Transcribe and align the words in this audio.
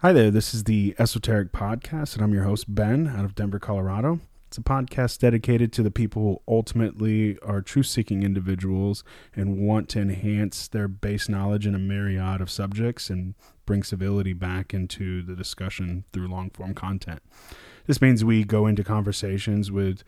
Hi 0.00 0.12
there, 0.12 0.30
this 0.30 0.52
is 0.52 0.64
the 0.64 0.94
Esoteric 0.98 1.52
Podcast, 1.52 2.14
and 2.14 2.22
I'm 2.22 2.34
your 2.34 2.44
host, 2.44 2.66
Ben, 2.68 3.06
out 3.08 3.24
of 3.24 3.34
Denver, 3.34 3.58
Colorado. 3.58 4.20
It's 4.46 4.58
a 4.58 4.60
podcast 4.60 5.20
dedicated 5.20 5.72
to 5.72 5.82
the 5.82 5.90
people 5.90 6.22
who 6.22 6.42
ultimately 6.46 7.38
are 7.38 7.62
truth 7.62 7.86
seeking 7.86 8.22
individuals 8.22 9.04
and 9.34 9.66
want 9.66 9.88
to 9.88 10.00
enhance 10.02 10.68
their 10.68 10.86
base 10.86 11.30
knowledge 11.30 11.66
in 11.66 11.74
a 11.74 11.78
myriad 11.78 12.42
of 12.42 12.50
subjects 12.50 13.08
and 13.08 13.36
bring 13.64 13.82
civility 13.82 14.34
back 14.34 14.74
into 14.74 15.22
the 15.22 15.34
discussion 15.34 16.04
through 16.12 16.28
long 16.28 16.50
form 16.50 16.74
content. 16.74 17.22
This 17.86 18.02
means 18.02 18.22
we 18.22 18.44
go 18.44 18.66
into 18.66 18.84
conversations 18.84 19.72
with 19.72 20.04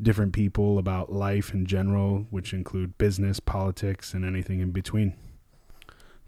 different 0.00 0.32
people 0.32 0.78
about 0.78 1.12
life 1.12 1.52
in 1.52 1.66
general, 1.66 2.26
which 2.30 2.54
include 2.54 2.96
business, 2.96 3.38
politics, 3.38 4.14
and 4.14 4.24
anything 4.24 4.60
in 4.60 4.70
between. 4.70 5.14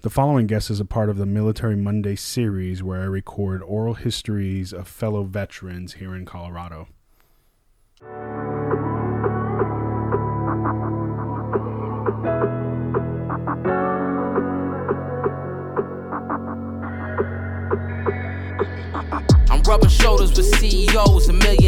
The 0.00 0.10
following 0.10 0.46
guest 0.46 0.70
is 0.70 0.78
a 0.78 0.84
part 0.84 1.10
of 1.10 1.16
the 1.16 1.26
Military 1.26 1.74
Monday 1.74 2.14
series 2.14 2.84
where 2.84 3.00
I 3.00 3.06
record 3.06 3.64
oral 3.64 3.94
histories 3.94 4.72
of 4.72 4.86
fellow 4.86 5.24
veterans 5.24 5.94
here 5.94 6.14
in 6.14 6.24
Colorado. 6.24 6.86
I'm 19.50 19.62
rubbing 19.66 19.88
shoulders 19.88 20.36
with 20.36 20.46
CEOs 20.60 21.28
and 21.28 21.40
millionaires. 21.40 21.67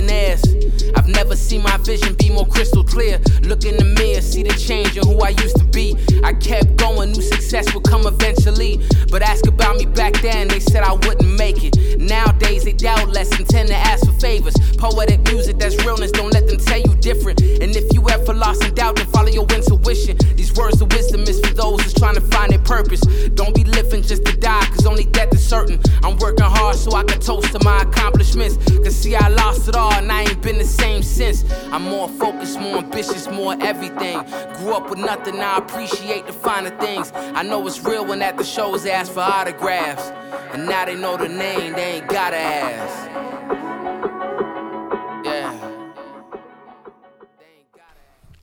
I've 0.97 1.09
never 1.09 1.37
seen 1.37 1.63
my 1.63 1.77
vision 1.79 2.15
be 2.15 2.31
more 2.31 2.47
crystal 2.47 2.85
clear. 2.85 3.19
Look 3.43 3.65
in 3.65 3.77
the 3.77 3.85
mirror, 3.85 4.21
see 4.21 4.43
the 4.43 4.55
change 4.55 4.97
in 4.97 5.07
who 5.07 5.21
I 5.21 5.31
used 5.31 5.57
to 5.57 5.65
be. 5.65 5.97
I 6.25 6.33
kept 6.35 6.77
going, 6.77 7.13
knew 7.13 7.23
success 7.23 7.73
would 7.75 7.85
come 7.85 8.07
eventually. 8.07 8.81
But 9.11 9.23
ask 9.23 9.47
about 9.47 9.77
me 9.77 9.87
back 9.87 10.15
then, 10.23 10.49
they 10.49 10.61
said 10.61 10.83
I 10.83 10.93
wouldn't 10.93 11.39
make 11.39 11.65
it. 11.65 11.77
Nowadays, 11.99 12.65
they 12.65 12.73
doubt 12.73 13.09
less 13.09 13.31
and 13.39 13.49
tend 13.49 13.69
to 13.69 13.77
ask 13.77 14.07
for 14.07 14.13
favors. 14.21 14.55
Poetic 14.77 15.23
music, 15.25 15.59
that's 15.59 15.77
realness, 15.85 16.11
don't 16.11 16.33
let 16.33 16.47
them 16.47 16.59
tell 16.59 16.79
you 16.79 16.95
different. 16.97 17.41
And 17.41 17.75
if 17.77 17.93
you 17.93 18.09
ever 18.09 18.35
lost 18.35 18.65
in 18.65 18.75
doubt, 18.75 18.97
then 18.97 19.07
follow 19.07 19.29
your 19.29 19.47
intuition. 19.55 20.17
These 20.37 20.55
words 20.55 20.81
of 20.81 20.93
wisdom 20.93 21.23
is 21.23 21.41
for 21.41 21.55
those 21.55 21.83
who's 21.83 21.95
trying 21.95 22.15
to 22.15 22.21
find 22.21 22.51
their 22.51 22.61
purpose. 22.61 23.01
Don't 23.35 23.55
be 23.55 23.65
living 23.65 24.03
just 24.03 24.25
to 24.27 24.37
die, 24.37 24.65
cause 24.67 24.87
only 24.87 25.05
death 25.05 25.33
is 25.35 25.45
certain. 25.47 25.81
I'm 26.03 26.17
working 26.19 26.47
hard 26.47 26.77
so 26.77 26.93
I 26.93 27.05
can 27.05 27.21
toast 27.21 27.53
to 27.53 27.65
my 27.65 27.83
accomplishments. 27.83 28.57
Cause 28.85 28.97
see, 28.97 29.15
I 29.15 29.29
lost 29.29 29.69
it 29.69 29.77
all 29.77 29.93
and 29.93 30.11
I 30.11 30.23
ain't 30.23 30.43
been 30.43 30.59
the 30.59 30.65
same 30.81 31.03
since. 31.03 31.45
I'm 31.73 31.83
more 31.83 32.09
focused, 32.09 32.59
more 32.59 32.79
ambitious, 32.79 33.29
more 33.29 33.57
everything. 33.61 34.19
Grew 34.57 34.73
up 34.75 34.91
with 34.91 34.99
nothing, 34.99 35.39
I 35.41 35.59
appreciate 35.59 36.27
the 36.27 36.33
finer 36.33 36.77
things. 36.79 37.13
I 37.15 37.43
know 37.43 37.67
it's 37.67 37.83
real 37.85 38.05
when 38.07 38.23
at 38.23 38.37
the 38.37 38.45
shows 38.45 38.83
they 38.83 38.91
ask 38.91 39.13
for 39.13 39.21
autographs. 39.21 40.11
And 40.53 40.67
now 40.67 40.85
they 40.85 40.97
know 40.97 41.17
the 41.17 41.29
name, 41.29 41.75
they 41.75 41.97
ain't 41.97 42.09
gotta 42.09 42.37
ask. 42.37 43.11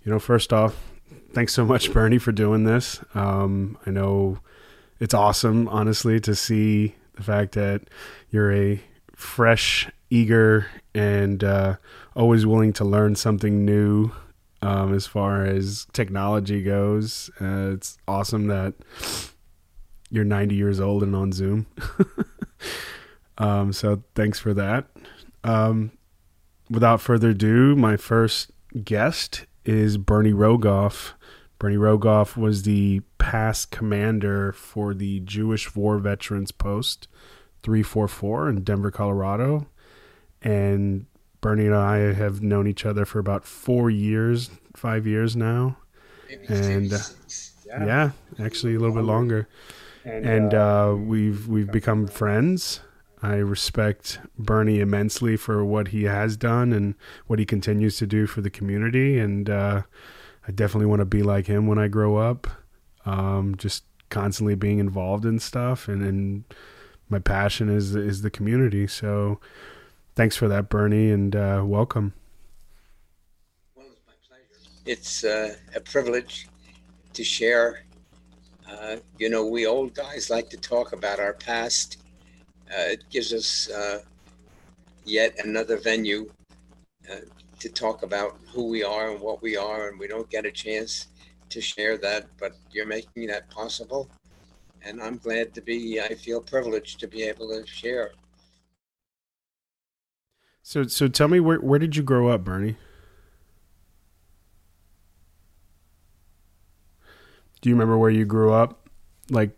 You 0.07 0.13
know, 0.13 0.19
first 0.19 0.53
off, 0.53 0.73
thanks 1.33 1.53
so 1.53 1.65
much, 1.65 1.91
Bernie, 1.91 2.17
for 2.17 2.31
doing 2.31 2.63
this. 2.63 3.01
Um, 3.13 3.77
I 3.85 3.89
know 3.89 4.39
it's 5.01 5.13
awesome, 5.13 5.67
honestly, 5.67 6.21
to 6.21 6.33
see 6.33 6.95
the 7.15 7.23
fact 7.23 7.55
that 7.55 7.81
you're 8.29 8.53
a 8.53 8.81
fresh, 9.17 9.89
eager, 10.09 10.67
and 10.95 11.43
uh, 11.43 11.75
always 12.17 12.45
willing 12.45 12.73
to 12.73 12.83
learn 12.83 13.15
something 13.15 13.63
new 13.63 14.11
um, 14.63 14.93
as 14.93 15.05
far 15.05 15.45
as 15.45 15.85
technology 15.93 16.63
goes. 16.63 17.29
Uh, 17.39 17.71
it's 17.73 17.97
awesome 18.07 18.47
that 18.47 18.73
you're 20.09 20.25
90 20.25 20.55
years 20.55 20.79
old 20.79 21.03
and 21.03 21.15
on 21.15 21.31
Zoom. 21.31 21.67
um, 23.37 23.71
so 23.71 24.03
thanks 24.15 24.39
for 24.39 24.53
that. 24.55 24.87
Um, 25.43 25.91
without 26.71 27.01
further 27.01 27.29
ado, 27.29 27.75
my 27.75 27.97
first 27.97 28.51
guest 28.83 29.45
is 29.63 29.97
Bernie 29.97 30.33
Rogoff. 30.33 31.11
Bernie 31.59 31.75
Rogoff 31.75 32.35
was 32.35 32.63
the 32.63 33.01
past 33.19 33.69
commander 33.69 34.51
for 34.53 34.95
the 34.95 35.19
Jewish 35.19 35.75
War 35.75 35.99
Veterans 35.99 36.51
Post 36.51 37.07
344 37.61 38.49
in 38.49 38.63
Denver, 38.63 38.91
Colorado. 38.91 39.67
And 40.41 41.05
Bernie 41.41 41.65
and 41.67 41.75
I 41.75 42.13
have 42.13 42.41
known 42.41 42.67
each 42.67 42.85
other 42.85 43.05
for 43.05 43.19
about 43.19 43.45
four 43.45 43.89
years, 43.89 44.49
five 44.75 45.05
years 45.07 45.35
now. 45.35 45.77
And 46.49 46.93
uh, 46.93 46.97
Yeah. 47.65 47.85
yeah, 47.85 48.45
actually 48.45 48.75
a 48.75 48.79
little 48.79 48.95
bit 48.95 49.03
longer. 49.05 49.47
And 50.03 50.53
uh, 50.53 50.95
we've 50.97 51.47
we've 51.47 51.71
become 51.71 52.07
friends. 52.07 52.79
I 53.21 53.35
respect 53.35 54.19
Bernie 54.37 54.79
immensely 54.79 55.35
for 55.37 55.65
what 55.65 55.89
he 55.89 56.03
has 56.03 56.37
done 56.37 56.71
and 56.71 56.95
what 57.25 57.39
he 57.39 57.45
continues 57.45 57.97
to 57.97 58.05
do 58.07 58.27
for 58.27 58.41
the 58.41 58.49
community. 58.49 59.17
And 59.19 59.49
uh, 59.49 59.81
I 60.47 60.51
definitely 60.51 60.85
want 60.85 60.99
to 61.01 61.05
be 61.05 61.23
like 61.23 61.47
him 61.47 61.65
when 61.67 61.77
I 61.79 61.87
grow 61.87 62.17
up. 62.17 62.47
Um, 63.05 63.55
just 63.57 63.83
constantly 64.09 64.55
being 64.55 64.79
involved 64.79 65.25
in 65.25 65.39
stuff, 65.39 65.87
and, 65.87 66.01
and 66.01 66.43
my 67.09 67.19
passion 67.19 67.69
is 67.69 67.95
is 67.95 68.21
the 68.21 68.29
community. 68.29 68.85
So, 68.87 69.39
thanks 70.17 70.35
for 70.35 70.47
that, 70.47 70.67
Bernie, 70.67 71.11
and 71.11 71.35
uh, 71.35 71.61
welcome. 71.63 72.11
It's 74.83 75.23
uh, 75.23 75.55
a 75.75 75.79
privilege 75.79 76.47
to 77.13 77.23
share. 77.23 77.83
Uh, 78.67 78.95
you 79.19 79.29
know, 79.29 79.45
we 79.45 79.67
old 79.67 79.93
guys 79.93 80.31
like 80.31 80.49
to 80.49 80.57
talk 80.57 80.91
about 80.91 81.19
our 81.19 81.33
past. 81.33 81.99
Uh, 82.71 82.93
it 82.93 83.03
gives 83.11 83.31
us 83.31 83.69
uh, 83.69 83.99
yet 85.05 85.35
another 85.45 85.77
venue 85.77 86.29
uh, 87.11 87.17
to 87.59 87.69
talk 87.69 88.01
about 88.01 88.39
who 88.51 88.65
we 88.65 88.83
are 88.83 89.11
and 89.11 89.21
what 89.21 89.43
we 89.43 89.55
are, 89.55 89.89
and 89.89 89.99
we 89.99 90.07
don't 90.07 90.29
get 90.31 90.47
a 90.47 90.51
chance 90.51 91.07
to 91.49 91.61
share 91.61 91.95
that, 91.99 92.25
but 92.39 92.53
you're 92.71 92.87
making 92.87 93.27
that 93.27 93.47
possible. 93.51 94.09
And 94.81 94.99
I'm 94.99 95.17
glad 95.17 95.53
to 95.53 95.61
be, 95.61 96.01
I 96.01 96.15
feel 96.15 96.41
privileged 96.41 96.99
to 97.01 97.07
be 97.07 97.21
able 97.21 97.49
to 97.49 97.67
share. 97.67 98.13
So, 100.67 100.83
so 100.85 101.07
tell 101.07 101.29
me 101.29 101.39
where 101.39 101.59
where 101.59 101.79
did 101.79 101.95
you 101.95 102.03
grow 102.03 102.27
up, 102.27 102.43
Bernie? 102.43 102.75
Do 107.61 107.69
you 107.69 107.73
remember 107.73 107.97
where 107.97 108.09
you 108.09 108.25
grew 108.25 108.51
up, 108.51 108.89
like 109.29 109.51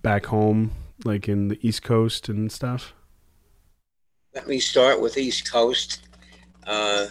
back 0.00 0.24
home, 0.24 0.70
like 1.04 1.28
in 1.28 1.48
the 1.48 1.58
East 1.60 1.82
Coast 1.82 2.30
and 2.30 2.50
stuff? 2.50 2.94
Let 4.34 4.48
me 4.48 4.60
start 4.60 5.02
with 5.02 5.18
East 5.18 5.52
Coast. 5.52 6.08
Uh, 6.66 7.08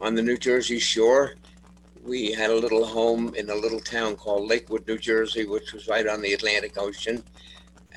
on 0.00 0.14
the 0.14 0.22
New 0.22 0.36
Jersey 0.36 0.78
shore, 0.78 1.34
we 2.04 2.30
had 2.30 2.50
a 2.52 2.56
little 2.56 2.86
home 2.86 3.34
in 3.34 3.50
a 3.50 3.56
little 3.56 3.80
town 3.80 4.14
called 4.14 4.48
Lakewood, 4.48 4.86
New 4.86 4.98
Jersey, 4.98 5.46
which 5.46 5.72
was 5.72 5.88
right 5.88 6.06
on 6.06 6.22
the 6.22 6.32
Atlantic 6.32 6.78
Ocean. 6.78 7.24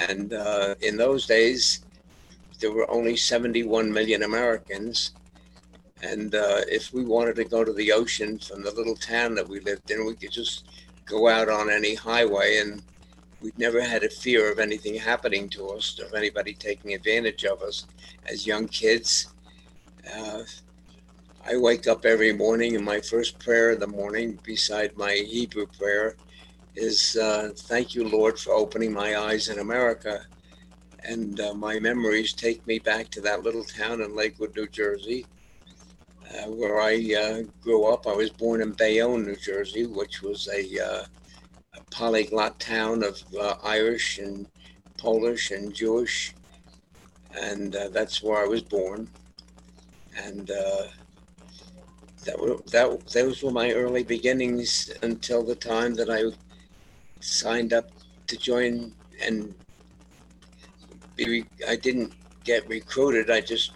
And 0.10 0.34
uh, 0.34 0.74
in 0.82 0.98
those 0.98 1.28
days, 1.28 1.85
there 2.60 2.72
were 2.72 2.90
only 2.90 3.16
71 3.18 3.92
million 3.92 4.24
Americans. 4.24 5.12
And 6.02 6.36
uh, 6.36 6.62
if 6.68 6.94
we 6.94 7.04
wanted 7.04 7.36
to 7.38 7.46
go 7.46 7.64
to 7.64 7.74
the 7.74 7.92
ocean 7.92 8.38
from 8.40 8.64
the 8.64 8.72
little 8.72 8.96
town 8.96 9.36
that 9.36 9.48
we 9.48 9.60
lived 9.60 9.90
in, 9.92 10.06
we 10.06 10.16
could 10.16 10.32
just 10.32 10.66
go 11.06 11.28
out 11.28 11.50
on 11.50 11.70
any 11.70 11.96
highway 11.96 12.58
and 12.58 12.82
we'd 13.42 13.58
never 13.58 13.82
had 13.82 14.04
a 14.04 14.10
fear 14.10 14.52
of 14.52 14.60
anything 14.60 14.96
happening 14.96 15.50
to 15.50 15.70
us, 15.70 16.00
of 16.00 16.14
anybody 16.14 16.54
taking 16.54 16.94
advantage 16.94 17.46
of 17.46 17.62
us 17.62 17.86
as 18.28 18.48
young 18.48 18.68
kids. 18.68 19.34
Uh, 20.14 20.44
I 21.48 21.58
wake 21.58 21.88
up 21.88 22.06
every 22.06 22.34
morning, 22.34 22.76
and 22.76 22.84
my 22.84 23.00
first 23.00 23.38
prayer 23.38 23.74
in 23.74 23.80
the 23.80 23.88
morning, 23.88 24.40
beside 24.44 24.98
my 24.98 25.14
Hebrew 25.14 25.68
prayer, 25.68 26.16
is 26.76 27.16
uh, 27.18 27.52
Thank 27.56 27.94
you, 27.94 28.08
Lord, 28.08 28.40
for 28.40 28.54
opening 28.54 28.92
my 28.92 29.16
eyes 29.16 29.50
in 29.50 29.60
America. 29.60 30.26
And 31.08 31.40
uh, 31.40 31.54
my 31.54 31.80
memories 31.80 32.34
take 32.34 32.66
me 32.66 32.80
back 32.80 33.10
to 33.12 33.22
that 33.22 33.44
little 33.44 33.64
town 33.64 34.02
in 34.02 34.16
Lakewood, 34.16 34.56
New 34.56 34.68
Jersey, 34.68 35.28
uh, 36.32 36.50
where 36.50 36.82
I 36.82 36.96
uh, 37.14 37.44
grew 37.62 37.86
up. 37.86 38.08
I 38.08 38.14
was 38.14 38.32
born 38.32 38.62
in 38.62 38.72
Bayonne, 38.72 39.26
New 39.26 39.36
Jersey, 39.36 39.86
which 39.86 40.22
was 40.24 40.48
a, 40.48 40.84
uh, 40.84 41.04
a 41.76 41.82
polyglot 41.92 42.60
town 42.60 43.04
of 43.04 43.22
uh, 43.40 43.56
Irish 43.64 44.18
and 44.18 44.48
Polish 44.98 45.52
and 45.52 45.74
Jewish. 45.74 46.34
And 47.40 47.74
that's 47.92 48.24
where 48.24 48.44
I 48.44 48.48
was 48.48 48.62
born. 48.62 49.10
And 50.18 50.50
that 52.26 52.40
were 52.40 52.58
that 52.72 53.08
those 53.14 53.44
were 53.44 53.52
my 53.52 53.72
early 53.72 54.04
beginnings 54.04 54.90
until 55.04 55.44
the 55.44 55.56
time 55.56 55.94
that 55.96 56.10
I 56.10 56.24
signed 57.20 57.74
up 57.74 57.92
to 58.28 58.38
join 58.38 58.94
and 59.22 59.54
be, 61.16 61.46
I 61.68 61.76
didn't 61.76 62.14
get 62.44 62.68
recruited. 62.68 63.30
I 63.30 63.42
just 63.42 63.72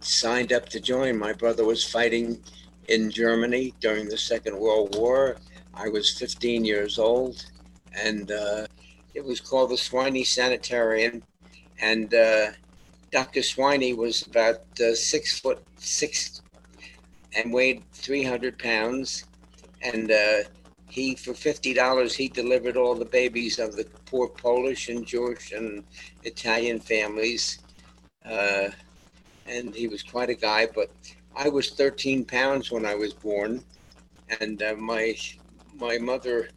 signed 0.00 0.52
up 0.52 0.68
to 0.70 0.80
join. 0.80 1.18
My 1.18 1.32
brother 1.32 1.64
was 1.64 1.84
fighting 1.84 2.40
in 2.88 3.10
Germany 3.10 3.74
during 3.80 4.08
the 4.08 4.18
Second 4.18 4.58
World 4.58 4.96
War. 4.96 5.36
I 5.74 5.88
was 5.88 6.16
15 6.18 6.64
years 6.64 6.98
old, 6.98 7.44
and 7.94 8.30
uh, 8.30 8.66
it 9.14 9.24
was 9.24 9.40
called 9.40 9.70
the 9.70 9.76
Swiney 9.76 10.26
Sanitarium. 10.26 11.22
and 11.80 12.12
uh, 12.14 12.52
Dr. 13.12 13.40
Swiney 13.40 13.96
was 13.96 14.26
about 14.26 14.62
uh, 14.80 14.94
six 14.94 15.38
foot 15.38 15.62
six 15.76 16.42
and 17.36 17.52
weighed 17.52 17.82
300 17.92 18.58
pounds. 18.58 19.24
And 19.82 20.10
uh, 20.10 20.48
he, 20.88 21.14
for 21.14 21.32
$50, 21.32 22.14
he 22.14 22.28
delivered 22.28 22.76
all 22.76 22.94
the 22.94 23.04
babies 23.04 23.58
of 23.58 23.76
the 23.76 23.84
poor 24.06 24.28
Polish 24.28 24.88
and 24.88 25.06
Jewish 25.06 25.52
and 25.52 25.84
Italian 26.26 26.80
families. 26.80 27.58
Uh, 28.24 28.68
and 29.46 29.74
he 29.74 29.88
was 29.88 30.02
quite 30.02 30.28
a 30.28 30.34
guy, 30.34 30.66
but 30.74 30.90
I 31.36 31.48
was 31.48 31.70
13 31.70 32.24
pounds 32.24 32.70
when 32.70 32.84
I 32.84 32.94
was 32.94 33.14
born. 33.14 33.62
And 34.40 34.60
uh, 34.62 34.74
my, 34.74 35.16
my 35.78 35.98
mother 35.98 36.48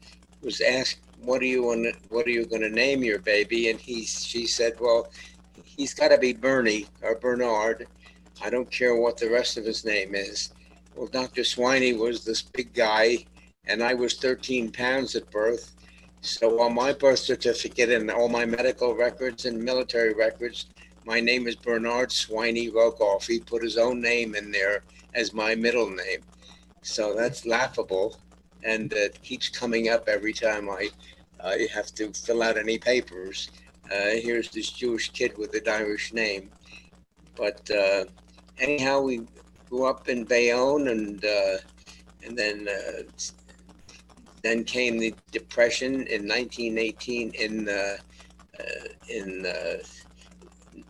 was 0.41 0.59
asked, 0.61 0.99
what 1.21 1.41
are 1.41 1.45
you 1.45 1.69
on, 1.69 1.91
what 2.09 2.25
are 2.25 2.31
you 2.31 2.45
going 2.45 2.61
to 2.61 2.69
name 2.69 3.03
your 3.03 3.19
baby? 3.19 3.69
And 3.69 3.79
he, 3.79 4.03
she 4.03 4.47
said, 4.47 4.73
well, 4.79 5.11
he's 5.63 5.93
got 5.93 6.09
to 6.09 6.17
be 6.17 6.33
Bernie 6.33 6.87
or 7.01 7.15
Bernard. 7.15 7.87
I 8.41 8.49
don't 8.49 8.71
care 8.71 8.95
what 8.95 9.17
the 9.17 9.29
rest 9.29 9.57
of 9.57 9.65
his 9.65 9.85
name 9.85 10.15
is. 10.15 10.53
Well, 10.95 11.07
Dr. 11.07 11.41
Swiney 11.41 11.97
was 11.97 12.23
this 12.23 12.41
big 12.41 12.73
guy, 12.73 13.25
and 13.65 13.83
I 13.83 13.93
was 13.93 14.15
13 14.15 14.71
pounds 14.71 15.15
at 15.15 15.29
birth. 15.29 15.75
So 16.21 16.61
on 16.61 16.75
my 16.75 16.91
birth 16.93 17.19
certificate 17.19 17.89
and 17.89 18.11
all 18.11 18.27
my 18.27 18.45
medical 18.45 18.93
records 18.93 19.45
and 19.45 19.63
military 19.63 20.13
records, 20.13 20.65
my 21.05 21.19
name 21.19 21.47
is 21.47 21.55
Bernard 21.55 22.09
Swiney 22.09 22.71
Rogoff. 22.71 23.25
He 23.25 23.39
put 23.39 23.63
his 23.63 23.77
own 23.77 24.01
name 24.01 24.35
in 24.35 24.51
there 24.51 24.83
as 25.15 25.33
my 25.33 25.55
middle 25.55 25.89
name. 25.89 26.19
So 26.81 27.15
that's 27.15 27.45
laughable. 27.45 28.17
And 28.63 28.91
it 28.91 29.21
keeps 29.21 29.47
coming 29.47 29.89
up 29.89 30.09
every 30.09 30.33
time 30.33 30.69
I, 30.69 30.89
I 31.43 31.67
have 31.73 31.93
to 31.95 32.11
fill 32.11 32.43
out 32.43 32.57
any 32.57 32.77
papers. 32.77 33.49
Uh, 33.85 34.15
here's 34.21 34.49
this 34.49 34.69
Jewish 34.69 35.09
kid 35.09 35.37
with 35.37 35.53
an 35.55 35.67
Irish 35.67 36.13
name. 36.13 36.49
But 37.35 37.69
uh, 37.71 38.03
anyhow, 38.59 39.01
we 39.01 39.21
grew 39.69 39.85
up 39.85 40.09
in 40.09 40.25
Bayonne, 40.25 40.89
and 40.89 41.23
uh, 41.23 41.57
and 42.25 42.37
then 42.37 42.67
uh, 42.67 43.03
then 44.43 44.63
came 44.63 44.97
the 44.97 45.13
depression 45.31 45.93
in 46.07 46.27
1918 46.27 47.31
in 47.33 47.69
uh, 47.69 47.97
uh, 48.59 48.87
in 49.09 49.45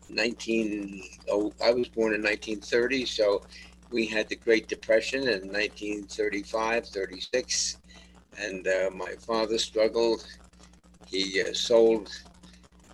19 0.09 1.03
oh 1.29 1.53
I 1.63 1.71
was 1.71 1.87
born 1.87 2.13
in 2.13 2.21
1930 2.21 3.05
so 3.05 3.43
we 3.91 4.05
had 4.05 4.29
the 4.29 4.35
Great 4.35 4.67
Depression 4.67 5.21
in 5.21 5.51
1935 5.51 6.87
36 6.87 7.77
and 8.39 8.67
uh, 8.67 8.89
my 8.95 9.13
father 9.19 9.57
struggled 9.57 10.23
he 11.05 11.41
uh, 11.41 11.53
sold 11.53 12.09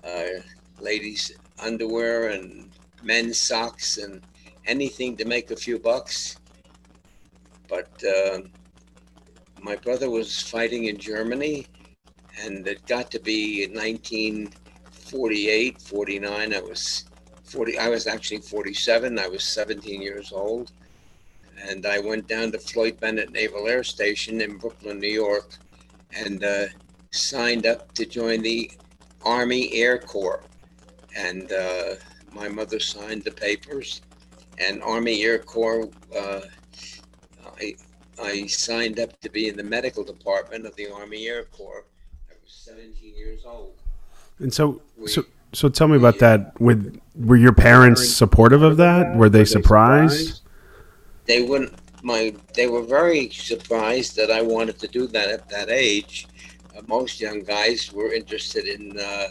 uh, 0.03 0.39
ladies 0.79 1.31
underwear 1.59 2.29
and 2.29 2.69
men's 3.03 3.39
socks 3.39 3.97
and 3.97 4.21
anything 4.67 5.15
to 5.17 5.25
make 5.25 5.51
a 5.51 5.55
few 5.55 5.79
bucks. 5.79 6.37
But 7.69 7.89
uh, 8.03 8.39
my 9.65 9.75
brother 9.75 10.09
was 10.11 10.39
fighting 10.39 10.85
in 10.85 10.99
Germany, 10.99 11.65
and 12.39 12.67
it 12.67 12.85
got 12.85 13.09
to 13.09 13.19
be 13.19 13.67
1948, 13.73 15.81
49. 15.81 16.53
I 16.53 16.59
was 16.59 17.05
40. 17.45 17.79
I 17.79 17.89
was 17.89 18.05
actually 18.05 18.41
47. 18.41 19.17
I 19.17 19.27
was 19.27 19.43
17 19.43 20.03
years 20.03 20.31
old, 20.31 20.71
and 21.67 21.87
I 21.87 21.97
went 21.97 22.27
down 22.27 22.51
to 22.51 22.59
Floyd 22.59 22.99
Bennett 22.99 23.31
Naval 23.31 23.67
Air 23.67 23.83
Station 23.83 24.39
in 24.39 24.59
Brooklyn, 24.59 24.99
New 24.99 25.07
York, 25.07 25.57
and 26.15 26.43
uh, 26.43 26.65
signed 27.11 27.65
up 27.65 27.91
to 27.95 28.05
join 28.05 28.43
the 28.43 28.69
Army 29.23 29.73
Air 29.73 29.97
Corps. 29.97 30.43
And 31.17 31.51
uh, 31.51 31.95
my 32.31 32.49
mother 32.49 32.79
signed 32.79 33.23
the 33.23 33.31
papers 33.31 34.03
and 34.59 34.83
Army 34.83 35.23
Air 35.23 35.39
Corps. 35.39 35.89
Uh, 36.15 36.41
I 37.59 37.73
I 38.21 38.47
signed 38.47 38.99
up 38.99 39.19
to 39.21 39.29
be 39.29 39.47
in 39.47 39.57
the 39.57 39.63
medical 39.63 40.03
department 40.03 40.65
of 40.65 40.75
the 40.75 40.91
Army 40.91 41.27
Air 41.27 41.45
Corps. 41.45 41.85
I 42.29 42.33
was 42.43 42.53
17 42.53 43.15
years 43.15 43.41
old. 43.45 43.73
And 44.39 44.53
so, 44.53 44.81
we, 44.97 45.07
so, 45.07 45.23
so 45.53 45.69
tell 45.69 45.87
me 45.87 45.97
about 45.97 46.19
that. 46.19 46.59
With 46.59 46.99
were 47.15 47.37
your 47.37 47.53
parents 47.53 48.07
supportive 48.07 48.61
of 48.61 48.77
that? 48.77 49.15
Were 49.15 49.29
they 49.29 49.45
surprised? 49.45 50.41
They 51.25 51.43
wouldn't. 51.43 51.73
My 52.03 52.35
they 52.53 52.67
were 52.67 52.83
very 52.83 53.29
surprised 53.29 54.15
that 54.17 54.29
I 54.29 54.41
wanted 54.41 54.77
to 54.79 54.87
do 54.87 55.07
that 55.07 55.29
at 55.29 55.49
that 55.49 55.69
age. 55.69 56.27
Uh, 56.75 56.81
most 56.87 57.19
young 57.19 57.41
guys 57.41 57.91
were 57.91 58.13
interested 58.13 58.67
in 58.67 58.99
uh, 58.99 59.27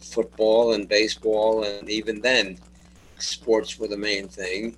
football 0.00 0.72
and 0.72 0.88
baseball, 0.88 1.64
and 1.64 1.88
even 1.88 2.20
then, 2.20 2.58
sports 3.18 3.78
were 3.78 3.88
the 3.88 3.96
main 3.96 4.28
thing. 4.28 4.76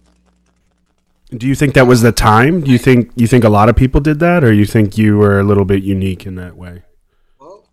Do 1.31 1.47
you 1.47 1.55
think 1.55 1.75
that 1.75 1.87
was 1.87 2.01
the 2.01 2.13
time? 2.13 2.63
Do 2.63 2.71
you 2.71 2.79
think 2.79 3.13
you 3.15 3.27
think 3.27 3.45
a 3.45 3.51
lot 3.51 3.69
of 3.69 3.77
people 3.77 4.01
did 4.01 4.19
that, 4.21 4.43
or 4.43 4.53
you 4.53 4.65
think 4.65 4.97
you 4.97 5.19
were 5.19 5.39
a 5.39 5.45
little 5.45 5.67
bit 5.67 5.83
unique 5.83 6.25
in 6.25 6.37
that 6.37 6.57
way? 6.57 6.83
Well, 7.39 7.69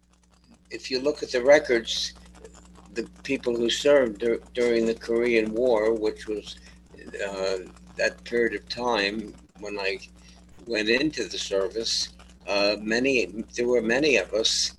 if 0.70 0.92
you 0.92 1.00
look 1.00 1.24
at 1.24 1.32
the 1.32 1.42
records, 1.42 2.14
the 2.94 3.08
people 3.24 3.56
who 3.56 3.70
served 3.70 4.20
dur- 4.20 4.42
during 4.54 4.86
the 4.86 4.94
Korean 4.94 5.54
War, 5.54 5.94
which 5.94 6.28
was 6.28 6.58
uh, 7.26 7.60
that 7.96 8.22
period 8.26 8.56
of 8.56 8.68
time 8.68 9.34
when 9.62 9.80
I 9.80 10.00
went 10.68 10.90
into 10.90 11.24
the 11.24 11.38
service, 11.38 12.10
uh, 12.50 12.76
many 12.82 13.46
there 13.56 13.68
were 13.68 13.82
many 13.82 14.18
of 14.18 14.34
us 14.34 14.74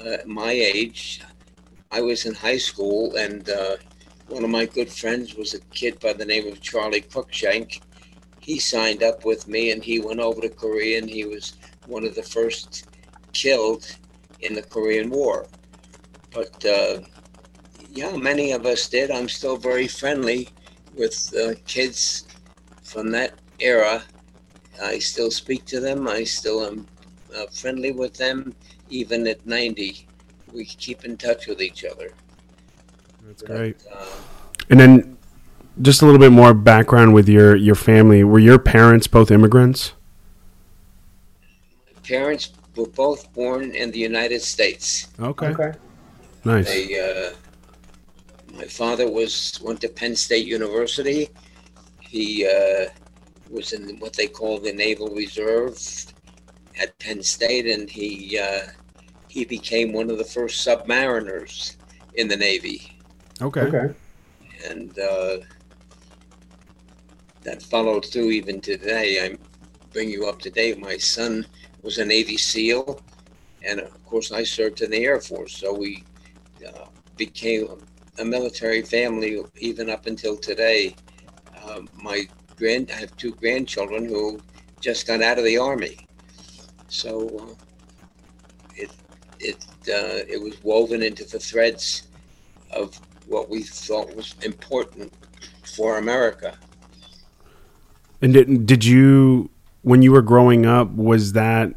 uh, 0.00 0.18
my 0.24 0.50
age. 0.50 1.20
I 1.90 2.00
was 2.00 2.24
in 2.24 2.34
high 2.34 2.56
school, 2.56 3.16
and 3.16 3.46
uh, 3.50 3.76
one 4.28 4.44
of 4.44 4.50
my 4.50 4.64
good 4.64 4.88
friends 4.88 5.34
was 5.34 5.52
a 5.52 5.60
kid 5.74 6.00
by 6.00 6.14
the 6.14 6.24
name 6.24 6.48
of 6.48 6.62
Charlie 6.62 7.02
Cruikshank. 7.02 7.82
He 8.44 8.58
signed 8.58 9.02
up 9.02 9.24
with 9.24 9.48
me 9.48 9.70
and 9.70 9.82
he 9.82 10.00
went 10.00 10.20
over 10.20 10.42
to 10.42 10.50
Korea 10.50 10.98
and 10.98 11.08
he 11.08 11.24
was 11.24 11.54
one 11.86 12.04
of 12.04 12.14
the 12.14 12.22
first 12.22 12.88
killed 13.32 13.96
in 14.40 14.52
the 14.52 14.60
Korean 14.60 15.08
War. 15.08 15.46
But 16.30 16.62
uh, 16.66 17.00
yeah, 17.90 18.14
many 18.18 18.52
of 18.52 18.66
us 18.66 18.86
did. 18.86 19.10
I'm 19.10 19.30
still 19.30 19.56
very 19.56 19.88
friendly 19.88 20.50
with 20.94 21.32
uh, 21.34 21.54
kids 21.66 22.26
from 22.82 23.10
that 23.12 23.32
era. 23.60 24.02
I 24.82 24.98
still 24.98 25.30
speak 25.30 25.64
to 25.66 25.80
them. 25.80 26.06
I 26.06 26.24
still 26.24 26.66
am 26.66 26.86
uh, 27.34 27.46
friendly 27.46 27.92
with 27.92 28.12
them, 28.12 28.54
even 28.90 29.26
at 29.26 29.46
90. 29.46 30.06
We 30.52 30.66
keep 30.66 31.06
in 31.06 31.16
touch 31.16 31.46
with 31.46 31.62
each 31.62 31.86
other. 31.86 32.10
That's 33.26 33.42
great. 33.42 33.82
Uh, 33.90 34.04
and 34.68 34.78
then 34.78 35.13
just 35.80 36.02
a 36.02 36.04
little 36.06 36.20
bit 36.20 36.32
more 36.32 36.54
background 36.54 37.14
with 37.14 37.28
your 37.28 37.56
your 37.56 37.74
family. 37.74 38.24
Were 38.24 38.38
your 38.38 38.58
parents 38.58 39.06
both 39.06 39.30
immigrants? 39.30 39.94
My 41.86 42.00
parents 42.02 42.52
were 42.76 42.88
both 42.88 43.32
born 43.32 43.74
in 43.74 43.90
the 43.90 43.98
United 43.98 44.42
States. 44.42 45.08
Okay. 45.18 45.46
Okay. 45.48 45.72
Nice. 46.44 46.66
They, 46.66 47.00
uh, 47.00 47.34
my 48.56 48.64
father 48.64 49.10
was 49.10 49.60
went 49.62 49.80
to 49.80 49.88
Penn 49.88 50.14
State 50.14 50.46
University. 50.46 51.28
He 52.00 52.46
uh, 52.46 52.90
was 53.50 53.72
in 53.72 53.98
what 53.98 54.12
they 54.12 54.26
call 54.26 54.58
the 54.58 54.72
Naval 54.72 55.08
Reserve 55.08 55.78
at 56.80 56.96
Penn 56.98 57.22
State, 57.22 57.66
and 57.66 57.90
he 57.90 58.38
uh, 58.38 58.68
he 59.28 59.44
became 59.44 59.92
one 59.92 60.10
of 60.10 60.18
the 60.18 60.24
first 60.24 60.66
submariners 60.66 61.76
in 62.14 62.28
the 62.28 62.36
Navy. 62.36 62.96
Okay. 63.40 63.62
Okay. 63.62 63.94
And 64.68 64.96
uh, 64.98 65.36
that 67.44 67.62
followed 67.62 68.04
through 68.06 68.30
even 68.30 68.60
today. 68.60 69.24
I 69.24 69.36
bring 69.92 70.10
you 70.10 70.26
up 70.26 70.40
to 70.40 70.50
date. 70.50 70.78
My 70.78 70.96
son 70.96 71.46
was 71.82 71.98
a 71.98 72.04
Navy 72.04 72.36
SEAL, 72.36 73.00
and 73.62 73.80
of 73.80 74.04
course, 74.04 74.32
I 74.32 74.42
served 74.42 74.80
in 74.80 74.90
the 74.90 75.04
Air 75.04 75.20
Force. 75.20 75.56
So 75.56 75.72
we 75.72 76.04
uh, 76.66 76.86
became 77.16 77.68
a 78.18 78.24
military 78.24 78.82
family 78.82 79.40
even 79.56 79.90
up 79.90 80.06
until 80.06 80.36
today. 80.36 80.96
Uh, 81.62 81.82
my 81.94 82.26
grand, 82.56 82.90
I 82.90 83.00
have 83.00 83.16
two 83.16 83.32
grandchildren 83.32 84.06
who 84.06 84.40
just 84.80 85.06
got 85.06 85.22
out 85.22 85.38
of 85.38 85.44
the 85.44 85.58
army. 85.58 86.06
So 86.88 87.38
uh, 87.38 87.64
it 88.76 88.90
it 89.40 89.64
uh, 89.88 90.24
it 90.28 90.40
was 90.42 90.62
woven 90.62 91.02
into 91.02 91.24
the 91.24 91.38
threads 91.38 92.08
of 92.70 92.98
what 93.26 93.48
we 93.48 93.62
thought 93.62 94.14
was 94.14 94.34
important 94.42 95.12
for 95.64 95.98
America. 95.98 96.58
And 98.22 98.32
did, 98.32 98.66
did 98.66 98.84
you, 98.84 99.50
when 99.82 100.02
you 100.02 100.12
were 100.12 100.22
growing 100.22 100.66
up, 100.66 100.90
was 100.90 101.32
that 101.32 101.74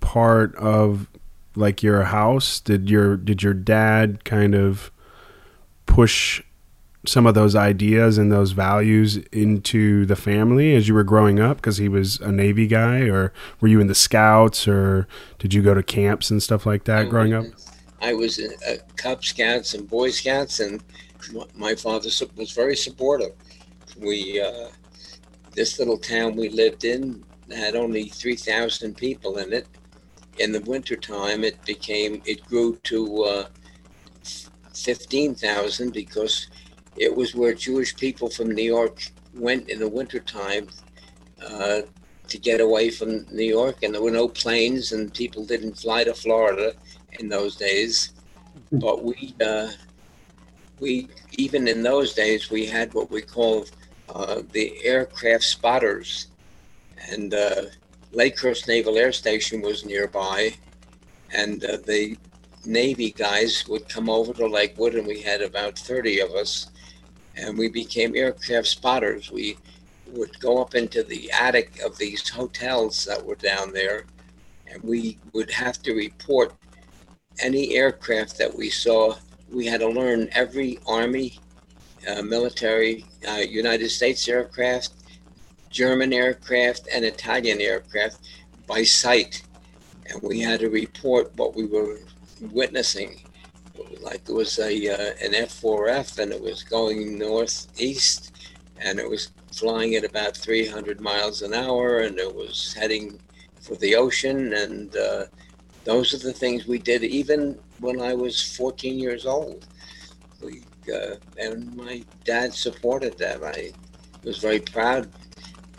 part 0.00 0.54
of 0.56 1.08
like 1.54 1.82
your 1.82 2.04
house? 2.04 2.60
Did 2.60 2.88
your 2.88 3.16
did 3.16 3.42
your 3.42 3.54
dad 3.54 4.24
kind 4.24 4.54
of 4.54 4.90
push 5.86 6.42
some 7.04 7.26
of 7.26 7.34
those 7.34 7.54
ideas 7.54 8.16
and 8.16 8.32
those 8.32 8.52
values 8.52 9.16
into 9.32 10.06
the 10.06 10.16
family 10.16 10.74
as 10.74 10.86
you 10.86 10.94
were 10.94 11.02
growing 11.02 11.40
up 11.40 11.56
because 11.56 11.76
he 11.76 11.88
was 11.88 12.20
a 12.20 12.30
navy 12.30 12.66
guy 12.66 13.00
or 13.00 13.32
were 13.60 13.66
you 13.66 13.80
in 13.80 13.88
the 13.88 13.94
scouts 13.94 14.68
or 14.68 15.08
did 15.40 15.52
you 15.52 15.60
go 15.62 15.74
to 15.74 15.82
camps 15.82 16.30
and 16.30 16.40
stuff 16.40 16.64
like 16.64 16.84
that 16.84 17.08
growing 17.08 17.34
up 17.34 17.44
I 18.02 18.12
was 18.12 18.40
a, 18.40 18.50
a 18.68 18.78
Cub 18.96 19.24
Scouts 19.24 19.74
and 19.74 19.88
Boy 19.88 20.10
Scouts, 20.10 20.58
and 20.58 20.82
my 21.54 21.76
father 21.76 22.10
was 22.36 22.50
very 22.50 22.74
supportive. 22.74 23.32
We 23.96 24.40
uh, 24.40 24.68
this 25.54 25.78
little 25.78 25.98
town 25.98 26.36
we 26.36 26.48
lived 26.48 26.84
in 26.84 27.24
had 27.54 27.76
only 27.76 28.04
three 28.04 28.36
thousand 28.36 28.96
people 28.96 29.38
in 29.38 29.52
it. 29.52 29.66
In 30.38 30.52
the 30.52 30.60
wintertime, 30.60 31.44
it 31.44 31.62
became 31.64 32.22
it 32.24 32.44
grew 32.46 32.76
to 32.84 33.22
uh, 33.24 33.46
fifteen 34.74 35.34
thousand 35.34 35.92
because 35.92 36.48
it 36.96 37.14
was 37.14 37.34
where 37.34 37.54
Jewish 37.54 37.94
people 37.96 38.30
from 38.30 38.50
New 38.50 38.62
York 38.62 39.02
went 39.34 39.68
in 39.68 39.78
the 39.78 39.88
wintertime 39.88 40.68
uh, 41.46 41.82
to 42.28 42.38
get 42.38 42.60
away 42.60 42.90
from 42.90 43.26
New 43.30 43.44
York, 43.44 43.82
and 43.82 43.94
there 43.94 44.02
were 44.02 44.10
no 44.10 44.28
planes, 44.28 44.92
and 44.92 45.12
people 45.12 45.44
didn't 45.44 45.78
fly 45.78 46.04
to 46.04 46.14
Florida 46.14 46.72
in 47.18 47.28
those 47.28 47.56
days. 47.56 48.12
But 48.70 49.04
we, 49.04 49.34
uh, 49.44 49.70
we 50.80 51.08
even 51.32 51.68
in 51.68 51.82
those 51.82 52.14
days, 52.14 52.50
we 52.50 52.64
had 52.66 52.94
what 52.94 53.10
we 53.10 53.20
called 53.20 53.70
uh, 54.14 54.42
the 54.52 54.84
aircraft 54.84 55.44
spotters, 55.44 56.28
and 57.10 57.34
uh, 57.34 57.62
Lakehurst 58.12 58.68
Naval 58.68 58.98
Air 58.98 59.12
Station 59.12 59.62
was 59.62 59.84
nearby, 59.84 60.54
and 61.32 61.64
uh, 61.64 61.78
the 61.86 62.16
Navy 62.64 63.10
guys 63.10 63.66
would 63.68 63.88
come 63.88 64.08
over 64.08 64.32
to 64.34 64.46
Lakewood, 64.46 64.94
and 64.94 65.06
we 65.06 65.20
had 65.20 65.42
about 65.42 65.78
30 65.78 66.20
of 66.20 66.30
us, 66.32 66.70
and 67.36 67.56
we 67.56 67.68
became 67.68 68.14
aircraft 68.14 68.66
spotters. 68.66 69.30
We 69.30 69.56
would 70.06 70.38
go 70.40 70.60
up 70.60 70.74
into 70.74 71.02
the 71.02 71.30
attic 71.32 71.80
of 71.80 71.96
these 71.96 72.28
hotels 72.28 73.04
that 73.06 73.24
were 73.24 73.36
down 73.36 73.72
there, 73.72 74.04
and 74.66 74.82
we 74.82 75.18
would 75.32 75.50
have 75.50 75.82
to 75.82 75.94
report 75.94 76.54
any 77.40 77.76
aircraft 77.76 78.38
that 78.38 78.54
we 78.54 78.68
saw. 78.70 79.16
We 79.50 79.66
had 79.66 79.80
to 79.80 79.88
learn 79.88 80.28
every 80.32 80.78
Army, 80.86 81.40
uh, 82.08 82.22
military, 82.22 83.04
uh, 83.28 83.42
United 83.48 83.88
States 83.90 84.28
aircraft, 84.28 84.90
German 85.70 86.12
aircraft, 86.12 86.88
and 86.92 87.04
Italian 87.04 87.60
aircraft 87.60 88.18
by 88.66 88.82
sight. 88.82 89.42
And 90.06 90.22
we 90.22 90.40
had 90.40 90.60
to 90.60 90.68
report 90.68 91.32
what 91.36 91.54
we 91.54 91.64
were 91.64 91.98
witnessing. 92.40 93.22
Like 94.00 94.28
it 94.28 94.32
was 94.32 94.58
a 94.58 94.88
uh, 94.88 95.14
an 95.24 95.32
F4F, 95.32 96.18
and 96.18 96.32
it 96.32 96.40
was 96.40 96.62
going 96.62 97.18
northeast, 97.18 98.32
and 98.78 98.98
it 98.98 99.08
was 99.08 99.30
flying 99.52 99.94
at 99.94 100.04
about 100.04 100.36
300 100.36 101.00
miles 101.00 101.42
an 101.42 101.54
hour, 101.54 102.00
and 102.00 102.18
it 102.18 102.34
was 102.34 102.74
heading 102.74 103.18
for 103.60 103.76
the 103.76 103.94
ocean. 103.94 104.52
And 104.54 104.94
uh, 104.96 105.24
those 105.84 106.12
are 106.14 106.18
the 106.18 106.32
things 106.32 106.66
we 106.66 106.78
did, 106.78 107.04
even 107.04 107.58
when 107.80 108.00
I 108.00 108.14
was 108.14 108.40
14 108.56 108.98
years 108.98 109.24
old. 109.24 109.66
We 110.42 110.62
uh, 110.88 111.16
and 111.38 111.74
my 111.76 112.02
dad 112.24 112.54
supported 112.54 113.18
that. 113.18 113.42
I 113.42 113.72
was 114.24 114.38
very 114.38 114.60
proud 114.60 115.10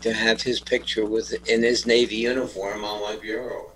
to 0.00 0.12
have 0.12 0.42
his 0.42 0.60
picture 0.60 1.06
with 1.06 1.32
in 1.48 1.62
his 1.62 1.86
Navy 1.86 2.16
uniform 2.16 2.84
on 2.84 3.00
my 3.02 3.16
bureau. 3.16 3.70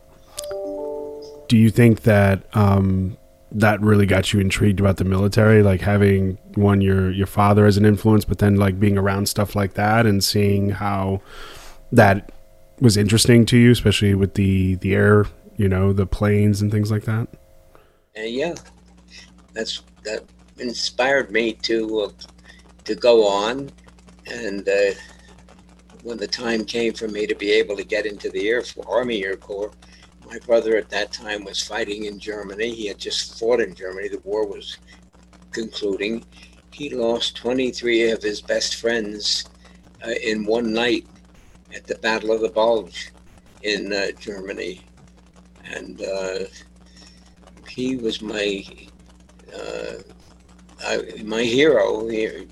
Do 1.48 1.56
you 1.56 1.70
think 1.70 2.02
that 2.02 2.54
um, 2.56 3.16
that 3.52 3.80
really 3.80 4.06
got 4.06 4.32
you 4.32 4.40
intrigued 4.40 4.80
about 4.80 4.98
the 4.98 5.04
military 5.04 5.62
like 5.62 5.80
having 5.80 6.36
one 6.54 6.80
your 6.80 7.10
your 7.10 7.26
father 7.26 7.64
as 7.64 7.76
an 7.76 7.84
influence 7.84 8.24
but 8.24 8.38
then 8.38 8.56
like 8.56 8.78
being 8.78 8.98
around 8.98 9.26
stuff 9.26 9.56
like 9.56 9.74
that 9.74 10.04
and 10.04 10.22
seeing 10.22 10.70
how 10.70 11.20
that 11.90 12.30
was 12.80 12.96
interesting 12.96 13.46
to 13.46 13.56
you 13.56 13.70
especially 13.70 14.14
with 14.14 14.34
the 14.34 14.74
the 14.76 14.94
air 14.94 15.24
you 15.56 15.68
know 15.68 15.92
the 15.92 16.06
planes 16.06 16.60
and 16.60 16.70
things 16.70 16.90
like 16.90 17.04
that 17.04 17.26
uh, 18.18 18.20
yeah 18.20 18.54
that's 19.54 19.82
that 20.04 20.22
inspired 20.58 21.30
me 21.30 21.52
to 21.52 22.00
uh, 22.00 22.10
to 22.84 22.94
go 22.94 23.26
on 23.26 23.70
and 24.26 24.68
uh, 24.68 24.92
when 26.02 26.16
the 26.16 26.26
time 26.26 26.64
came 26.64 26.92
for 26.92 27.08
me 27.08 27.26
to 27.26 27.34
be 27.34 27.50
able 27.50 27.76
to 27.76 27.84
get 27.84 28.06
into 28.06 28.30
the 28.30 28.48
air 28.48 28.62
Force, 28.62 28.86
army 28.88 29.24
air 29.24 29.36
corps 29.36 29.72
my 30.30 30.38
brother 30.40 30.76
at 30.76 30.90
that 30.90 31.10
time 31.10 31.44
was 31.44 31.62
fighting 31.62 32.04
in 32.04 32.18
Germany. 32.18 32.74
He 32.74 32.86
had 32.86 32.98
just 32.98 33.38
fought 33.38 33.60
in 33.60 33.74
Germany. 33.74 34.08
The 34.08 34.20
war 34.20 34.46
was 34.46 34.76
concluding. 35.52 36.24
He 36.70 36.90
lost 36.90 37.36
23 37.36 38.10
of 38.10 38.22
his 38.22 38.42
best 38.42 38.76
friends 38.76 39.48
uh, 40.06 40.10
in 40.10 40.44
one 40.44 40.72
night 40.72 41.06
at 41.74 41.86
the 41.86 41.94
Battle 41.96 42.32
of 42.32 42.42
the 42.42 42.50
Bulge 42.50 43.10
in 43.62 43.92
uh, 43.92 44.10
Germany. 44.20 44.82
And 45.64 46.02
uh, 46.02 46.40
he 47.66 47.96
was 47.96 48.20
my 48.20 48.64
uh, 50.84 50.98
I, 51.18 51.22
my 51.22 51.42
hero. 51.42 52.08
He, 52.08 52.46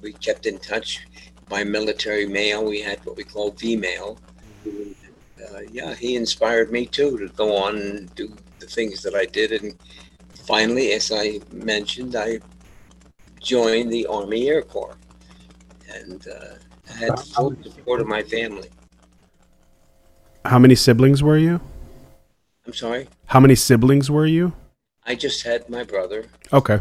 we 0.00 0.12
kept 0.12 0.46
in 0.46 0.58
touch 0.58 1.06
by 1.48 1.64
military 1.64 2.26
mail. 2.26 2.64
We 2.64 2.80
had 2.80 3.04
what 3.04 3.16
we 3.16 3.24
call 3.24 3.52
V-mail 3.52 4.18
uh, 5.54 5.60
yeah, 5.72 5.94
he 5.94 6.16
inspired 6.16 6.70
me 6.70 6.86
too 6.86 7.18
to 7.18 7.28
go 7.34 7.56
on 7.56 7.76
and 7.76 8.14
do 8.14 8.34
the 8.58 8.66
things 8.66 9.02
that 9.02 9.14
I 9.14 9.24
did. 9.26 9.52
And 9.52 9.74
finally, 10.46 10.92
as 10.92 11.12
I 11.12 11.40
mentioned, 11.52 12.16
I 12.16 12.40
joined 13.40 13.92
the 13.92 14.06
Army 14.06 14.48
Air 14.48 14.62
Corps, 14.62 14.96
and 15.92 16.26
uh, 16.28 16.54
I 16.90 16.96
had 16.96 17.20
full 17.20 17.56
support 17.62 18.00
of 18.00 18.06
my 18.06 18.22
family. 18.22 18.68
How 20.44 20.58
many 20.58 20.74
siblings 20.74 21.22
were 21.22 21.38
you? 21.38 21.60
I'm 22.66 22.74
sorry. 22.74 23.08
How 23.26 23.40
many 23.40 23.54
siblings 23.54 24.10
were 24.10 24.26
you? 24.26 24.52
I 25.04 25.14
just 25.14 25.42
had 25.42 25.68
my 25.68 25.84
brother. 25.84 26.26
Okay. 26.52 26.80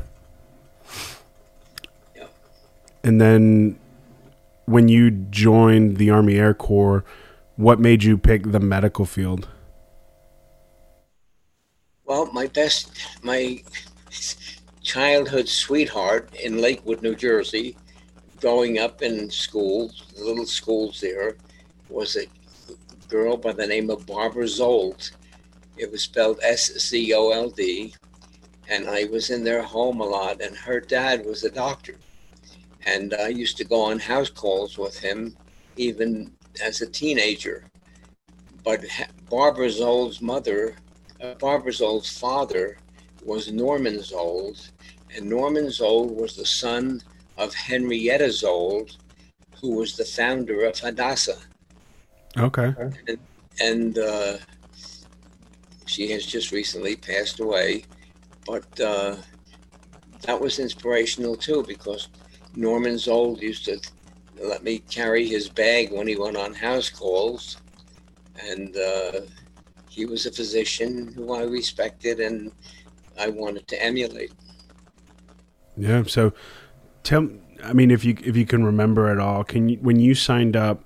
And 3.04 3.20
then 3.20 3.78
when 4.66 4.88
you 4.88 5.12
joined 5.12 5.98
the 5.98 6.10
Army 6.10 6.36
Air 6.36 6.54
Corps, 6.54 7.04
what 7.58 7.80
made 7.80 8.04
you 8.04 8.18
pick 8.18 8.52
the 8.52 8.60
medical 8.60 9.06
field? 9.06 9.48
Well, 12.06 12.32
my 12.32 12.48
best, 12.48 12.92
my 13.22 13.62
childhood 14.82 15.50
sweetheart 15.50 16.34
in 16.42 16.60
Lakewood, 16.60 17.02
New 17.02 17.16
Jersey, 17.16 17.76
growing 18.40 18.80
up 18.80 19.02
in 19.02 19.30
schools, 19.30 20.04
little 20.18 20.46
schools 20.46 21.02
there, 21.02 21.36
was 21.90 22.16
a 22.16 22.26
girl 23.10 23.36
by 23.38 23.52
the 23.52 23.68
name 23.68 23.90
of 23.90 24.06
Barbara 24.06 24.46
Szold. 24.46 25.12
It 25.78 25.92
was 25.92 26.04
spelled 26.04 26.40
S 26.42 26.74
C 26.76 27.14
O 27.14 27.32
L 27.32 27.50
D. 27.50 27.94
And 28.70 28.90
I 28.90 29.06
was 29.06 29.30
in 29.30 29.44
their 29.44 29.62
home 29.62 30.00
a 30.00 30.06
lot, 30.06 30.42
and 30.42 30.56
her 30.56 30.80
dad 30.80 31.26
was 31.26 31.44
a 31.44 31.52
doctor. 31.52 31.96
And 32.86 33.14
I 33.14 33.30
used 33.30 33.58
to 33.58 33.64
go 33.64 33.82
on 33.82 34.00
house 34.00 34.30
calls 34.30 34.78
with 34.78 34.98
him, 35.00 35.38
even 35.78 36.34
as 36.62 36.82
a 36.82 36.90
teenager. 36.90 37.66
But 38.64 38.86
Barbara 39.30 39.68
Szold's 39.68 40.22
mother, 40.22 40.76
uh, 41.22 41.34
Barbara 41.36 41.72
Szold's 41.72 42.18
father, 42.18 42.78
was 43.26 43.52
Norman 43.52 43.98
Szold, 44.00 44.70
and 45.16 45.30
Norman 45.30 45.68
Szold 45.68 46.16
was 46.16 46.36
the 46.36 46.46
son 46.46 47.02
of 47.38 47.54
Henrietta 47.54 48.30
Szold, 48.32 48.98
who 49.60 49.76
was 49.76 49.96
the 49.96 50.06
founder 50.06 50.66
of 50.66 50.78
Hadassah. 50.78 51.40
Okay. 52.38 52.74
And, 53.08 53.18
and 53.62 53.98
uh, 53.98 54.38
she 55.86 56.10
has 56.12 56.26
just 56.26 56.52
recently 56.52 56.96
passed 56.96 57.40
away, 57.40 57.84
but 58.46 58.80
uh, 58.80 59.16
that 60.22 60.40
was 60.40 60.60
inspirational 60.60 61.36
too 61.36 61.64
because 61.68 62.08
Norman 62.56 62.96
Szold 62.96 63.42
used 63.42 63.66
to 63.66 63.80
let 64.42 64.64
me 64.64 64.80
carry 64.80 65.28
his 65.28 65.50
bag 65.50 65.92
when 65.92 66.08
he 66.08 66.16
went 66.16 66.38
on 66.38 66.54
house 66.54 66.90
calls. 66.90 67.58
And 68.50 68.76
uh, 68.76 69.22
he 69.90 70.06
was 70.06 70.26
a 70.26 70.32
physician 70.32 71.14
who 71.14 71.34
I 71.34 71.44
respected 71.44 72.20
and 72.20 72.52
I 73.20 73.30
wanted 73.30 73.68
to 73.68 73.84
emulate. 73.84 74.32
Yeah. 75.78 76.04
So 76.04 76.34
tell, 77.04 77.30
I 77.64 77.74
mean, 77.74 77.92
if 77.92 78.04
you, 78.04 78.18
if 78.24 78.36
you 78.36 78.46
can 78.46 78.64
remember 78.64 79.10
at 79.10 79.20
all, 79.20 79.44
can 79.44 79.70
you, 79.70 79.78
when 79.78 80.00
you 80.00 80.16
signed 80.16 80.56
up, 80.56 80.84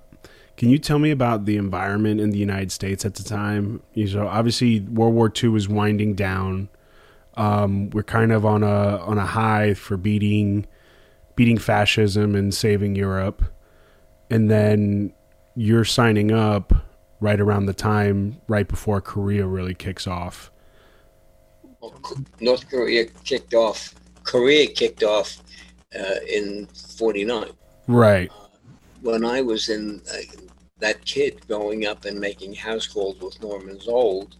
can 0.56 0.70
you 0.70 0.78
tell 0.78 0.98
me 0.98 1.10
about 1.10 1.44
the 1.44 1.56
environment 1.56 2.20
in 2.20 2.30
the 2.30 2.38
United 2.38 2.72
States 2.72 3.04
at 3.04 3.14
the 3.14 3.22
time? 3.22 3.80
You 3.94 4.12
know, 4.12 4.26
obviously 4.26 4.80
World 4.80 5.14
War 5.14 5.32
II 5.42 5.50
was 5.50 5.68
winding 5.68 6.14
down. 6.14 6.68
Um, 7.36 7.90
we're 7.90 8.02
kind 8.02 8.32
of 8.32 8.44
on 8.44 8.64
a 8.64 8.98
on 8.98 9.16
a 9.18 9.24
high 9.24 9.74
for 9.74 9.96
beating 9.96 10.66
beating 11.38 11.56
fascism 11.56 12.34
and 12.34 12.52
saving 12.52 12.96
Europe. 12.96 13.44
And 14.28 14.50
then 14.50 15.12
you're 15.54 15.84
signing 15.84 16.32
up 16.32 16.74
right 17.20 17.40
around 17.40 17.66
the 17.66 17.72
time 17.72 18.40
right 18.48 18.66
before 18.66 19.00
Korea 19.00 19.46
really 19.46 19.72
kicks 19.72 20.08
off. 20.08 20.50
North 22.40 22.68
Korea 22.68 23.04
kicked 23.22 23.54
off. 23.54 23.94
Korea 24.24 24.66
kicked 24.66 25.04
off 25.04 25.38
uh, 25.96 26.16
in 26.28 26.66
'49. 26.96 27.50
Right. 27.86 28.28
Uh, 28.32 28.48
when 29.02 29.24
I 29.24 29.40
was 29.40 29.68
in 29.68 30.02
uh, 30.12 30.16
that 30.80 31.04
kid 31.04 31.46
growing 31.46 31.86
up 31.86 32.04
and 32.04 32.18
making 32.18 32.54
house 32.54 32.88
calls 32.88 33.20
with 33.20 33.40
Norman 33.40 33.78
Szold, 33.78 34.34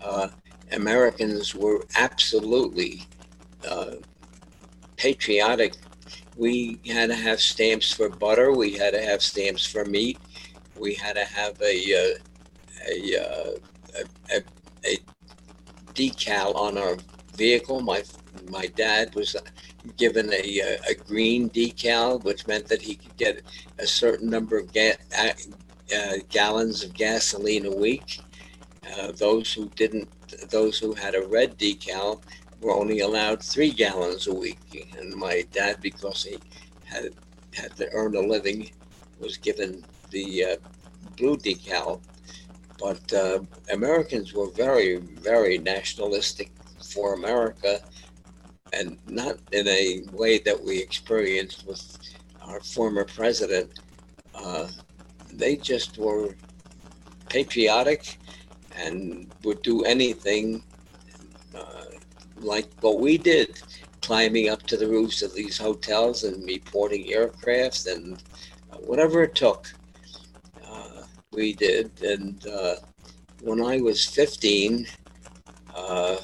uh, 0.00 0.28
Americans 0.72 1.54
were 1.54 1.84
absolutely 1.96 3.02
uh, 3.68 3.96
patriotic. 4.96 5.74
We 6.38 6.78
had 6.86 7.08
to 7.08 7.16
have 7.16 7.40
stamps 7.40 7.92
for 7.92 8.08
butter. 8.08 8.52
We 8.52 8.78
had 8.78 8.94
to 8.94 9.02
have 9.02 9.22
stamps 9.22 9.66
for 9.66 9.84
meat. 9.84 10.18
We 10.78 10.94
had 10.94 11.16
to 11.16 11.24
have 11.24 11.60
a 11.60 11.74
uh, 11.94 12.18
a, 12.88 13.16
uh, 13.20 13.50
a, 13.98 14.36
a, 14.36 14.42
a 14.86 14.98
decal 15.94 16.54
on 16.54 16.78
our 16.78 16.96
vehicle. 17.34 17.80
My 17.80 18.04
my 18.50 18.66
dad 18.68 19.14
was 19.16 19.34
given 19.96 20.32
a, 20.32 20.60
a, 20.88 20.94
green 20.94 21.50
decal, 21.50 22.22
which 22.22 22.46
meant 22.46 22.66
that 22.68 22.82
he 22.82 22.94
could 22.94 23.16
get 23.16 23.42
a 23.78 23.86
certain 23.86 24.30
number 24.30 24.58
of 24.58 24.72
ga- 24.72 24.96
uh, 25.16 26.12
gallons 26.28 26.84
of 26.84 26.94
gasoline 26.94 27.66
a 27.66 27.74
week. 27.74 28.20
Uh, 28.96 29.12
those 29.12 29.52
who 29.52 29.68
didn't, 29.70 30.08
those 30.50 30.78
who 30.78 30.94
had 30.94 31.14
a 31.14 31.26
red 31.26 31.58
decal, 31.58 32.22
were 32.60 32.74
only 32.74 33.00
allowed 33.00 33.42
three 33.42 33.72
gallons 33.72 34.26
a 34.26 34.34
week. 34.34 34.60
And 34.98 35.14
my 35.14 35.44
dad, 35.52 35.76
because 35.80 36.22
he 36.24 36.42
had 36.84 37.10
had 37.54 37.76
to 37.76 37.88
earn 37.92 38.14
a 38.16 38.20
living, 38.20 38.70
was 39.18 39.36
given 39.38 39.84
the 40.10 40.44
uh, 40.44 40.56
blue 41.16 41.36
decal. 41.36 42.02
But 42.78 43.12
uh, 43.12 43.40
Americans 43.72 44.34
were 44.34 44.50
very, 44.50 44.98
very 45.22 45.58
nationalistic 45.58 46.52
for 46.92 47.14
America, 47.14 47.80
and 48.72 48.98
not 49.06 49.36
in 49.52 49.66
a 49.68 50.02
way 50.12 50.38
that 50.38 50.62
we 50.62 50.78
experienced 50.78 51.66
with 51.66 51.82
our 52.40 52.60
former 52.60 53.04
president. 53.04 53.80
Uh, 54.34 54.68
they 55.32 55.56
just 55.56 55.98
were 55.98 56.36
patriotic 57.28 58.18
and 58.76 59.30
would 59.42 59.62
do 59.62 59.84
anything 59.84 60.62
like 62.42 62.68
what 62.80 63.00
we 63.00 63.18
did, 63.18 63.62
climbing 64.02 64.48
up 64.48 64.62
to 64.64 64.76
the 64.76 64.86
roofs 64.86 65.22
of 65.22 65.34
these 65.34 65.58
hotels 65.58 66.24
and 66.24 66.44
reporting 66.46 67.06
aircrafts 67.06 67.92
and 67.92 68.22
uh, 68.72 68.76
whatever 68.78 69.22
it 69.22 69.34
took. 69.34 69.72
Uh, 70.64 71.02
we 71.32 71.52
did. 71.52 71.90
And 72.02 72.46
uh, 72.46 72.76
when 73.42 73.62
I 73.62 73.80
was 73.80 74.04
15, 74.04 74.86
uh, 75.74 76.16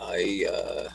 I 0.00 0.46
uh, 0.52 0.88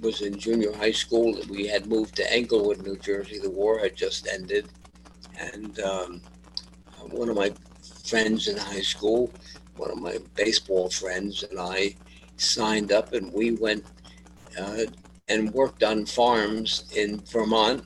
was 0.00 0.20
in 0.22 0.38
junior 0.38 0.72
high 0.72 0.92
school. 0.92 1.36
We 1.48 1.66
had 1.66 1.86
moved 1.86 2.16
to 2.16 2.32
Englewood, 2.32 2.82
New 2.82 2.96
Jersey. 2.96 3.38
The 3.38 3.50
war 3.50 3.78
had 3.78 3.96
just 3.96 4.26
ended. 4.26 4.68
And 5.38 5.78
um, 5.80 6.20
one 7.10 7.28
of 7.28 7.36
my 7.36 7.52
friends 8.04 8.48
in 8.48 8.56
high 8.56 8.80
school, 8.80 9.32
one 9.76 9.90
of 9.90 9.98
my 9.98 10.18
baseball 10.34 10.90
friends, 10.90 11.42
and 11.44 11.58
I 11.58 11.94
signed 12.42 12.92
up 12.92 13.12
and 13.12 13.32
we 13.32 13.52
went 13.52 13.84
uh, 14.58 14.84
and 15.28 15.52
worked 15.52 15.82
on 15.82 16.04
farms 16.04 16.84
in 16.96 17.20
Vermont 17.20 17.84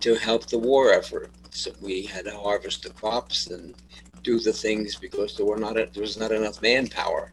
to 0.00 0.14
help 0.14 0.46
the 0.46 0.58
war 0.58 0.92
effort. 0.92 1.30
So 1.50 1.72
we 1.80 2.02
had 2.02 2.24
to 2.24 2.36
harvest 2.36 2.82
the 2.82 2.90
crops 2.90 3.48
and 3.48 3.74
do 4.22 4.38
the 4.38 4.52
things 4.52 4.96
because 4.96 5.36
there 5.36 5.46
were 5.46 5.58
not 5.58 5.74
there 5.74 6.02
was 6.02 6.18
not 6.18 6.32
enough 6.32 6.60
manpower. 6.62 7.32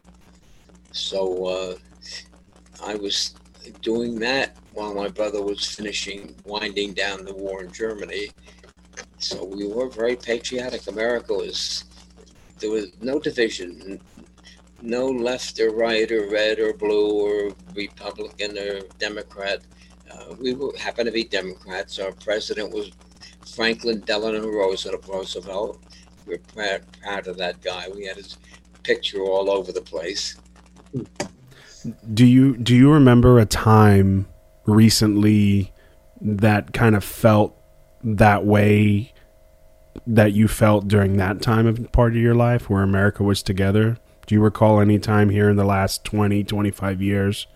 So 0.92 1.46
uh, 1.46 1.74
I 2.84 2.94
was 2.94 3.34
doing 3.82 4.18
that 4.20 4.56
while 4.72 4.94
my 4.94 5.08
brother 5.08 5.42
was 5.42 5.64
finishing 5.64 6.34
winding 6.44 6.92
down 6.94 7.24
the 7.24 7.34
war 7.34 7.62
in 7.62 7.72
Germany. 7.72 8.30
So 9.18 9.44
we 9.44 9.66
were 9.66 9.88
very 9.88 10.16
patriotic. 10.16 10.86
America 10.86 11.32
was 11.32 11.84
there 12.58 12.70
was 12.70 12.86
no 13.00 13.18
division, 13.18 14.00
no 14.86 15.06
left 15.06 15.58
or 15.60 15.70
right 15.70 16.10
or 16.10 16.28
red 16.28 16.60
or 16.60 16.72
blue 16.72 17.10
or 17.10 17.52
Republican 17.74 18.56
or 18.56 18.80
Democrat. 18.98 19.60
Uh, 20.10 20.34
we 20.40 20.54
were, 20.54 20.72
happened 20.78 21.06
to 21.06 21.12
be 21.12 21.24
Democrats. 21.24 21.98
Our 21.98 22.12
president 22.12 22.72
was 22.72 22.92
Franklin 23.54 24.00
Delano 24.00 24.46
Roosevelt. 24.48 25.80
We 26.26 26.34
we're 26.34 26.38
proud, 26.38 26.82
proud 27.02 27.26
of 27.26 27.36
that 27.38 27.60
guy. 27.62 27.88
We 27.94 28.06
had 28.06 28.16
his 28.16 28.38
picture 28.82 29.20
all 29.20 29.50
over 29.50 29.72
the 29.72 29.82
place. 29.82 30.36
Do 32.14 32.24
you 32.24 32.56
do 32.56 32.74
you 32.74 32.90
remember 32.90 33.38
a 33.38 33.46
time 33.46 34.26
recently 34.66 35.72
that 36.20 36.72
kind 36.72 36.96
of 36.96 37.04
felt 37.04 37.56
that 38.02 38.44
way 38.44 39.12
that 40.06 40.32
you 40.32 40.48
felt 40.48 40.88
during 40.88 41.16
that 41.16 41.42
time 41.42 41.66
of 41.66 41.90
part 41.92 42.12
of 42.12 42.18
your 42.18 42.34
life 42.34 42.68
where 42.68 42.82
America 42.82 43.22
was 43.22 43.42
together? 43.42 43.98
Do 44.26 44.34
you 44.34 44.40
recall 44.40 44.80
any 44.80 44.98
time 44.98 45.30
here 45.30 45.48
in 45.48 45.56
the 45.56 45.64
last 45.64 46.04
20, 46.04 46.42
25 46.42 47.00
years 47.00 47.46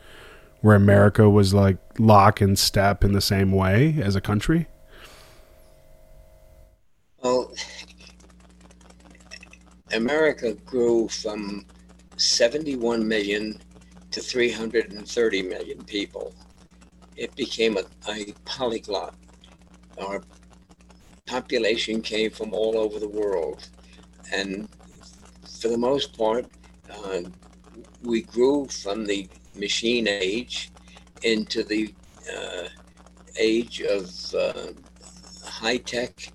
where 0.60 0.76
America 0.76 1.28
was 1.28 1.52
like 1.52 1.78
lock 1.98 2.40
and 2.40 2.56
step 2.56 3.02
in 3.02 3.12
the 3.12 3.20
same 3.20 3.50
way 3.50 4.00
as 4.00 4.14
a 4.14 4.20
country? 4.20 4.68
Well, 7.22 7.52
America 9.92 10.54
grew 10.64 11.08
from 11.08 11.66
71 12.16 13.06
million 13.06 13.60
to 14.12 14.20
330 14.20 15.42
million 15.42 15.84
people. 15.84 16.32
It 17.16 17.34
became 17.34 17.78
a, 17.78 17.84
a 18.08 18.32
polyglot. 18.44 19.14
Our 20.00 20.22
population 21.26 22.00
came 22.00 22.30
from 22.30 22.54
all 22.54 22.78
over 22.78 23.00
the 23.00 23.08
world. 23.08 23.68
And 24.32 24.68
for 25.60 25.68
the 25.68 25.78
most 25.78 26.16
part, 26.16 26.46
uh, 26.90 27.20
we 28.02 28.22
grew 28.22 28.66
from 28.68 29.04
the 29.04 29.28
machine 29.54 30.08
age 30.08 30.70
into 31.22 31.62
the 31.62 31.94
uh, 32.34 32.68
age 33.38 33.80
of 33.82 34.10
uh, 34.34 34.72
high 35.44 35.76
tech 35.78 36.32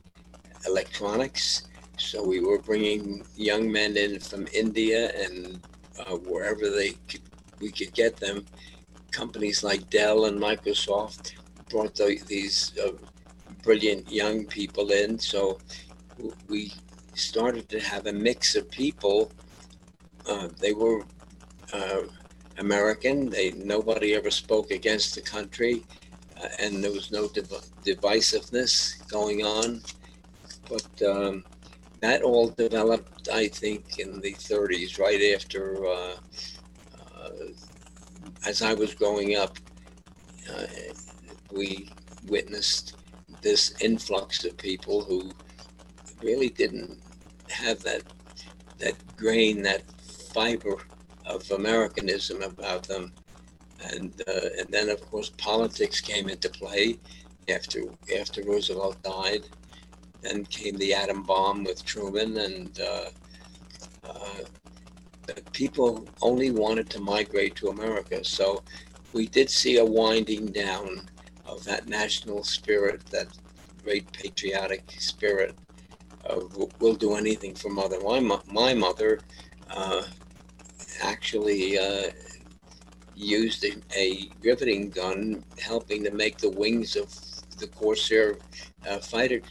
electronics. 0.68 1.68
So 1.98 2.24
we 2.24 2.40
were 2.42 2.60
bringing 2.60 3.26
young 3.36 3.72
men 3.72 3.98
in 3.98 4.20
from 4.20 4.48
India 4.54 5.12
and 5.24 5.62
uh, 6.00 6.16
wherever 6.16 6.70
they 6.70 6.92
could, 7.08 7.22
we 7.62 7.72
could 7.72 7.94
get 7.94 8.18
them. 8.18 8.46
Companies 9.12 9.64
like 9.64 9.90
Dell 9.90 10.26
and 10.26 10.40
Microsoft 10.42 11.32
brought 11.70 11.96
the, 11.96 12.20
these 12.28 12.74
uh, 12.84 12.92
brilliant 13.64 14.10
young 14.12 14.46
people 14.46 14.92
in. 14.92 15.18
So 15.20 15.60
we 16.50 16.74
started 17.14 17.70
to 17.70 17.80
have 17.80 18.08
a 18.08 18.14
mix 18.14 18.56
of 18.56 18.70
people. 18.72 19.32
Uh, 20.28 20.50
they 20.60 20.74
were 20.74 21.04
uh, 21.74 22.02
American. 22.58 23.30
They 23.30 23.52
nobody 23.52 24.16
ever 24.16 24.32
spoke 24.32 24.72
against 24.72 25.16
the 25.16 25.22
country, 25.22 25.84
uh, 26.42 26.48
and 26.60 26.84
there 26.84 26.92
was 26.92 27.12
no 27.12 27.28
div- 27.28 27.72
divisiveness 27.84 29.08
going 29.10 29.42
on. 29.44 29.82
But 30.70 31.08
um, 31.08 31.44
that 32.02 32.24
all 32.24 32.50
developed, 32.50 33.30
I 33.32 33.48
think, 33.48 34.00
in 34.00 34.20
the 34.20 34.34
30s, 34.34 35.00
right 35.00 35.34
after, 35.36 35.86
uh, 35.86 36.16
uh, 37.16 37.30
as 38.46 38.62
I 38.62 38.74
was 38.74 38.94
growing 38.96 39.36
up, 39.36 39.58
uh, 40.52 40.66
we 41.52 41.94
witnessed 42.28 42.98
this 43.42 43.74
influx 43.82 44.44
of 44.46 44.58
people 44.58 45.04
who 45.04 45.32
really 46.22 46.50
didn't 46.50 46.98
have 47.50 47.82
that 47.84 48.04
that 48.80 48.96
grain, 49.16 49.62
that 49.62 49.84
fiber 50.36 50.76
of 51.26 51.50
Americanism 51.52 52.42
about 52.42 52.84
them, 52.84 53.14
and 53.92 54.12
uh, 54.28 54.50
and 54.60 54.68
then 54.70 54.90
of 54.90 55.00
course 55.10 55.30
politics 55.38 56.02
came 56.02 56.28
into 56.30 56.50
play 56.50 57.00
after 57.50 57.80
after 58.20 58.44
Roosevelt 58.44 59.02
died. 59.02 59.44
Then 60.22 60.44
came 60.46 60.76
the 60.78 60.94
atom 60.94 61.24
bomb 61.24 61.64
with 61.64 61.86
Truman, 61.86 62.38
and 62.38 62.80
uh, 62.82 63.10
uh, 64.04 64.44
people 65.54 65.90
only 66.22 66.52
wanted 66.52 66.90
to 66.92 67.00
migrate 67.00 67.56
to 67.58 67.70
America. 67.70 68.24
So 68.24 68.64
we 69.14 69.28
did 69.28 69.50
see 69.50 69.78
a 69.78 69.86
winding 69.86 70.48
down 70.48 71.10
of 71.46 71.64
that 71.66 71.88
national 71.88 72.44
spirit, 72.44 73.06
that 73.12 73.30
great 73.84 74.12
patriotic 74.12 74.84
spirit 75.00 75.56
we'll 76.80 76.96
do 76.96 77.16
anything 77.16 77.54
for 77.56 77.70
mother. 77.70 78.00
My, 78.02 78.40
my 78.52 78.74
mother 78.74 79.20
uh, 79.70 80.04
actually 81.02 81.78
uh, 81.78 82.12
used 83.16 83.64
a, 83.64 83.74
a, 83.96 84.30
riveting 84.42 84.90
gun 84.90 85.44
helping 85.62 86.04
to 86.04 86.12
make 86.12 86.38
the 86.38 86.50
wings 86.50 86.96
of 86.96 87.14
the 87.60 87.68
Corsair 87.68 88.38
uh, 88.88 89.00
fighter 89.00 89.42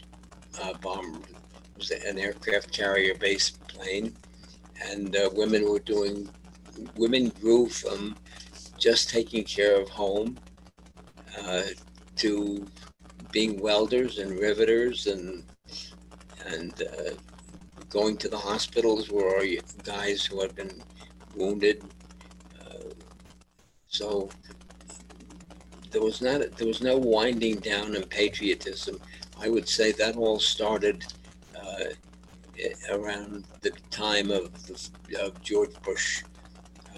uh, 0.61 0.73
bomber. 0.81 1.19
It 1.19 1.77
was 1.77 1.91
an 1.91 2.19
aircraft 2.19 2.71
carrier 2.71 3.15
based 3.15 3.65
plane. 3.67 4.15
And 4.89 5.15
uh, 5.15 5.29
women 5.33 5.69
were 5.69 5.79
doing, 5.79 6.29
women 6.95 7.29
grew 7.29 7.67
from 7.69 8.15
just 8.77 9.09
taking 9.09 9.43
care 9.43 9.81
of 9.81 9.89
home 9.89 10.37
uh, 11.39 11.63
to 12.17 12.65
being 13.31 13.59
welders 13.59 14.19
and 14.19 14.39
riveters 14.39 15.07
and 15.07 15.43
and 16.45 16.83
uh, 16.83 17.11
going 17.89 18.17
to 18.17 18.29
the 18.29 18.37
hospitals 18.37 19.09
where 19.09 19.43
guys 19.83 20.25
who 20.25 20.41
had 20.41 20.55
been 20.55 20.83
wounded. 21.35 21.83
Uh, 22.59 22.93
so 23.87 24.29
there 25.91 26.01
was 26.01 26.21
not 26.21 26.41
there 26.57 26.67
was 26.67 26.81
no 26.81 26.97
winding 26.97 27.59
down 27.59 27.95
in 27.95 28.03
patriotism. 28.03 28.99
I 29.39 29.49
would 29.49 29.67
say 29.67 29.91
that 29.93 30.15
all 30.15 30.39
started 30.39 31.03
uh, 31.55 31.85
around 32.91 33.45
the 33.61 33.71
time 33.91 34.31
of, 34.31 34.51
the, 34.65 34.77
of 35.21 35.41
George 35.41 35.73
Bush, 35.83 36.23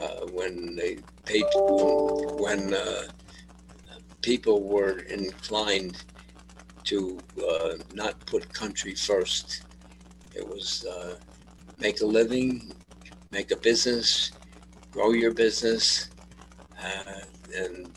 uh, 0.02 0.26
when 0.32 0.76
they 0.76 0.98
paid, 1.26 1.46
when 1.56 2.74
uh, 2.74 3.04
people 4.22 4.64
were 4.64 5.00
inclined 5.00 6.04
to 6.84 7.20
uh, 7.50 7.74
not 7.94 8.14
put 8.26 8.54
country 8.54 8.96
first. 8.96 9.64
It 10.34 10.48
was 10.48 10.86
uh, 10.86 11.16
make 11.80 12.02
a 12.02 12.06
living, 12.06 12.74
make 13.32 13.52
a 13.52 13.58
business, 13.58 14.32
grow 14.92 15.12
your 15.12 15.34
business, 15.34 16.10
uh, 16.84 17.22
and 17.56 17.92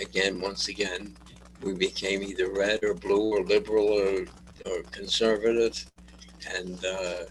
again, 0.00 0.40
once 0.40 0.68
again, 0.68 1.16
we 1.62 1.74
became 1.74 2.22
either 2.22 2.52
red 2.52 2.82
or 2.84 2.94
blue 2.94 3.34
or 3.34 3.42
liberal 3.42 3.86
or, 3.86 4.26
or 4.66 4.82
conservative, 4.90 5.84
and 6.56 6.84
uh, 6.84 7.24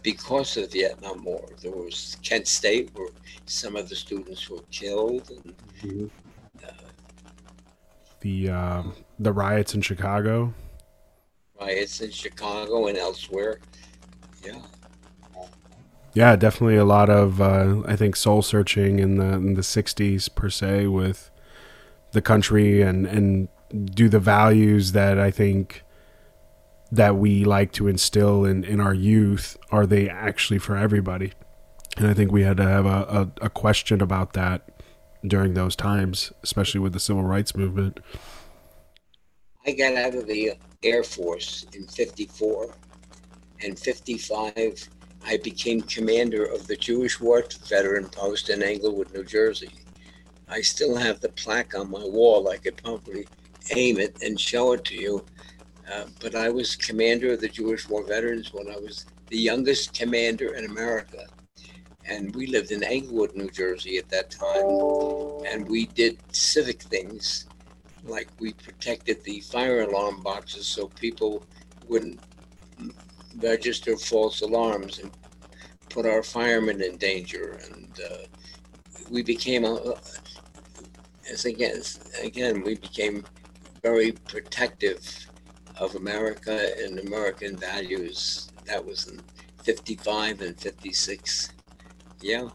Because 0.02 0.56
of 0.58 0.70
the 0.70 0.80
Vietnam 0.80 1.24
War, 1.24 1.48
there 1.62 1.72
was 1.72 2.18
Kent 2.22 2.48
State, 2.48 2.92
where 2.94 3.10
some 3.46 3.76
of 3.76 3.90
the 3.90 3.96
students 3.96 4.50
were 4.50 4.62
killed, 4.72 5.30
and 5.32 5.56
mm-hmm. 5.82 6.06
uh, 6.64 6.72
the 8.20 8.50
uh, 8.50 8.84
the 9.20 9.34
riots 9.34 9.74
in 9.74 9.82
Chicago. 9.82 10.54
Riots 11.60 12.02
in 12.02 12.12
Chicago 12.12 12.88
and 12.88 12.98
elsewhere. 12.98 13.60
Yeah. 14.44 14.62
Yeah, 16.16 16.38
definitely 16.38 16.78
a 16.78 16.86
lot 16.86 17.10
of 17.10 17.42
uh, 17.42 17.84
I 17.86 17.98
think 17.98 18.16
soul 18.16 18.42
searching 18.42 19.00
in 19.00 19.18
the 19.18 19.34
in 19.34 19.56
the 19.56 19.62
'60s 19.62 20.34
per 20.34 20.50
se 20.50 20.88
with 20.88 21.30
the 22.14 22.22
country 22.22 22.82
and 22.82 23.06
and 23.06 23.50
do 23.94 24.08
the 24.08 24.20
values 24.20 24.94
that 24.94 25.20
I 25.20 25.30
think 25.30 25.84
that 26.90 27.18
we 27.18 27.44
like 27.44 27.74
to 27.74 27.90
instill 27.90 28.46
in 28.46 28.64
in 28.64 28.80
our 28.80 28.94
youth 28.94 29.58
are 29.72 29.86
they 29.86 30.10
actually 30.10 30.58
for 30.58 30.78
everybody? 30.78 31.34
And 31.98 32.08
I 32.08 32.14
think 32.14 32.32
we 32.32 32.44
had 32.44 32.58
to 32.58 32.64
have 32.64 32.86
a, 32.86 33.30
a, 33.42 33.46
a 33.46 33.50
question 33.50 34.02
about 34.02 34.34
that 34.34 34.70
during 35.26 35.54
those 35.54 35.76
times, 35.76 36.32
especially 36.44 36.80
with 36.80 36.94
the 36.94 37.00
civil 37.00 37.24
rights 37.24 37.58
movement. 37.58 38.00
I 39.68 39.72
got 39.72 39.96
out 39.96 40.16
of 40.16 40.28
the 40.28 40.54
Air 40.82 41.04
Force 41.04 41.66
in 41.74 41.88
54 41.88 42.74
and 43.64 43.78
55 43.78 44.90
I 45.28 45.38
became 45.38 45.82
commander 45.82 46.46
of 46.46 46.68
the 46.68 46.76
Jewish 46.76 47.20
War 47.20 47.44
Veteran 47.68 48.10
Post 48.10 48.50
in 48.50 48.62
Englewood, 48.62 49.12
New 49.12 49.24
Jersey. 49.24 49.72
I 50.48 50.62
still 50.62 50.96
have 50.96 51.20
the 51.20 51.30
plaque 51.30 51.74
on 51.76 51.90
my 51.90 52.04
wall. 52.04 52.48
I 52.50 52.58
could 52.58 52.78
probably 52.78 53.28
aim 53.72 53.98
it 53.98 54.22
and 54.22 54.40
show 54.40 54.74
it 54.74 54.86
to 54.86 54.96
you. 54.96 55.26
Uh, 55.92 56.06
but 56.22 56.36
I 56.36 56.50
was 56.50 56.76
commander 56.76 57.34
of 57.34 57.42
the 57.42 57.50
Jewish 57.50 57.90
War 57.90 58.04
Veterans 58.04 58.54
when 58.54 58.70
I 58.70 58.78
was 58.78 59.06
the 59.30 59.38
youngest 59.38 59.98
commander 59.98 60.54
in 60.54 60.66
America. 60.66 61.26
And 62.08 62.36
we 62.36 62.46
lived 62.46 62.72
in 62.72 62.84
Englewood, 62.84 63.36
New 63.36 63.50
Jersey 63.50 63.98
at 63.98 64.10
that 64.10 64.30
time. 64.30 65.52
And 65.52 65.68
we 65.68 65.88
did 65.88 66.20
civic 66.36 66.84
things 66.84 67.48
like 68.04 68.30
we 68.40 68.54
protected 68.54 69.24
the 69.24 69.40
fire 69.42 69.82
alarm 69.82 70.22
boxes 70.22 70.68
so 70.68 70.88
people 70.90 71.44
wouldn't 71.88 72.20
register 73.38 73.98
false 73.98 74.42
alarms 74.42 75.00
and 75.00 75.12
put 75.90 76.06
our 76.06 76.24
firemen 76.24 76.82
in 76.82 76.98
danger. 76.98 77.60
And 77.72 78.00
uh, 78.00 78.18
we 79.10 79.24
became, 79.24 79.66
a, 79.66 79.96
as 81.32 81.46
again, 81.46 81.82
again, 82.22 82.64
we 82.64 82.76
became 82.76 83.24
very 83.84 84.12
protective 84.12 85.28
of 85.78 85.96
America 85.96 86.72
and 86.84 87.00
American 87.00 87.58
values. 87.58 88.50
That 88.66 88.84
was 88.84 89.08
in 89.08 89.22
55 89.64 90.42
and 90.42 90.60
56. 90.60 91.54
Yeah. 92.22 92.50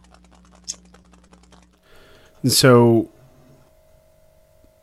And 2.43 2.53
So, 2.53 3.13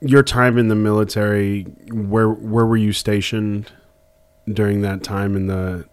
your 0.01 0.23
time 0.23 0.57
in 0.57 0.67
the 0.67 0.75
military, 0.75 1.63
where 1.91 2.29
where 2.29 2.65
were 2.65 2.77
you 2.77 2.93
stationed? 2.93 3.71
During 4.51 4.81
that 4.81 5.03
time 5.03 5.35
in 5.35 5.47
the 5.47 5.85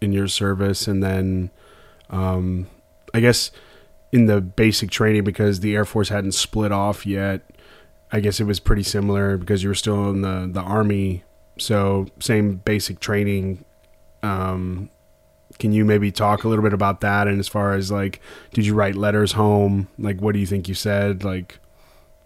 in 0.00 0.12
your 0.12 0.28
service, 0.28 0.86
and 0.86 1.02
then 1.02 1.50
um, 2.10 2.68
I 3.12 3.20
guess 3.20 3.50
in 4.12 4.26
the 4.26 4.40
basic 4.40 4.90
training 4.90 5.24
because 5.24 5.60
the 5.60 5.74
Air 5.74 5.84
Force 5.84 6.08
hadn't 6.08 6.32
split 6.32 6.72
off 6.72 7.06
yet. 7.06 7.42
I 8.10 8.20
guess 8.20 8.40
it 8.40 8.44
was 8.44 8.58
pretty 8.58 8.82
similar 8.82 9.36
because 9.36 9.62
you 9.62 9.68
were 9.68 9.74
still 9.74 10.10
in 10.10 10.22
the 10.22 10.48
the 10.50 10.60
Army, 10.60 11.24
so 11.58 12.06
same 12.20 12.56
basic 12.56 13.00
training. 13.00 13.64
Um, 14.22 14.90
can 15.58 15.72
you 15.72 15.84
maybe 15.84 16.12
talk 16.12 16.44
a 16.44 16.48
little 16.48 16.62
bit 16.62 16.72
about 16.72 17.00
that? 17.00 17.26
And 17.26 17.38
as 17.40 17.48
far 17.48 17.74
as 17.74 17.90
like, 17.90 18.20
did 18.52 18.64
you 18.64 18.74
write 18.74 18.94
letters 18.94 19.32
home? 19.32 19.88
Like, 19.98 20.20
what 20.20 20.32
do 20.32 20.38
you 20.38 20.46
think 20.46 20.68
you 20.68 20.74
said? 20.74 21.24
Like, 21.24 21.58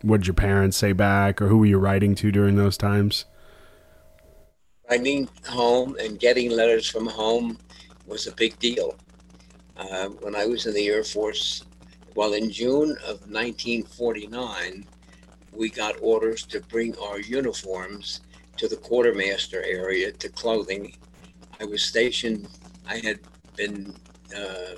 what 0.02 0.18
did 0.18 0.26
your 0.26 0.34
parents 0.34 0.76
say 0.76 0.92
back, 0.92 1.40
or 1.40 1.48
who 1.48 1.58
were 1.58 1.66
you 1.66 1.78
writing 1.78 2.14
to 2.16 2.30
during 2.30 2.56
those 2.56 2.76
times? 2.76 3.24
Writing 4.92 5.26
home 5.48 5.96
and 5.98 6.20
getting 6.20 6.50
letters 6.50 6.86
from 6.86 7.06
home 7.06 7.56
was 8.06 8.26
a 8.26 8.32
big 8.32 8.58
deal. 8.58 8.94
Uh, 9.74 10.08
when 10.20 10.36
I 10.36 10.44
was 10.44 10.66
in 10.66 10.74
the 10.74 10.86
Air 10.88 11.02
Force, 11.02 11.64
well, 12.14 12.34
in 12.34 12.50
June 12.50 12.90
of 13.08 13.16
1949, 13.32 14.86
we 15.50 15.70
got 15.70 15.94
orders 16.02 16.44
to 16.44 16.60
bring 16.60 16.94
our 16.98 17.18
uniforms 17.20 18.20
to 18.58 18.68
the 18.68 18.76
quartermaster 18.76 19.62
area 19.62 20.12
to 20.12 20.28
clothing. 20.28 20.94
I 21.58 21.64
was 21.64 21.82
stationed, 21.82 22.46
I 22.86 22.98
had 22.98 23.20
been 23.56 23.94
uh, 24.36 24.74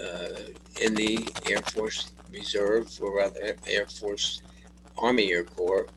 uh, 0.00 0.44
in 0.80 0.94
the 0.94 1.28
Air 1.46 1.60
Force 1.60 2.12
Reserve, 2.30 2.88
or 3.02 3.18
rather 3.18 3.54
Air 3.66 3.86
Force 3.86 4.40
Army 4.96 5.30
Air 5.30 5.44
Corps. 5.44 5.88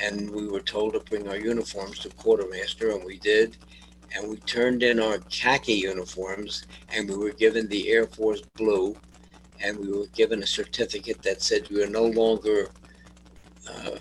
And 0.00 0.30
we 0.30 0.48
were 0.48 0.60
told 0.60 0.94
to 0.94 1.00
bring 1.00 1.28
our 1.28 1.36
uniforms 1.36 1.98
to 2.00 2.08
quartermaster, 2.10 2.90
and 2.90 3.04
we 3.04 3.18
did. 3.18 3.56
And 4.14 4.28
we 4.28 4.36
turned 4.38 4.82
in 4.82 5.00
our 5.00 5.18
khaki 5.30 5.74
uniforms, 5.74 6.66
and 6.88 7.08
we 7.08 7.16
were 7.16 7.32
given 7.32 7.68
the 7.68 7.88
Air 7.90 8.06
Force 8.06 8.42
blue, 8.56 8.96
and 9.60 9.78
we 9.78 9.90
were 9.90 10.06
given 10.08 10.42
a 10.42 10.46
certificate 10.46 11.22
that 11.22 11.42
said 11.42 11.68
we 11.70 11.82
are 11.82 11.88
no 11.88 12.04
longer 12.04 12.70
uh, 13.68 13.98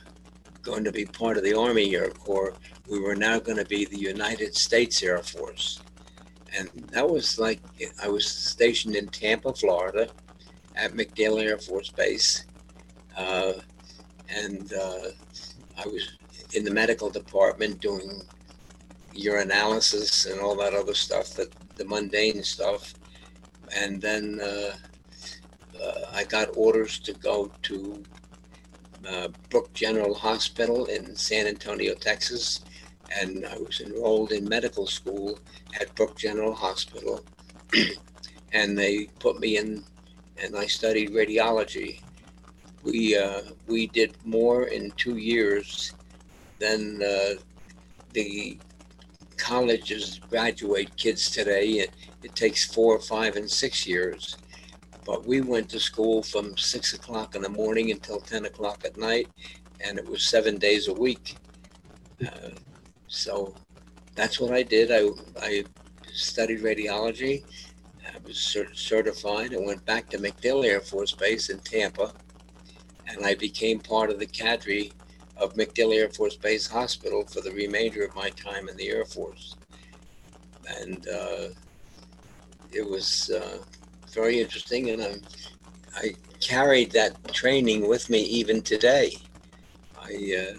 going 0.62 0.84
to 0.84 0.92
be 0.92 1.06
part 1.06 1.38
of 1.38 1.44
the 1.44 1.58
Army 1.58 1.96
Air 1.96 2.10
Corps. 2.10 2.54
We 2.88 3.00
were 3.00 3.16
now 3.16 3.40
going 3.40 3.58
to 3.58 3.66
be 3.66 3.86
the 3.86 4.00
United 4.00 4.56
States 4.56 5.02
Air 5.04 5.20
Force. 5.20 5.80
And 6.58 6.70
that 6.92 7.10
was 7.10 7.40
like, 7.40 7.60
I 8.02 8.08
was 8.08 8.28
stationed 8.28 8.96
in 8.96 9.08
Tampa, 9.08 9.54
Florida, 9.54 10.10
at 10.76 10.94
MacDill 10.94 11.42
Air 11.42 11.58
Force 11.58 11.90
Base. 11.90 12.46
Uh, 13.18 13.54
and 14.30 14.74
uh, 14.74 15.10
I 15.78 15.88
was 15.88 16.18
in 16.54 16.64
the 16.64 16.72
medical 16.72 17.10
department 17.10 17.80
doing 17.80 18.22
urinalysis 19.14 20.32
and 20.32 20.40
all 20.40 20.56
that 20.56 20.74
other 20.74 20.94
stuff, 20.94 21.34
that 21.36 21.50
the 21.76 21.86
mundane 21.86 22.44
stuff. 22.44 22.94
And 23.76 24.02
then 24.02 24.40
uh, 24.42 24.76
uh, 25.84 26.02
I 26.14 26.24
got 26.26 26.50
orders 26.56 27.00
to 27.00 27.14
go 27.14 27.52
to 27.64 28.04
uh, 29.08 29.28
Brooke 29.50 29.74
General 29.74 30.14
Hospital 30.14 30.86
in 30.86 31.16
San 31.16 31.48
Antonio, 31.48 31.94
Texas. 31.96 32.62
And 33.20 33.46
I 33.46 33.58
was 33.58 33.82
enrolled 33.82 34.32
in 34.32 34.48
medical 34.48 34.88
school 34.88 35.40
at 35.80 35.94
Brooke 35.96 36.18
General 36.18 36.54
Hospital. 36.54 37.24
and 38.54 38.78
they 38.78 39.08
put 39.20 39.40
me 39.40 39.58
in, 39.58 39.84
and 40.42 40.56
I 40.56 40.68
studied 40.68 41.12
radiology 41.12 42.03
we 42.84 43.18
uh, 43.18 43.42
we 43.68 43.88
did 43.88 44.16
more 44.26 44.66
in 44.66 44.92
two 44.92 45.18
years 45.18 45.94
than 46.60 47.02
uh, 47.02 47.36
the 48.12 48.58
colleges 49.38 50.20
graduate 50.30 50.96
kids 50.98 51.30
today. 51.30 51.68
It, 51.84 51.92
it 52.24 52.36
takes 52.36 52.74
four, 52.74 53.00
five, 53.00 53.36
and 53.36 53.50
six 53.50 53.86
years. 53.88 54.38
But 55.06 55.26
we 55.26 55.42
went 55.42 55.70
to 55.70 55.80
school 55.80 56.24
from 56.24 56.56
six 56.58 56.94
o'clock 56.94 57.36
in 57.36 57.42
the 57.42 57.50
morning 57.50 57.92
until 57.92 58.22
10 58.22 58.46
o'clock 58.46 58.84
at 58.86 58.98
night, 58.98 59.28
and 59.82 59.98
it 59.98 60.08
was 60.08 60.24
seven 60.24 60.58
days 60.58 60.88
a 60.88 60.94
week. 60.94 61.36
Uh, 62.26 62.52
so 63.08 63.54
that's 64.16 64.40
what 64.40 64.54
I 64.54 64.64
did. 64.64 64.92
I, 64.92 65.10
I 65.42 65.66
studied 66.14 66.62
radiology. 66.62 67.44
I 68.08 68.18
was 68.26 68.38
cert- 68.38 68.78
certified. 68.78 69.54
I 69.54 69.58
went 69.58 69.86
back 69.86 70.10
to 70.12 70.18
MacDill 70.18 70.64
Air 70.66 70.80
Force 70.80 71.12
Base 71.12 71.50
in 71.50 71.60
Tampa, 71.60 72.14
and 73.14 73.26
I 73.26 73.36
became 73.36 73.80
part 73.80 74.10
of 74.10 74.20
the 74.20 74.26
cadre 74.26 74.92
of 75.38 75.54
MacDill 75.56 75.94
Air 75.94 76.10
Force 76.10 76.36
Base 76.36 76.68
Hospital 76.68 77.26
for 77.26 77.42
the 77.42 77.52
remainder 77.52 78.04
of 78.04 78.16
my 78.16 78.30
time 78.32 78.70
in 78.70 78.78
the 78.78 78.90
Air 78.90 79.06
Force. 79.06 79.56
And 80.80 81.08
uh, 81.08 81.48
it 82.72 82.88
was 82.88 83.30
uh, 83.30 83.60
very 84.14 84.40
interesting, 84.40 84.90
and 84.92 85.02
I, 85.02 85.16
I 85.96 86.14
carried 86.40 86.92
that 86.92 87.34
training 87.34 87.88
with 87.88 88.10
me 88.10 88.22
even 88.22 88.62
today. 88.62 89.18
I, 90.02 90.52
uh, 90.52 90.58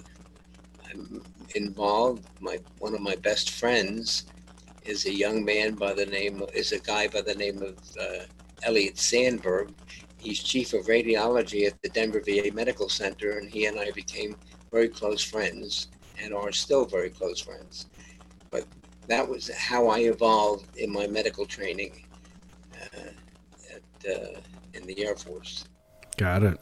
I'm 0.91 1.23
involved. 1.55 2.27
My 2.41 2.59
one 2.79 2.95
of 2.95 3.01
my 3.01 3.17
best 3.17 3.51
friends 3.51 4.25
is 4.85 5.07
a 5.07 5.13
young 5.13 5.45
man 5.45 5.75
by 5.75 5.95
the 5.95 6.07
name 6.07 6.43
is 6.53 6.73
a 6.73 6.79
guy 6.79 7.09
by 7.09 7.23
the 7.23 7.35
name 7.35 7.63
of 7.63 7.79
uh, 8.01 8.25
Elliot 8.63 8.99
Sandberg. 8.99 9.73
He's 10.25 10.43
chief 10.43 10.73
of 10.73 10.87
radiology 10.87 11.67
at 11.67 11.81
the 11.83 11.91
Denver 11.91 12.23
VA 12.25 12.51
Medical 12.53 12.89
Center, 12.89 13.39
and 13.39 13.51
he 13.51 13.67
and 13.67 13.79
I 13.79 13.91
became 13.91 14.37
very 14.73 14.89
close 14.89 15.23
friends 15.23 15.89
and 16.23 16.33
are 16.33 16.51
still 16.51 16.87
very 16.87 17.11
close 17.11 17.41
friends. 17.41 17.87
But 18.51 18.65
that 19.07 19.29
was 19.29 19.51
how 19.55 19.89
I 19.89 19.99
evolved 19.99 20.79
in 20.79 20.91
my 20.91 21.07
medical 21.07 21.45
training 21.45 22.07
uh, 22.75 23.11
at, 23.71 24.11
uh, 24.11 24.41
in 24.73 24.87
the 24.87 25.05
Air 25.05 25.15
Force. 25.15 25.67
Got 26.17 26.43
it. 26.43 26.59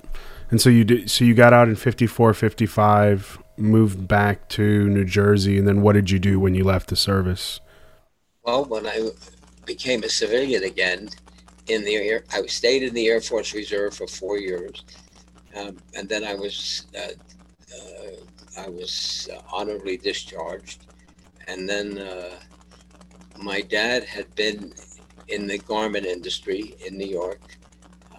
And 0.51 0.61
so 0.61 0.69
you 0.69 0.83
did. 0.83 1.09
So 1.09 1.25
you 1.25 1.35
got 1.35 1.53
out 1.53 1.69
in 1.69 1.77
54, 1.77 2.35
55, 2.35 3.41
moved 3.57 4.09
back 4.09 4.49
to 4.51 4.89
New 4.89 5.05
Jersey, 5.05 5.57
and 5.57 5.69
then 5.69 5.83
what 5.83 5.93
did 5.93 6.11
you 6.11 6.19
do 6.19 6.41
when 6.41 6.57
you 6.57 6.65
left 6.65 6.89
the 6.89 6.97
service? 6.97 7.61
Well, 8.43 8.65
when 8.65 8.89
I 8.89 9.11
became 9.65 10.03
a 10.03 10.09
civilian 10.09 10.65
again, 10.65 11.11
in 11.69 11.85
the 11.85 11.97
air, 11.97 12.25
I 12.33 12.47
stayed 12.47 12.83
in 12.83 12.95
the 12.95 13.09
Air 13.09 13.21
Force 13.21 13.55
Reserve 13.55 13.95
for 13.95 14.07
four 14.07 14.39
years, 14.39 14.85
um, 15.55 15.77
and 15.95 16.09
then 16.09 16.25
I 16.25 16.35
was 16.35 16.87
uh, 16.97 17.13
uh, 17.75 18.61
I 18.65 18.69
was 18.69 19.29
honorably 19.53 19.97
discharged, 19.97 20.87
and 21.49 21.69
then 21.69 21.99
uh, 21.99 22.39
my 23.39 23.61
dad 23.61 24.05
had 24.05 24.35
been 24.35 24.73
in 25.29 25.47
the 25.47 25.59
garment 25.59 26.07
industry 26.07 26.75
in 26.85 26.99
New 26.99 27.07
York. 27.07 27.57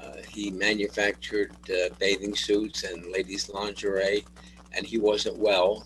Uh, 0.02 0.18
he 0.30 0.52
manufactured 0.52 1.56
bathing 2.00 2.36
suits 2.36 2.84
and 2.84 3.12
ladies' 3.12 3.50
lingerie, 3.50 4.26
and 4.76 4.86
he 4.86 4.98
wasn't 4.98 5.38
well. 5.38 5.86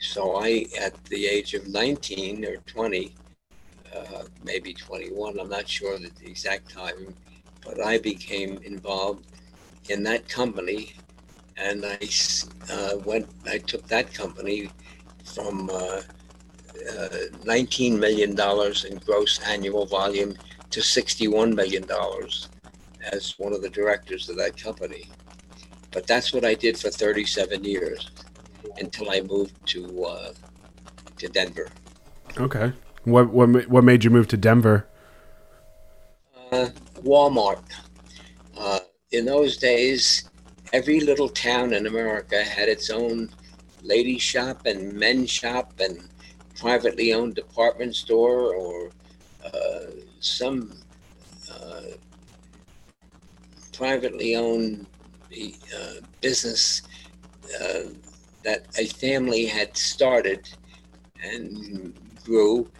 So 0.00 0.36
I, 0.36 0.66
at 0.80 1.02
the 1.06 1.26
age 1.26 1.54
of 1.54 1.68
19 1.68 2.44
or 2.44 2.56
20, 2.56 3.14
uh, 3.94 4.24
maybe 4.42 4.74
21, 4.74 5.38
I'm 5.38 5.48
not 5.48 5.68
sure 5.68 5.98
the 5.98 6.10
exact 6.24 6.70
time, 6.70 7.14
but 7.64 7.80
I 7.80 7.98
became 7.98 8.60
involved 8.64 9.26
in 9.88 10.02
that 10.04 10.28
company. 10.28 10.92
And 11.56 11.84
I 11.84 11.98
uh, 12.72 12.98
went, 13.04 13.28
I 13.46 13.58
took 13.58 13.86
that 13.88 14.12
company 14.14 14.70
from 15.24 15.70
uh, 15.70 16.00
uh, 16.90 17.08
$19 17.44 17.98
million 17.98 18.30
in 18.30 18.98
gross 18.98 19.40
annual 19.46 19.86
volume 19.86 20.34
to 20.70 20.80
$61 20.80 21.54
million 21.54 21.86
as 23.12 23.38
one 23.38 23.52
of 23.52 23.62
the 23.62 23.68
directors 23.68 24.28
of 24.28 24.36
that 24.36 24.56
company. 24.56 25.08
But 25.92 26.06
that's 26.06 26.32
what 26.32 26.44
I 26.44 26.54
did 26.54 26.78
for 26.78 26.90
37 26.90 27.64
years 27.64 28.10
until 28.78 29.10
I 29.10 29.20
moved 29.20 29.54
to 29.66 30.04
uh, 30.04 30.32
to 31.18 31.28
Denver. 31.28 31.70
Okay. 32.38 32.72
What 33.04 33.30
what 33.30 33.68
what 33.68 33.84
made 33.84 34.04
you 34.04 34.10
move 34.10 34.28
to 34.28 34.36
Denver? 34.36 34.86
Uh, 36.52 36.68
Walmart. 37.02 37.62
Uh, 38.56 38.80
in 39.10 39.24
those 39.24 39.56
days, 39.56 40.30
every 40.72 41.00
little 41.00 41.28
town 41.28 41.72
in 41.72 41.86
America 41.86 42.44
had 42.44 42.68
its 42.68 42.90
own 42.90 43.28
lady 43.82 44.18
shop 44.18 44.66
and 44.66 44.92
men's 44.92 45.30
shop 45.30 45.72
and 45.80 46.08
privately 46.54 47.12
owned 47.12 47.34
department 47.34 47.96
store 47.96 48.54
or 48.54 48.90
uh, 49.44 49.86
some 50.20 50.72
uh, 51.52 51.82
privately 53.72 54.36
owned 54.36 54.86
uh, 55.76 55.94
business 56.20 56.82
uh, 57.60 57.80
that 58.44 58.66
a 58.78 58.86
family 58.86 59.46
had 59.46 59.76
started 59.76 60.48
and 61.24 61.94
grew. 62.24 62.70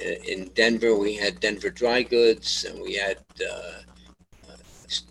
In 0.00 0.50
Denver, 0.54 0.96
we 0.96 1.14
had 1.14 1.40
Denver 1.40 1.70
Dry 1.70 2.02
Goods, 2.02 2.64
and 2.64 2.80
we 2.80 2.94
had 2.94 3.18
uh, 3.40 3.82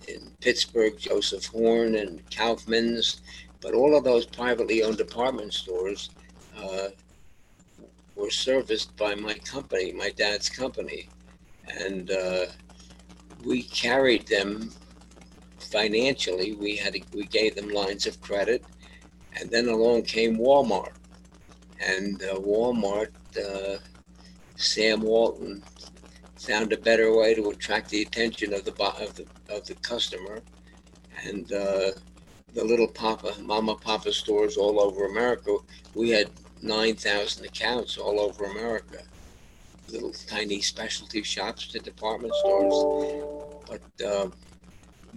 in 0.07 0.31
Pittsburgh, 0.41 0.97
Joseph 0.97 1.45
Horne 1.45 1.95
and 1.95 2.21
Kaufmann's. 2.31 3.21
But 3.61 3.73
all 3.73 3.95
of 3.95 4.03
those 4.03 4.25
privately 4.25 4.81
owned 4.83 4.97
department 4.97 5.53
stores 5.53 6.09
uh, 6.57 6.89
were 8.15 8.31
serviced 8.31 8.95
by 8.97 9.13
my 9.13 9.35
company, 9.35 9.91
my 9.91 10.09
dad's 10.09 10.49
company. 10.49 11.09
And 11.67 12.09
uh, 12.09 12.45
we 13.45 13.63
carried 13.63 14.27
them 14.27 14.71
financially. 15.59 16.53
We 16.53 16.75
had 16.75 16.95
we 17.13 17.25
gave 17.25 17.55
them 17.55 17.69
lines 17.69 18.05
of 18.07 18.19
credit, 18.21 18.63
and 19.39 19.49
then 19.49 19.67
along 19.67 20.03
came 20.03 20.37
Walmart, 20.37 20.93
and 21.79 22.21
uh, 22.23 22.35
Walmart, 22.35 23.11
uh, 23.37 23.77
Sam 24.61 25.01
Walton 25.01 25.63
found 26.37 26.71
a 26.71 26.77
better 26.77 27.15
way 27.15 27.33
to 27.35 27.49
attract 27.49 27.89
the 27.89 28.01
attention 28.01 28.53
of 28.53 28.63
the 28.63 28.71
of 28.71 29.15
the 29.15 29.25
of 29.49 29.65
the 29.65 29.75
customer, 29.75 30.41
and 31.23 31.51
uh, 31.51 31.91
the 32.53 32.63
little 32.63 32.87
Papa 32.87 33.33
Mama 33.41 33.75
Papa 33.75 34.13
stores 34.13 34.57
all 34.57 34.79
over 34.79 35.05
America. 35.05 35.57
We 35.95 36.11
had 36.11 36.29
nine 36.61 36.95
thousand 36.95 37.45
accounts 37.45 37.97
all 37.97 38.19
over 38.19 38.45
America. 38.45 38.99
Little 39.89 40.13
tiny 40.27 40.61
specialty 40.61 41.23
shops 41.23 41.67
to 41.67 41.79
department 41.79 42.33
stores, 42.35 43.65
but 43.67 44.05
uh, 44.05 44.27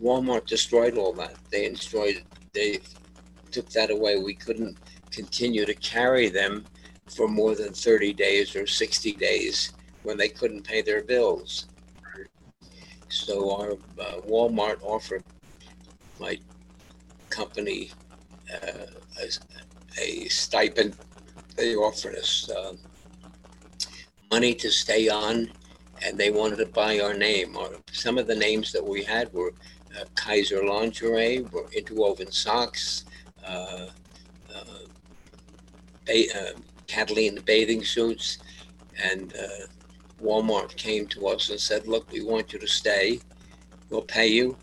Walmart 0.03 0.47
destroyed 0.47 0.97
all 0.97 1.13
that. 1.15 1.37
They 1.51 1.69
destroyed. 1.69 2.25
They 2.53 2.81
took 3.53 3.69
that 3.71 3.91
away. 3.91 4.19
We 4.19 4.35
couldn't 4.35 4.77
continue 5.11 5.65
to 5.65 5.75
carry 5.75 6.29
them 6.29 6.65
for 7.07 7.29
more 7.29 7.55
than 7.55 7.73
30 7.73 8.12
days 8.14 8.57
or 8.57 8.67
60 8.67 9.12
days 9.12 9.73
when 10.03 10.17
they 10.17 10.29
couldn't 10.29 10.62
pay 10.62 10.83
their 10.83 11.03
bills. 11.03 11.67
So 13.09 13.57
our 13.57 13.73
uh, 13.73 14.21
Walmart 14.27 14.83
offered 14.83 15.23
my 16.19 16.38
company 17.31 17.90
uh, 18.53 18.87
a, 19.21 20.01
a, 20.01 20.29
stipend. 20.29 20.97
They 21.57 21.75
offered 21.77 22.17
us 22.17 22.51
uh, 22.51 22.75
money 24.31 24.55
to 24.55 24.71
stay 24.71 25.09
on, 25.09 25.51
and 26.05 26.19
they 26.19 26.31
wanted 26.31 26.57
to 26.57 26.67
buy 26.67 27.01
our 27.01 27.14
name. 27.14 27.57
Some 27.93 28.19
of 28.19 28.27
the 28.27 28.35
names 28.35 28.73
that 28.73 28.85
we 28.85 29.05
had 29.05 29.33
were 29.33 29.53
uh, 29.99 30.05
Kayser 30.17 30.69
lingerie, 30.69 31.40
were 31.53 31.67
interwoven 31.73 32.33
socks, 32.33 33.05
uh, 33.47 33.87
uh, 34.55 34.85
ba- 36.07 36.55
Catalina 36.95 37.41
bathing 37.41 37.85
suits, 37.85 38.39
and 39.03 39.35
Walmart 40.23 40.77
came 40.77 41.07
to 41.09 41.27
us 41.27 41.51
and 41.51 41.61
said, 41.61 41.89
"Look, 41.89 42.11
we 42.13 42.23
want 42.23 42.53
you 42.53 42.59
to 42.61 42.69
stay. 42.69 43.21
We'll 43.91 44.03
pay 44.03 44.29
you. 44.29 44.57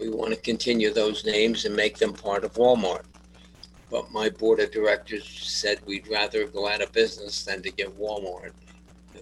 We 0.00 0.08
want 0.08 0.34
to 0.34 0.40
continue 0.40 0.92
those 0.92 1.24
names 1.24 1.64
and 1.64 1.74
make 1.74 1.98
them 1.98 2.12
part 2.12 2.42
of 2.44 2.54
Walmart." 2.54 3.04
But 3.90 4.10
my 4.10 4.28
board 4.28 4.58
of 4.58 4.72
directors 4.72 5.26
said 5.28 5.86
we'd 5.86 6.08
rather 6.08 6.48
go 6.48 6.68
out 6.68 6.82
of 6.82 6.90
business 6.92 7.44
than 7.44 7.62
to 7.62 7.70
give 7.70 7.92
Walmart 7.96 8.52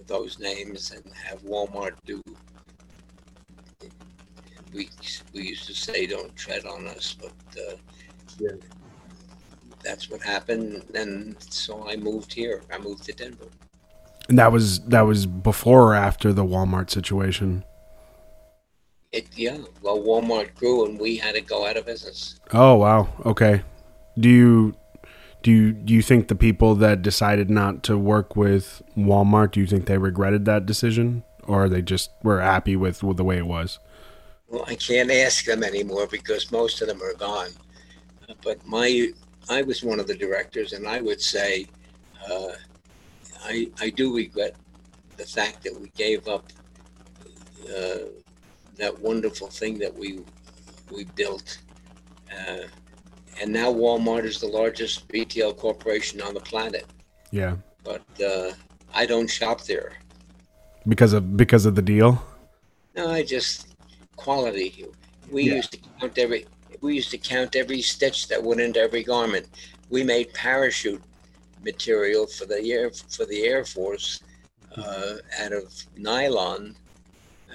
those 0.07 0.39
names 0.39 0.91
and 0.91 1.03
have 1.13 1.41
Walmart 1.43 1.95
do 2.05 2.21
we 4.73 4.89
we 5.33 5.41
used 5.53 5.67
to 5.67 5.73
say 5.73 6.05
don't 6.05 6.35
tread 6.35 6.65
on 6.65 6.87
us, 6.87 7.15
but 7.19 7.33
uh, 7.57 7.75
yeah. 8.39 8.51
That's 9.85 10.09
what 10.09 10.21
happened. 10.21 10.83
And 10.93 11.35
so 11.41 11.87
I 11.87 11.95
moved 11.95 12.33
here. 12.33 12.61
I 12.71 12.77
moved 12.77 13.03
to 13.03 13.13
Denver. 13.13 13.47
And 14.27 14.39
that 14.39 14.51
was 14.51 14.79
that 14.85 15.01
was 15.01 15.25
before 15.25 15.91
or 15.91 15.95
after 15.95 16.33
the 16.33 16.43
Walmart 16.43 16.89
situation. 16.89 17.63
It 19.11 19.27
yeah. 19.35 19.59
Well, 19.81 19.99
Walmart 19.99 20.55
grew, 20.55 20.85
and 20.85 20.99
we 20.99 21.17
had 21.17 21.35
to 21.35 21.41
go 21.41 21.67
out 21.67 21.77
of 21.77 21.85
business. 21.85 22.39
Oh 22.51 22.75
wow. 22.75 23.07
Okay. 23.25 23.61
Do 24.17 24.27
you 24.27 24.75
do 25.43 25.51
you 25.51 25.71
do 25.73 25.93
you 25.93 26.01
think 26.01 26.27
the 26.27 26.35
people 26.35 26.73
that 26.75 27.03
decided 27.03 27.51
not 27.51 27.83
to 27.83 27.97
work 27.97 28.35
with 28.35 28.81
Walmart 28.97 29.51
do 29.51 29.59
you 29.59 29.67
think 29.67 29.85
they 29.85 29.99
regretted 29.99 30.45
that 30.45 30.65
decision, 30.65 31.23
or 31.43 31.69
they 31.69 31.83
just 31.83 32.09
were 32.23 32.41
happy 32.41 32.75
with, 32.75 33.03
with 33.03 33.17
the 33.17 33.23
way 33.23 33.37
it 33.37 33.45
was? 33.45 33.77
Well, 34.47 34.65
I 34.67 34.75
can't 34.75 35.11
ask 35.11 35.45
them 35.45 35.63
anymore 35.63 36.07
because 36.07 36.51
most 36.51 36.81
of 36.81 36.87
them 36.87 37.01
are 37.03 37.13
gone. 37.13 37.49
Uh, 38.27 38.33
but 38.43 38.65
my, 38.65 39.11
I 39.49 39.61
was 39.61 39.83
one 39.83 39.99
of 39.99 40.07
the 40.07 40.15
directors, 40.15 40.73
and 40.73 40.87
I 40.87 41.01
would 41.01 41.21
say, 41.21 41.67
uh, 42.29 42.53
I, 43.43 43.69
I 43.79 43.89
do 43.91 44.15
regret 44.15 44.55
the 45.17 45.25
fact 45.25 45.63
that 45.63 45.79
we 45.79 45.89
gave 45.95 46.27
up 46.27 46.45
uh, 47.69 48.09
that 48.77 48.99
wonderful 48.99 49.47
thing 49.47 49.77
that 49.79 49.93
we 49.95 50.19
we 50.91 51.03
built. 51.15 51.59
Uh, 52.31 52.67
and 53.41 53.51
now 53.51 53.71
Walmart 53.71 54.23
is 54.23 54.39
the 54.39 54.47
largest 54.47 55.03
retail 55.11 55.53
corporation 55.53 56.21
on 56.21 56.33
the 56.33 56.39
planet. 56.39 56.85
Yeah. 57.31 57.55
But 57.83 58.05
uh, 58.21 58.51
I 58.93 59.05
don't 59.05 59.27
shop 59.27 59.61
there 59.65 59.93
because 60.87 61.13
of 61.13 61.37
because 61.37 61.65
of 61.65 61.75
the 61.75 61.81
deal. 61.81 62.23
No, 62.95 63.11
I 63.11 63.23
just 63.23 63.67
quality. 64.15 64.85
We 65.29 65.43
Yeah. 65.43 65.55
used 65.55 65.71
to 65.73 65.79
count 65.99 66.17
every. 66.17 66.45
We 66.85 66.93
used 66.93 67.09
to 67.11 67.17
count 67.17 67.55
every 67.55 67.81
stitch 67.81 68.27
that 68.27 68.43
went 68.43 68.61
into 68.61 68.79
every 68.79 69.03
garment. 69.03 69.47
We 69.89 70.03
made 70.03 70.31
parachute 70.35 71.01
material 71.63 72.27
for 72.27 72.45
the 72.45 72.71
air 72.71 72.91
for 72.91 73.25
the 73.25 73.43
Air 73.43 73.65
Force 73.65 74.19
uh, 74.77 75.15
out 75.39 75.51
of 75.51 75.73
nylon 75.97 76.75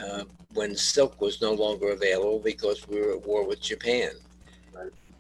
uh, 0.03 0.25
when 0.55 0.75
silk 0.75 1.21
was 1.21 1.41
no 1.41 1.53
longer 1.53 1.91
available 1.91 2.41
because 2.41 2.89
we 2.89 3.01
were 3.01 3.13
at 3.13 3.25
war 3.25 3.47
with 3.47 3.61
Japan. 3.61 4.11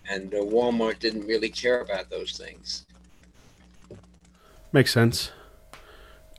And 0.09 0.35
uh, 0.35 0.38
Walmart 0.38 0.99
didn't 0.99 1.29
really 1.29 1.49
care 1.49 1.81
about 1.81 2.11
those 2.11 2.37
things. 2.37 2.87
Makes 4.73 4.92
sense. 4.92 5.31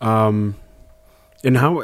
Um, 0.02 0.56
and 1.42 1.56
how? 1.56 1.84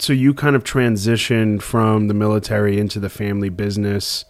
So 0.00 0.12
you 0.12 0.34
kind 0.34 0.56
of 0.56 0.64
transitioned 0.64 1.62
from 1.62 2.08
the 2.08 2.14
military 2.14 2.80
into 2.80 2.98
the 2.98 3.10
family 3.10 3.48
business 3.48 4.24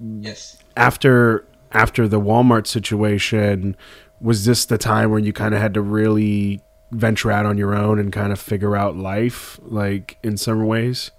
Yes. 0.00 0.58
after 0.76 1.46
after 1.72 2.08
the 2.08 2.20
Walmart 2.20 2.66
situation. 2.66 3.76
Was 4.20 4.44
this 4.44 4.64
the 4.64 4.78
time 4.78 5.10
where 5.10 5.18
you 5.18 5.32
kind 5.32 5.54
of 5.54 5.60
had 5.60 5.74
to 5.74 5.82
really 5.82 6.62
venture 6.92 7.30
out 7.30 7.44
on 7.44 7.58
your 7.58 7.74
own 7.74 7.98
and 7.98 8.12
kind 8.12 8.32
of 8.32 8.40
figure 8.40 8.76
out 8.76 8.96
life, 8.96 9.58
like 9.62 10.18
in 10.22 10.36
some 10.36 10.64
ways? 10.66 11.10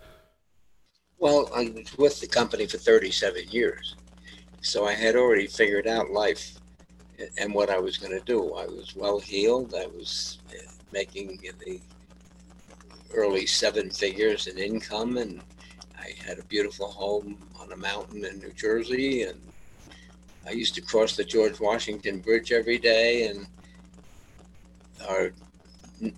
Well, 1.19 1.49
I 1.53 1.71
was 1.75 1.97
with 1.97 2.21
the 2.21 2.27
company 2.27 2.65
for 2.65 2.77
37 2.77 3.49
years, 3.49 3.95
so 4.61 4.85
I 4.85 4.93
had 4.93 5.15
already 5.15 5.47
figured 5.47 5.87
out 5.87 6.09
life 6.09 6.57
and 7.37 7.53
what 7.53 7.69
I 7.69 7.79
was 7.79 7.97
going 7.97 8.17
to 8.17 8.25
do. 8.25 8.53
I 8.53 8.65
was 8.65 8.95
well 8.95 9.19
heeled. 9.19 9.73
I 9.75 9.87
was 9.87 10.39
uh, 10.49 10.71
making 10.91 11.39
the 11.65 11.79
early 13.13 13.45
seven 13.45 13.89
figures 13.89 14.47
in 14.47 14.57
income, 14.57 15.17
and 15.17 15.41
I 15.97 16.11
had 16.25 16.39
a 16.39 16.43
beautiful 16.43 16.91
home 16.91 17.37
on 17.65 17.71
a 17.71 17.77
mountain 17.77 18.23
in 18.25 18.39
New 18.39 18.53
Jersey. 18.53 19.23
And 19.23 19.39
I 20.47 20.51
used 20.51 20.75
to 20.75 20.81
cross 20.81 21.15
the 21.15 21.23
George 21.23 21.59
Washington 21.59 22.19
Bridge 22.19 22.51
every 22.51 22.77
day, 22.77 23.27
and 23.27 23.47
our 25.09 25.31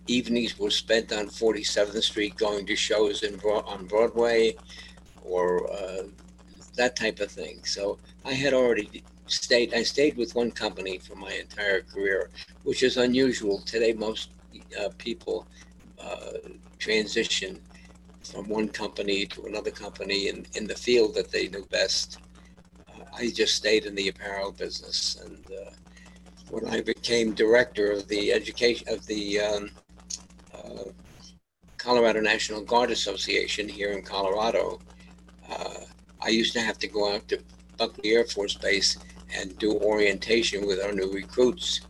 evenings 0.07 0.57
were 0.59 0.71
spent 0.71 1.13
on 1.13 1.27
47th 1.27 2.03
Street 2.03 2.35
going 2.35 2.65
to 2.65 2.75
shows 2.75 3.23
in 3.23 3.39
on 3.39 3.85
Broadway 3.85 4.55
or 5.23 5.71
uh, 5.71 6.03
that 6.75 6.95
type 6.95 7.19
of 7.19 7.31
thing. 7.31 7.63
So 7.63 7.97
I 8.25 8.33
had 8.33 8.53
already 8.53 9.03
stayed. 9.27 9.73
I 9.73 9.83
stayed 9.83 10.17
with 10.17 10.35
one 10.35 10.51
company 10.51 10.97
for 10.97 11.15
my 11.15 11.31
entire 11.31 11.81
career, 11.81 12.29
which 12.63 12.83
is 12.83 12.97
unusual 12.97 13.59
today. 13.59 13.93
Most 13.93 14.29
uh, 14.79 14.89
people 14.97 15.47
uh, 16.01 16.33
transition 16.79 17.59
from 18.31 18.47
one 18.49 18.67
company 18.67 19.25
to 19.25 19.45
another 19.45 19.71
company 19.71 20.27
in, 20.27 20.45
in 20.55 20.67
the 20.67 20.75
field 20.75 21.15
that 21.15 21.31
they 21.31 21.47
knew 21.47 21.65
best. 21.71 22.19
Uh, 22.89 23.03
I 23.15 23.29
just 23.29 23.55
stayed 23.55 23.85
in 23.85 23.95
the 23.95 24.09
apparel 24.09 24.51
business, 24.51 25.17
and 25.23 25.45
uh, 25.51 25.71
when 26.49 26.67
I 26.67 26.81
became 26.81 27.33
director 27.33 27.91
of 27.91 28.07
the 28.07 28.31
education 28.31 28.87
of 28.89 29.05
the 29.05 29.39
um, 29.39 29.69
uh, 30.53 30.91
Colorado 31.77 32.21
National 32.21 32.61
Guard 32.61 32.91
Association 32.91 33.67
here 33.67 33.91
in 33.91 34.01
Colorado, 34.01 34.79
uh, 35.49 35.81
I 36.21 36.29
used 36.29 36.53
to 36.53 36.61
have 36.61 36.79
to 36.79 36.87
go 36.87 37.13
out 37.13 37.27
to 37.29 37.39
Buckley 37.77 38.11
Air 38.11 38.25
Force 38.25 38.55
Base 38.55 38.97
and 39.35 39.57
do 39.57 39.73
orientation 39.73 40.65
with 40.65 40.81
our 40.81 40.93
new 40.93 41.11
recruits. 41.11 41.81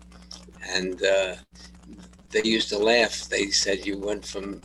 And 0.69 1.02
uh, 1.04 1.36
they 2.30 2.43
used 2.43 2.69
to 2.69 2.78
laugh. 2.78 3.30
They 3.30 3.47
said 3.47 3.86
you 3.86 3.97
went 3.97 4.26
from 4.26 4.62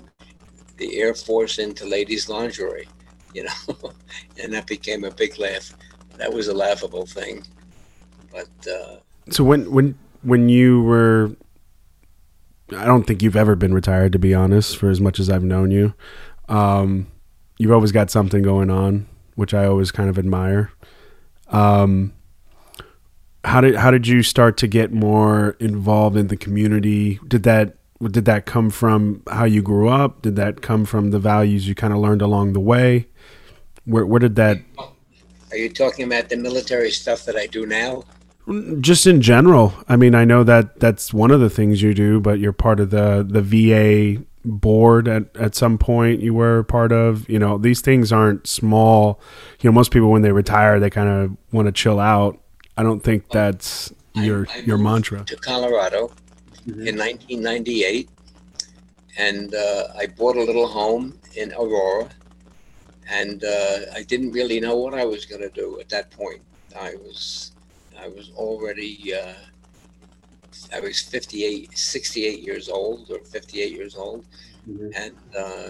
the 0.82 1.00
Air 1.00 1.14
Force 1.14 1.58
into 1.58 1.86
ladies' 1.86 2.28
lingerie, 2.28 2.88
you 3.34 3.44
know, 3.44 3.92
and 4.42 4.52
that 4.52 4.66
became 4.66 5.04
a 5.04 5.10
big 5.10 5.38
laugh. 5.38 5.72
That 6.16 6.32
was 6.32 6.48
a 6.48 6.54
laughable 6.54 7.06
thing. 7.06 7.44
But 8.32 8.48
uh, 8.68 8.96
So 9.30 9.44
when 9.44 9.70
when 9.70 9.96
when 10.22 10.48
you 10.48 10.82
were 10.82 11.36
I 12.76 12.84
don't 12.86 13.04
think 13.04 13.22
you've 13.22 13.36
ever 13.36 13.54
been 13.54 13.74
retired 13.74 14.12
to 14.12 14.18
be 14.18 14.34
honest 14.34 14.76
for 14.76 14.90
as 14.90 15.00
much 15.00 15.20
as 15.20 15.30
I've 15.30 15.44
known 15.44 15.70
you. 15.70 15.94
Um 16.48 17.06
you've 17.58 17.72
always 17.72 17.92
got 17.92 18.10
something 18.10 18.42
going 18.42 18.70
on, 18.70 19.06
which 19.36 19.54
I 19.54 19.66
always 19.66 19.92
kind 19.92 20.10
of 20.10 20.18
admire. 20.18 20.72
Um 21.48 22.12
how 23.44 23.60
did 23.60 23.76
how 23.76 23.90
did 23.90 24.06
you 24.06 24.22
start 24.22 24.56
to 24.58 24.66
get 24.66 24.92
more 24.92 25.56
involved 25.60 26.16
in 26.16 26.28
the 26.28 26.36
community? 26.36 27.20
Did 27.28 27.42
that 27.44 27.76
did 28.10 28.24
that 28.24 28.46
come 28.46 28.70
from 28.70 29.22
how 29.30 29.44
you 29.44 29.62
grew 29.62 29.88
up? 29.88 30.22
Did 30.22 30.36
that 30.36 30.62
come 30.62 30.84
from 30.84 31.10
the 31.10 31.18
values 31.18 31.68
you 31.68 31.74
kind 31.74 31.92
of 31.92 32.00
learned 32.00 32.22
along 32.22 32.52
the 32.52 32.60
way? 32.60 33.06
Where 33.84 34.06
where 34.06 34.20
did 34.20 34.36
that 34.36 34.58
are 35.52 35.58
you 35.58 35.68
talking 35.68 36.06
about 36.06 36.30
the 36.30 36.36
military 36.36 36.90
stuff 36.90 37.24
that 37.26 37.36
I 37.36 37.46
do 37.46 37.66
now? 37.66 38.04
just 38.80 39.06
in 39.06 39.20
general 39.22 39.72
i 39.88 39.94
mean 39.94 40.16
i 40.16 40.24
know 40.24 40.42
that 40.42 40.80
that's 40.80 41.14
one 41.14 41.30
of 41.30 41.38
the 41.38 41.48
things 41.48 41.80
you 41.80 41.94
do 41.94 42.18
but 42.18 42.40
you're 42.40 42.52
part 42.52 42.80
of 42.80 42.90
the 42.90 43.24
the 43.28 43.40
va 43.40 44.20
board 44.44 45.06
at, 45.06 45.34
at 45.36 45.54
some 45.54 45.78
point 45.78 46.20
you 46.20 46.34
were 46.34 46.64
part 46.64 46.90
of 46.90 47.28
you 47.28 47.38
know 47.38 47.56
these 47.56 47.80
things 47.80 48.10
aren't 48.10 48.44
small 48.48 49.20
you 49.60 49.70
know 49.70 49.72
most 49.72 49.92
people 49.92 50.10
when 50.10 50.22
they 50.22 50.32
retire 50.32 50.80
they 50.80 50.90
kind 50.90 51.08
of 51.08 51.36
want 51.52 51.66
to 51.66 51.72
chill 51.72 52.00
out 52.00 52.36
i 52.76 52.82
don't 52.82 53.04
think 53.04 53.22
oh, 53.26 53.32
that's 53.32 53.92
your 54.14 54.48
I 54.52 54.58
your 54.58 54.76
mantra 54.76 55.24
To 55.24 55.36
Colorado 55.36 56.10
in 56.66 56.96
1998, 56.96 58.08
and 59.18 59.54
uh, 59.54 59.84
I 59.96 60.06
bought 60.06 60.36
a 60.36 60.42
little 60.42 60.66
home 60.66 61.18
in 61.36 61.52
Aurora, 61.52 62.08
and 63.10 63.44
uh, 63.44 63.78
I 63.94 64.02
didn't 64.02 64.32
really 64.32 64.60
know 64.60 64.76
what 64.76 64.94
I 64.94 65.04
was 65.04 65.26
going 65.26 65.42
to 65.42 65.50
do 65.50 65.80
at 65.80 65.88
that 65.88 66.10
point. 66.10 66.42
I 66.78 66.94
was 66.94 67.52
I 67.98 68.08
was 68.08 68.30
already 68.36 69.14
uh, 69.14 69.34
I 70.72 70.80
was 70.80 71.00
58, 71.00 71.76
68 71.76 72.42
years 72.42 72.68
old 72.68 73.10
or 73.10 73.18
58 73.18 73.72
years 73.72 73.96
old, 73.96 74.24
and 74.96 75.14
uh, 75.36 75.68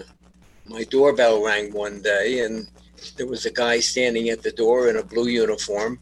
my 0.65 0.83
doorbell 0.85 1.43
rang 1.43 1.73
one 1.73 2.01
day, 2.01 2.45
and 2.45 2.69
there 3.17 3.27
was 3.27 3.45
a 3.45 3.51
guy 3.51 3.79
standing 3.79 4.29
at 4.29 4.43
the 4.43 4.51
door 4.51 4.89
in 4.89 4.97
a 4.97 5.03
blue 5.03 5.27
uniform. 5.27 5.99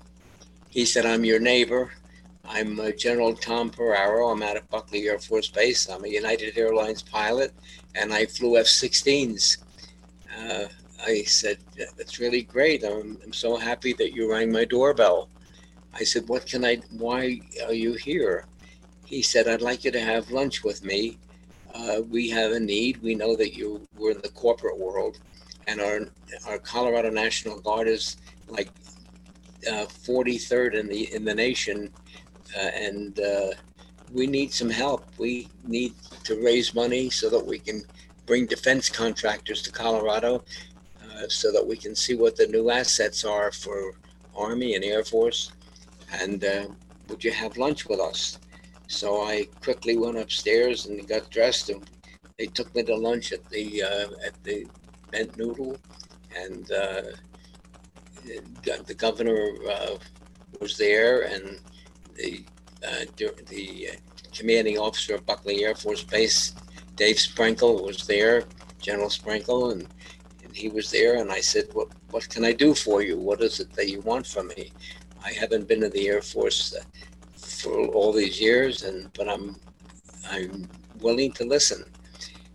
He 0.69 0.85
said, 0.85 1.05
"I'm 1.05 1.25
your 1.25 1.39
neighbor." 1.39 1.91
I'm 2.53 2.81
General 2.97 3.33
Tom 3.33 3.69
Ferraro. 3.69 4.27
I'm 4.27 4.43
out 4.43 4.57
of 4.57 4.69
Buckley 4.69 5.07
Air 5.07 5.19
Force 5.19 5.47
Base. 5.47 5.87
I'm 5.89 6.03
a 6.03 6.09
United 6.09 6.57
Airlines 6.57 7.01
pilot, 7.01 7.53
and 7.95 8.13
I 8.13 8.25
flew 8.25 8.57
F-16s. 8.57 9.57
Uh, 10.37 10.65
I 11.01 11.23
said, 11.23 11.59
"That's 11.97 12.19
really 12.19 12.41
great. 12.41 12.83
I'm, 12.83 13.17
I'm 13.23 13.31
so 13.31 13.55
happy 13.55 13.93
that 13.93 14.13
you 14.13 14.29
rang 14.29 14.51
my 14.51 14.65
doorbell." 14.65 15.29
I 15.93 16.03
said, 16.03 16.27
"What 16.27 16.45
can 16.45 16.65
I? 16.65 16.81
Why 16.91 17.39
are 17.65 17.73
you 17.73 17.93
here?" 17.93 18.47
He 19.05 19.21
said, 19.21 19.47
"I'd 19.47 19.61
like 19.61 19.85
you 19.85 19.91
to 19.91 20.01
have 20.01 20.29
lunch 20.29 20.61
with 20.61 20.83
me. 20.83 21.19
Uh, 21.73 22.01
we 22.09 22.29
have 22.31 22.51
a 22.51 22.59
need. 22.59 23.01
We 23.01 23.15
know 23.15 23.37
that 23.37 23.55
you 23.55 23.87
were 23.97 24.11
in 24.11 24.21
the 24.21 24.35
corporate 24.43 24.77
world, 24.77 25.19
and 25.67 25.79
our 25.79 26.01
our 26.47 26.59
Colorado 26.59 27.11
National 27.11 27.61
Guard 27.61 27.87
is 27.87 28.17
like 28.49 28.71
uh, 29.71 29.85
43rd 29.85 30.73
in 30.73 30.89
the 30.89 31.13
in 31.13 31.23
the 31.23 31.33
nation." 31.33 31.93
Uh, 32.57 32.69
and 32.75 33.19
uh, 33.19 33.51
we 34.11 34.27
need 34.27 34.53
some 34.53 34.69
help. 34.69 35.05
We 35.17 35.47
need 35.65 35.93
to 36.23 36.35
raise 36.43 36.73
money 36.73 37.09
so 37.09 37.29
that 37.29 37.45
we 37.45 37.59
can 37.59 37.83
bring 38.25 38.45
defense 38.45 38.89
contractors 38.89 39.61
to 39.63 39.71
Colorado, 39.71 40.43
uh, 41.03 41.27
so 41.27 41.51
that 41.51 41.65
we 41.65 41.77
can 41.77 41.95
see 41.95 42.15
what 42.15 42.35
the 42.35 42.47
new 42.47 42.69
assets 42.69 43.25
are 43.25 43.51
for 43.51 43.93
Army 44.35 44.75
and 44.75 44.83
Air 44.83 45.03
Force. 45.03 45.51
And 46.13 46.43
uh, 46.43 46.67
would 47.07 47.23
you 47.23 47.31
have 47.31 47.57
lunch 47.57 47.87
with 47.87 47.99
us? 47.99 48.37
So 48.87 49.23
I 49.23 49.47
quickly 49.61 49.97
went 49.97 50.17
upstairs 50.17 50.85
and 50.85 51.07
got 51.07 51.29
dressed, 51.29 51.69
and 51.69 51.89
they 52.37 52.47
took 52.47 52.73
me 52.75 52.83
to 52.83 52.95
lunch 52.95 53.31
at 53.31 53.47
the 53.49 53.83
uh, 53.83 54.07
at 54.25 54.43
the 54.43 54.67
Bent 55.11 55.37
Noodle, 55.37 55.77
and 56.37 56.69
uh, 56.71 57.01
the 58.85 58.93
governor 58.93 59.55
uh, 59.69 59.95
was 60.59 60.77
there, 60.77 61.23
and 61.23 61.59
the 62.21 62.45
uh, 62.87 63.05
the 63.49 63.89
commanding 64.33 64.77
officer 64.77 65.15
of 65.15 65.25
Buckley 65.25 65.63
Air 65.63 65.75
Force 65.75 66.03
Base, 66.03 66.53
Dave 66.95 67.19
Sprinkle, 67.19 67.83
was 67.83 68.07
there, 68.07 68.43
General 68.79 69.09
Sprinkle, 69.09 69.71
and 69.71 69.87
and 70.43 70.55
he 70.55 70.69
was 70.69 70.89
there. 70.91 71.15
And 71.21 71.31
I 71.31 71.41
said, 71.41 71.65
"What 71.73 71.89
what 72.11 72.27
can 72.29 72.43
I 72.45 72.53
do 72.53 72.73
for 72.73 73.01
you? 73.01 73.17
What 73.17 73.41
is 73.41 73.59
it 73.59 73.73
that 73.73 73.89
you 73.89 74.01
want 74.01 74.25
from 74.27 74.47
me? 74.47 74.71
I 75.23 75.31
haven't 75.33 75.67
been 75.67 75.83
in 75.83 75.91
the 75.91 76.07
Air 76.07 76.21
Force 76.21 76.75
uh, 76.75 76.83
for 77.35 77.87
all 77.87 78.11
these 78.11 78.39
years, 78.39 78.83
and 78.83 79.11
but 79.13 79.27
I'm 79.29 79.55
I'm 80.29 80.67
willing 80.99 81.31
to 81.33 81.45
listen." 81.45 81.85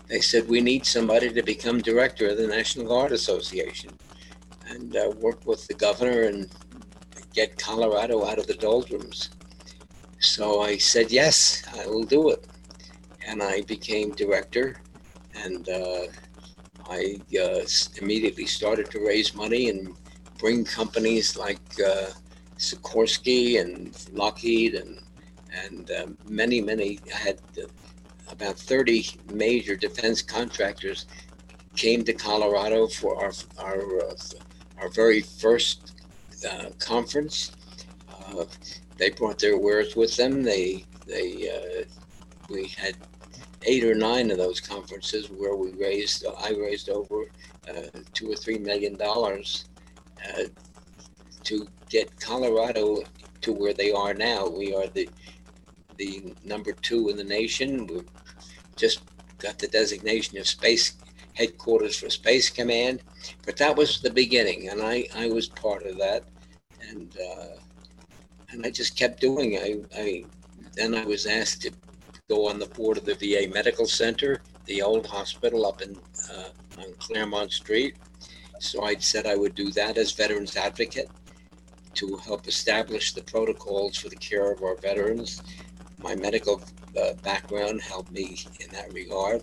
They 0.09 0.21
said 0.21 0.49
we 0.49 0.61
need 0.61 0.87
somebody 0.87 1.33
to 1.33 1.43
become 1.43 1.81
director 1.81 2.29
of 2.29 2.39
the 2.39 2.47
National 2.47 2.87
Guard 2.87 3.11
Association, 3.11 3.93
and 4.69 4.97
uh, 4.97 5.13
work 5.19 5.45
with 5.47 5.67
the 5.67 5.75
governor 5.75 6.23
and 6.23 6.49
get 7.33 7.59
Colorado 7.59 8.25
out 8.25 8.39
of 8.39 8.47
the 8.47 8.55
doldrums. 8.55 9.31
So 10.19 10.63
I 10.63 10.77
said 10.79 11.11
yes, 11.11 11.63
I 11.79 11.87
will 11.87 12.05
do 12.05 12.31
it, 12.31 12.47
and 13.27 13.43
I 13.43 13.63
became 13.63 14.13
director, 14.13 14.81
and 15.35 15.69
uh, 15.69 16.07
I 16.89 17.21
uh, 17.41 17.61
immediately 18.01 18.47
started 18.47 18.91
to 18.93 19.01
raise 19.07 19.35
money 19.35 19.69
and 19.69 19.95
bring 20.39 20.65
companies 20.65 21.37
like 21.37 21.61
uh, 21.85 22.07
Sikorsky 22.59 23.61
and 23.61 23.95
Lockheed 24.13 24.75
and 24.75 25.03
and 25.65 25.91
uh, 25.91 26.07
many 26.27 26.61
many 26.61 26.99
I 27.15 27.17
had 27.17 27.41
about 28.31 28.59
30 28.59 29.07
major 29.33 29.77
defense 29.77 30.21
contractors 30.23 31.07
came 31.77 32.05
to 32.05 32.13
Colorado 32.13 32.87
for 32.89 33.23
our 33.23 33.33
our 33.59 34.03
uh, 34.03 34.15
our 34.79 34.89
very 34.91 35.21
first 35.21 35.95
uh, 36.49 36.71
conference. 36.79 37.53
They 38.99 39.11
brought 39.11 39.39
their 39.39 39.59
wares 39.59 39.97
with 39.97 40.17
them. 40.17 40.43
They 40.43 40.85
they 41.07 41.51
uh, 41.51 41.85
we 42.51 42.69
had 42.69 42.97
eight 43.63 43.85
or 43.85 43.95
nine 43.95 44.31
of 44.31 44.39
those 44.39 44.61
conferences 44.61 45.31
where 45.31 45.57
we 45.57 45.73
raised 45.73 46.25
I 46.27 46.51
raised 46.51 46.89
over 46.89 47.25
uh, 47.69 48.01
two 48.15 48.31
or 48.31 48.37
three 48.37 48.59
million 48.59 48.97
dollars 48.97 49.67
uh, 50.29 50.45
to 51.45 51.69
get 51.91 52.19
Colorado 52.21 53.03
to 53.43 53.53
where 53.53 53.75
they 53.75 53.93
are 53.93 54.15
now. 54.15 54.49
We 54.49 54.75
are 54.75 54.87
the 54.89 55.09
the 55.99 56.35
number 56.45 56.73
two 56.73 57.09
in 57.09 57.17
the 57.17 57.25
nation. 57.25 57.87
We 57.87 58.03
just 58.77 59.03
got 59.39 59.59
the 59.59 59.69
designation 59.69 60.39
of 60.39 60.47
space 60.47 60.95
headquarters 61.35 61.99
for 61.99 62.09
Space 62.11 62.49
Command, 62.51 63.03
but 63.45 63.57
that 63.59 63.77
was 63.77 64.01
the 64.01 64.11
beginning, 64.11 64.69
and 64.71 64.81
I, 64.83 65.07
I 65.15 65.29
was 65.29 65.49
part 65.49 65.85
of 65.85 65.99
that, 65.99 66.25
and 66.91 67.15
uh, 67.17 67.57
and 68.57 68.67
I 68.67 68.71
just 68.71 68.97
kept 68.97 69.21
doing. 69.21 69.53
It. 69.53 69.87
I, 69.95 70.01
I 70.01 70.25
then 70.75 70.95
I 70.95 71.05
was 71.05 71.27
asked 71.27 71.63
to 71.63 71.71
go 72.29 72.49
on 72.49 72.59
the 72.59 72.67
board 72.67 72.99
of 72.99 73.05
the 73.05 73.15
VA 73.15 73.53
Medical 73.53 73.87
Center, 73.87 74.43
the 74.65 74.83
old 74.83 75.07
hospital 75.07 75.67
up 75.67 75.83
in 75.83 75.97
uh, 76.33 76.49
on 76.79 76.93
Clermont 76.99 77.53
Street. 77.53 77.95
So 78.59 78.83
I 78.83 78.97
said 78.97 79.27
I 79.27 79.37
would 79.37 79.55
do 79.55 79.71
that 79.73 79.97
as 79.99 80.13
veterans 80.13 80.57
advocate 80.57 81.09
to 81.95 82.17
help 82.17 82.47
establish 82.49 83.13
the 83.13 83.23
protocols 83.23 83.97
for 83.97 84.09
the 84.09 84.17
care 84.17 84.51
of 84.51 84.63
our 84.63 84.77
veterans. 84.77 85.43
My 86.03 86.15
medical 86.15 86.63
uh, 87.01 87.15
background 87.23 87.81
helped 87.81 88.11
me 88.11 88.39
in 88.61 88.71
that 88.71 88.93
regard. 88.93 89.43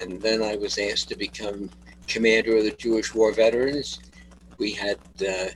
And 0.00 0.20
then 0.20 0.42
I 0.42 0.56
was 0.56 0.78
asked 0.78 1.08
to 1.08 1.16
become 1.16 1.70
commander 2.06 2.56
of 2.56 2.64
the 2.64 2.70
Jewish 2.70 3.14
War 3.14 3.32
Veterans. 3.32 4.00
We 4.58 4.72
had 4.72 4.98
uh, 5.26 5.48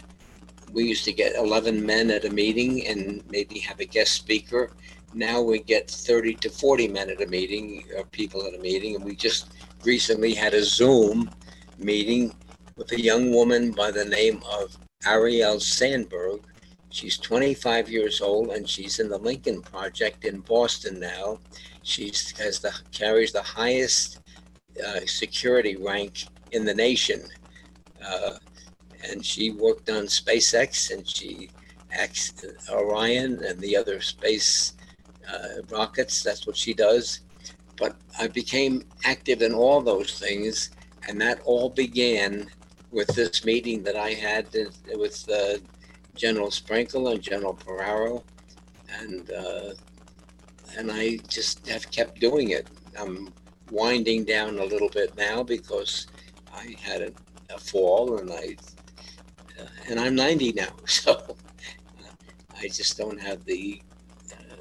we 0.72 0.84
used 0.84 1.04
to 1.04 1.12
get 1.12 1.36
11 1.36 1.84
men 1.84 2.10
at 2.10 2.24
a 2.24 2.30
meeting 2.30 2.86
and 2.86 3.22
maybe 3.30 3.58
have 3.60 3.80
a 3.80 3.84
guest 3.84 4.12
speaker. 4.12 4.72
Now 5.14 5.40
we 5.42 5.60
get 5.60 5.90
30 5.90 6.34
to 6.36 6.50
40 6.50 6.88
men 6.88 7.10
at 7.10 7.20
a 7.20 7.26
meeting, 7.26 7.84
or 7.96 8.04
people 8.04 8.46
at 8.46 8.54
a 8.54 8.58
meeting, 8.58 8.96
and 8.96 9.04
we 9.04 9.14
just 9.14 9.52
recently 9.84 10.34
had 10.34 10.54
a 10.54 10.64
Zoom 10.64 11.30
meeting 11.78 12.34
with 12.76 12.90
a 12.92 13.00
young 13.00 13.32
woman 13.32 13.72
by 13.72 13.90
the 13.90 14.04
name 14.04 14.42
of 14.50 14.76
Ariel 15.04 15.60
Sandberg, 15.60 16.40
She's 16.92 17.16
25 17.16 17.88
years 17.88 18.20
old 18.20 18.50
and 18.50 18.68
she's 18.68 19.00
in 19.00 19.08
the 19.08 19.16
Lincoln 19.16 19.62
Project 19.62 20.26
in 20.26 20.40
Boston 20.40 21.00
now. 21.00 21.38
She 21.82 22.10
the 22.10 22.72
carries 22.92 23.32
the 23.32 23.42
highest 23.42 24.20
uh, 24.86 25.00
security 25.06 25.76
rank 25.76 26.24
in 26.52 26.66
the 26.66 26.74
nation, 26.74 27.22
uh, 28.06 28.32
and 29.02 29.24
she 29.24 29.50
worked 29.50 29.90
on 29.90 30.04
SpaceX 30.04 30.92
and 30.92 31.06
she 31.06 31.50
Orion 32.70 33.44
and 33.44 33.60
the 33.60 33.76
other 33.76 34.00
space 34.00 34.74
uh, 35.30 35.62
rockets. 35.70 36.22
That's 36.22 36.46
what 36.46 36.56
she 36.56 36.74
does. 36.74 37.20
But 37.78 37.96
I 38.18 38.28
became 38.28 38.84
active 39.04 39.42
in 39.42 39.52
all 39.52 39.80
those 39.80 40.18
things, 40.18 40.70
and 41.08 41.20
that 41.20 41.40
all 41.44 41.70
began 41.70 42.48
with 42.90 43.08
this 43.08 43.44
meeting 43.44 43.82
that 43.84 43.96
I 43.96 44.10
had 44.10 44.48
with 44.94 45.28
uh, 45.32 45.58
General 46.14 46.50
Sprinkle 46.50 47.08
and 47.08 47.22
General 47.22 47.56
Ferraro, 47.56 48.24
and 49.00 49.30
uh, 49.30 49.70
and 50.76 50.90
I 50.92 51.18
just 51.28 51.66
have 51.68 51.90
kept 51.90 52.20
doing 52.20 52.50
it. 52.50 52.66
I'm 52.98 53.32
winding 53.70 54.24
down 54.24 54.58
a 54.58 54.64
little 54.64 54.90
bit 54.90 55.16
now 55.16 55.42
because 55.42 56.06
I 56.54 56.76
had 56.80 57.02
a, 57.02 57.12
a 57.54 57.58
fall 57.58 58.18
and 58.18 58.30
I 58.30 58.56
uh, 59.62 59.66
and 59.88 60.00
I'm 60.00 60.14
90 60.14 60.52
now, 60.52 60.68
so 60.86 61.12
uh, 61.12 61.34
I 62.56 62.68
just 62.68 62.98
don't 62.98 63.20
have 63.20 63.44
the 63.44 63.80
uh, 64.32 64.56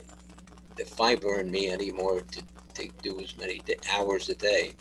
the 0.78 0.86
fiber 0.86 1.40
in 1.40 1.52
me 1.52 1.70
anymore 1.70 2.22
to, 2.22 2.42
to 2.76 2.90
do 3.02 3.20
as 3.20 3.38
many 3.38 3.62
hours 3.94 4.30
a 4.30 4.36
day. 4.36 4.74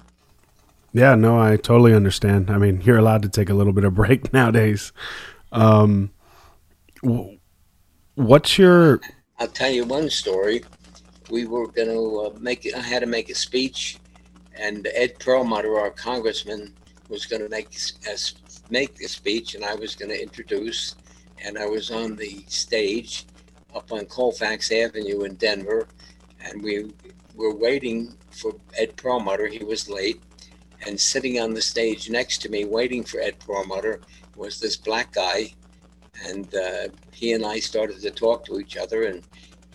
Yeah, 0.93 1.15
no, 1.15 1.41
I 1.41 1.57
totally 1.57 1.95
understand. 1.95 2.51
I 2.51 2.59
mean, 2.59 2.81
you're 2.81 2.99
allowed 2.99 3.23
to 3.23 3.29
take 3.29 3.49
a 3.49 3.55
little 3.55 3.73
bit 3.73 3.85
of 3.85 3.95
break 3.95 4.33
nowadays. 4.33 4.93
Um, 5.53 6.11
What's 8.21 8.59
your? 8.59 9.01
I'll 9.39 9.49
tell 9.49 9.71
you 9.71 9.87
one 9.87 10.11
story. 10.11 10.63
We 11.31 11.47
were 11.47 11.69
going 11.69 11.89
to 11.89 12.21
uh, 12.21 12.39
make. 12.39 12.69
I 12.75 12.81
had 12.81 13.01
to 13.01 13.07
make 13.07 13.31
a 13.31 13.35
speech, 13.35 13.99
and 14.55 14.87
Ed 14.95 15.19
Perlmutter, 15.19 15.79
our 15.79 15.91
congressman, 15.91 16.75
was 17.09 17.25
going 17.25 17.41
to 17.41 17.49
make 17.49 17.69
us 17.69 18.35
make 18.71 18.95
the 18.97 19.07
speech, 19.07 19.55
and 19.55 19.65
I 19.65 19.75
was 19.75 19.95
going 19.95 20.11
to 20.11 20.23
introduce. 20.23 20.97
And 21.43 21.59
I 21.59 21.67
was 21.67 21.91
on 21.91 22.17
the 22.17 22.45
stage 22.49 23.25
up 23.75 23.93
on 23.93 24.07
Colfax 24.07 24.71
Avenue 24.71 25.23
in 25.23 25.37
Denver, 25.37 25.89
and 26.45 26.63
we 26.63 26.93
were 27.35 27.55
waiting 27.55 28.15
for 28.31 28.53
Ed 28.77 28.97
Perlmutter. 28.97 29.47
He 29.47 29.65
was 29.65 29.89
late, 29.89 30.21
and 30.87 31.01
sitting 31.01 31.41
on 31.41 31.55
the 31.55 31.63
stage 31.63 32.11
next 32.11 32.39
to 32.43 32.49
me, 32.49 32.65
waiting 32.65 33.05
for 33.05 33.21
Ed 33.21 33.39
Perlmutter, 33.39 34.01
was 34.37 34.61
this 34.61 34.77
black 34.77 35.13
guy 35.13 35.55
and 36.27 36.55
uh, 36.55 36.89
he 37.13 37.33
and 37.33 37.45
I 37.45 37.59
started 37.61 38.01
to 38.03 38.11
talk 38.11 38.45
to 38.47 38.59
each 38.59 38.77
other. 38.77 39.05
And 39.05 39.23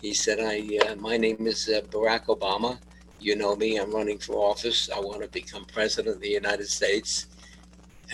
he 0.00 0.14
said, 0.14 0.38
"I, 0.40 0.78
uh, 0.86 0.96
my 0.96 1.16
name 1.16 1.46
is 1.46 1.68
uh, 1.68 1.80
Barack 1.88 2.26
Obama. 2.26 2.78
You 3.20 3.36
know 3.36 3.56
me. 3.56 3.76
I'm 3.78 3.92
running 3.92 4.18
for 4.18 4.34
office. 4.34 4.90
I 4.94 5.00
want 5.00 5.22
to 5.22 5.28
become 5.28 5.64
president 5.64 6.16
of 6.16 6.20
the 6.20 6.30
United 6.30 6.68
States." 6.68 7.26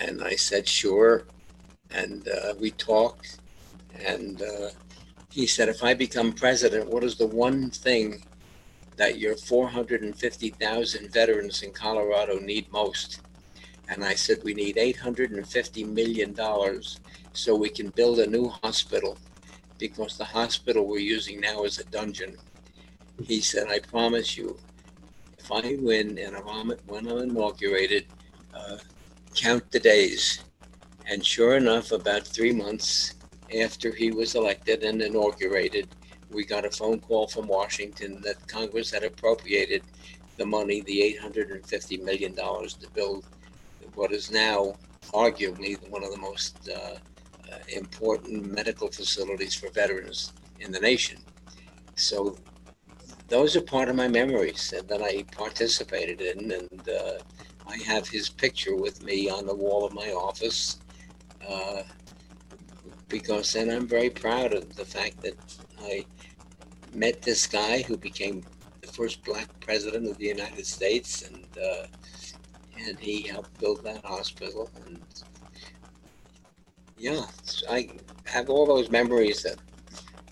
And 0.01 0.23
I 0.23 0.37
said, 0.37 0.69
"Sure." 0.69 1.25
And 1.91 2.27
uh, 2.29 2.55
we 2.59 2.71
talked, 2.71 3.39
and 4.07 4.41
uh, 4.43 4.71
he 5.31 5.47
said, 5.47 5.69
"If 5.69 5.83
I 5.83 5.95
become 5.95 6.33
president, 6.33 6.89
what 6.89 7.05
is 7.05 7.17
the 7.17 7.27
one 7.27 7.71
thing 7.71 8.25
that 8.97 9.19
your 9.19 9.37
450,000 9.37 11.13
veterans 11.13 11.63
in 11.63 11.73
Colorado 11.73 12.39
need 12.39 12.71
most?" 12.73 13.21
And 13.89 14.05
I 14.05 14.15
said, 14.15 14.39
"We 14.45 14.55
need 14.55 14.79
850 14.79 15.85
million 15.85 16.33
dollars." 16.33 17.01
so 17.33 17.55
we 17.55 17.69
can 17.69 17.89
build 17.91 18.19
a 18.19 18.27
new 18.27 18.49
hospital 18.49 19.19
because 19.79 20.17
the 20.17 20.25
hospital 20.25 20.87
we're 20.87 20.99
using 20.99 21.41
now 21.41 21.65
is 21.65 21.79
a 21.79 21.85
dungeon. 21.85 22.37
He 23.23 23.41
said, 23.41 23.69
I 23.69 23.79
promise 23.81 24.37
you, 24.37 24.59
if 25.39 25.51
I 25.51 25.77
win 25.81 26.19
and 26.19 26.37
I'm, 26.37 26.73
when 26.87 27.09
I'm 27.09 27.19
inaugurated, 27.19 28.07
uh, 28.55 28.77
count 29.35 29.71
the 29.71 29.81
days. 29.81 30.45
And 31.07 31.25
sure 31.25 31.57
enough, 31.57 31.93
about 31.93 32.27
three 32.27 32.53
months 32.53 33.15
after 33.61 33.93
he 33.93 34.11
was 34.11 34.35
elected 34.35 34.83
and 34.83 35.03
inaugurated, 35.03 35.89
we 36.31 36.45
got 36.45 36.65
a 36.65 36.71
phone 36.71 37.01
call 37.01 37.27
from 37.27 37.47
Washington 37.47 38.21
that 38.23 38.47
Congress 38.49 38.91
had 38.91 39.05
appropriated 39.05 39.83
the 40.39 40.47
money, 40.47 40.81
the 40.81 41.19
$850 41.23 42.03
million 42.03 42.35
to 42.35 42.89
build 42.95 43.25
what 43.95 44.13
is 44.13 44.31
now 44.31 44.75
arguably 45.13 45.77
one 45.91 46.03
of 46.03 46.11
the 46.11 46.17
most 46.17 46.69
uh, 46.69 46.97
uh, 47.53 47.59
important 47.69 48.51
medical 48.51 48.89
facilities 48.89 49.55
for 49.55 49.69
veterans 49.71 50.33
in 50.61 50.73
the 50.73 50.81
nation. 50.81 51.19
So 51.97 52.37
those 53.29 53.57
are 53.57 53.63
part 53.63 53.89
of 53.89 53.97
my 53.97 54.09
memories 54.09 54.73
and 54.77 54.89
that 54.89 55.03
I 55.03 55.25
participated 55.37 56.21
in. 56.21 56.53
And 56.53 56.89
uh, 56.89 57.19
I 57.67 57.77
have 57.79 58.09
his 58.09 58.29
picture 58.29 58.77
with 58.77 59.03
me 59.03 59.29
on 59.29 59.47
the 59.47 59.55
wall 59.55 59.85
of 59.85 59.93
my 59.93 60.11
office 60.11 60.79
uh, 61.49 61.83
because 63.09 63.53
then 63.53 63.71
I'm 63.71 63.87
very 63.87 64.11
proud 64.11 64.53
of 64.55 64.75
the 64.77 64.85
fact 64.85 65.21
that 65.23 65.35
I 65.83 66.05
met 66.95 67.23
this 67.23 67.47
guy 67.47 67.83
who 67.83 67.97
became 67.97 68.43
the 68.81 68.89
first 68.89 69.25
black 69.25 69.49
president 69.61 70.09
of 70.09 70.19
the 70.19 70.27
United 70.27 70.67
States 70.67 71.23
and 71.23 71.47
uh, 71.59 71.87
and 72.87 72.99
he 72.99 73.23
helped 73.23 73.59
build 73.61 73.85
that 73.85 74.05
hospital. 74.05 74.71
And 74.87 75.01
yeah, 76.97 77.25
I 77.71 77.91
have 78.25 78.51
all 78.51 78.67
those 78.67 78.91
memories 78.91 79.43
that 79.43 79.57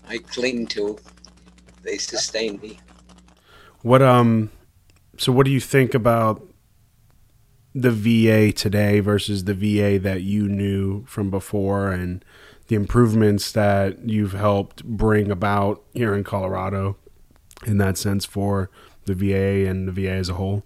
I 0.07 0.17
cling 0.17 0.67
to. 0.67 0.97
They 1.83 1.97
sustain 1.97 2.59
me. 2.61 2.79
What 3.81 4.01
um, 4.01 4.51
so 5.17 5.31
what 5.31 5.45
do 5.45 5.51
you 5.51 5.59
think 5.59 5.93
about 5.93 6.50
the 7.73 7.91
VA 7.91 8.51
today 8.51 8.99
versus 8.99 9.45
the 9.45 9.53
VA 9.53 9.99
that 9.99 10.23
you 10.23 10.47
knew 10.47 11.05
from 11.05 11.29
before, 11.29 11.91
and 11.91 12.23
the 12.67 12.75
improvements 12.75 13.51
that 13.51 14.07
you've 14.07 14.33
helped 14.33 14.83
bring 14.83 15.31
about 15.31 15.83
here 15.93 16.13
in 16.13 16.23
Colorado, 16.23 16.97
in 17.65 17.77
that 17.77 17.97
sense 17.97 18.25
for 18.25 18.69
the 19.05 19.13
VA 19.13 19.69
and 19.69 19.87
the 19.87 19.91
VA 19.91 20.11
as 20.11 20.29
a 20.29 20.33
whole? 20.33 20.63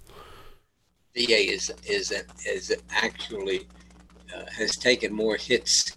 VA 1.16 1.54
is 1.54 1.72
is 1.86 2.12
is 2.46 2.76
actually 2.90 3.68
uh, 4.36 4.44
has 4.52 4.76
taken 4.76 5.14
more 5.14 5.38
hits 5.38 5.96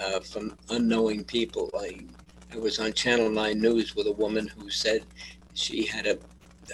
uh, 0.00 0.20
from 0.20 0.56
unknowing 0.70 1.24
people. 1.24 1.70
I 1.78 2.06
I 2.52 2.58
was 2.58 2.78
on 2.78 2.92
Channel 2.92 3.30
Nine 3.30 3.60
News 3.60 3.96
with 3.96 4.06
a 4.06 4.12
woman 4.12 4.46
who 4.46 4.68
said 4.68 5.04
she 5.54 5.86
had 5.86 6.06
a, 6.06 6.18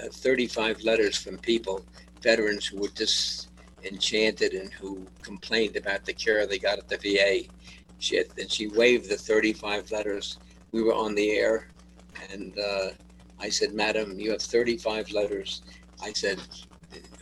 a 0.03 0.09
35 0.09 0.83
letters 0.83 1.17
from 1.17 1.39
people, 1.39 1.85
veterans 2.23 2.67
who 2.67 2.81
were 2.81 2.89
disenchanted 2.89 4.55
and 4.55 4.73
who 4.73 5.07
complained 5.23 5.77
about 5.77 6.05
the 6.05 6.13
care 6.13 6.47
they 6.47 6.59
got 6.59 6.79
at 6.79 6.89
the 6.89 6.97
VA. 6.97 7.49
She 7.99 8.17
had, 8.17 8.27
and 8.39 8.51
she 8.51 8.69
waved 8.69 9.09
the 9.09 9.17
35 9.17 9.91
letters. 9.91 10.39
We 10.73 10.83
were 10.83 10.95
on 10.95 11.15
the 11.15 11.31
air, 11.31 11.69
and 12.31 12.57
uh, 12.59 12.91
I 13.41 13.49
said, 13.49 13.75
"Madam, 13.75 14.19
you 14.21 14.31
have 14.31 14.43
35 14.43 15.11
letters." 15.11 15.63
I 16.01 16.13
said, 16.13 16.39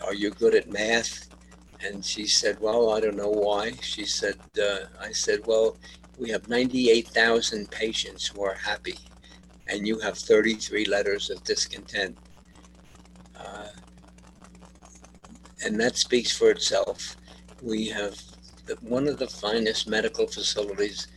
are 0.04 0.14
you 0.14 0.30
good 0.30 0.54
at 0.54 0.70
math? 0.70 1.28
And 1.84 2.04
she 2.04 2.26
said, 2.26 2.58
well, 2.60 2.90
I 2.92 3.00
don't 3.00 3.16
know 3.16 3.30
why. 3.30 3.72
She 3.82 4.04
said, 4.04 4.36
uh, 4.60 4.86
I 5.00 5.12
said, 5.12 5.40
well, 5.46 5.76
we 6.18 6.30
have 6.30 6.48
98,000 6.48 7.70
patients 7.70 8.26
who 8.26 8.42
are 8.42 8.54
happy, 8.54 8.98
and 9.68 9.86
you 9.86 9.98
have 10.00 10.16
33 10.16 10.86
letters 10.86 11.30
of 11.30 11.42
discontent. 11.44 12.16
Uh, 13.38 13.68
and 15.66 15.80
that 15.80 15.96
speaks 15.96 16.36
for 16.36 16.50
itself. 16.50 17.16
We 17.62 17.88
have 17.88 18.20
one 18.80 19.08
of 19.08 19.18
the 19.18 19.28
finest 19.28 19.88
medical 19.88 20.26
facilities, 20.26 21.08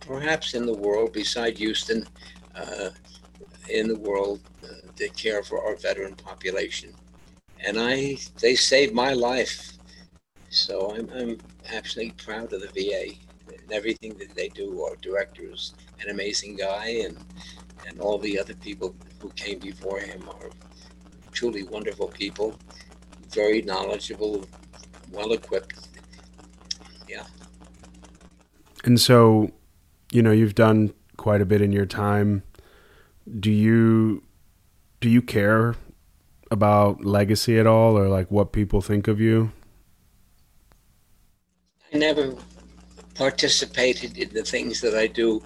perhaps 0.00 0.54
in 0.54 0.66
the 0.66 0.74
world, 0.74 1.12
beside 1.12 1.58
Houston, 1.58 2.06
uh, 2.54 2.90
in 3.70 3.88
the 3.88 3.98
world, 3.98 4.40
uh, 4.64 4.92
to 4.96 5.08
care 5.10 5.42
for 5.42 5.64
our 5.64 5.76
veteran 5.76 6.14
population 6.14 6.92
and 7.64 7.78
I 7.78 8.18
they 8.40 8.54
saved 8.54 8.94
my 8.94 9.12
life. 9.12 9.72
So 10.50 10.94
I'm, 10.94 11.08
I'm 11.10 11.38
absolutely 11.72 12.12
proud 12.12 12.52
of 12.52 12.60
the 12.60 12.68
VA 12.68 13.14
and 13.48 13.72
everything 13.72 14.14
that 14.18 14.34
they 14.34 14.48
do. 14.48 14.82
Our 14.82 14.96
director 14.96 15.44
is 15.44 15.74
an 16.00 16.10
amazing 16.10 16.56
guy, 16.56 16.88
and 17.06 17.16
and 17.86 18.00
all 18.00 18.18
the 18.18 18.38
other 18.38 18.54
people 18.54 18.94
who 19.20 19.30
came 19.30 19.58
before 19.58 20.00
him 20.00 20.28
are 20.28 20.50
truly 21.32 21.62
wonderful 21.62 22.08
people, 22.08 22.58
very 23.32 23.62
knowledgeable, 23.62 24.44
well 25.10 25.32
equipped. 25.32 25.88
Yeah. 27.08 27.24
And 28.84 29.00
so, 29.00 29.50
you 30.10 30.22
know, 30.22 30.32
you've 30.32 30.54
done 30.54 30.92
quite 31.16 31.40
a 31.40 31.46
bit 31.46 31.60
in 31.60 31.72
your 31.72 31.86
time. 31.86 32.42
Do 33.38 33.50
you 33.50 34.22
do 35.00 35.08
you 35.08 35.22
care 35.22 35.74
about 36.50 37.04
legacy 37.04 37.58
at 37.58 37.66
all 37.66 37.98
or 37.98 38.08
like 38.08 38.30
what 38.30 38.52
people 38.52 38.80
think 38.80 39.08
of 39.08 39.20
you? 39.20 39.52
I 41.92 41.98
never 41.98 42.34
participated 43.14 44.16
in 44.16 44.32
the 44.32 44.42
things 44.42 44.80
that 44.80 44.94
I 44.94 45.06
do 45.06 45.42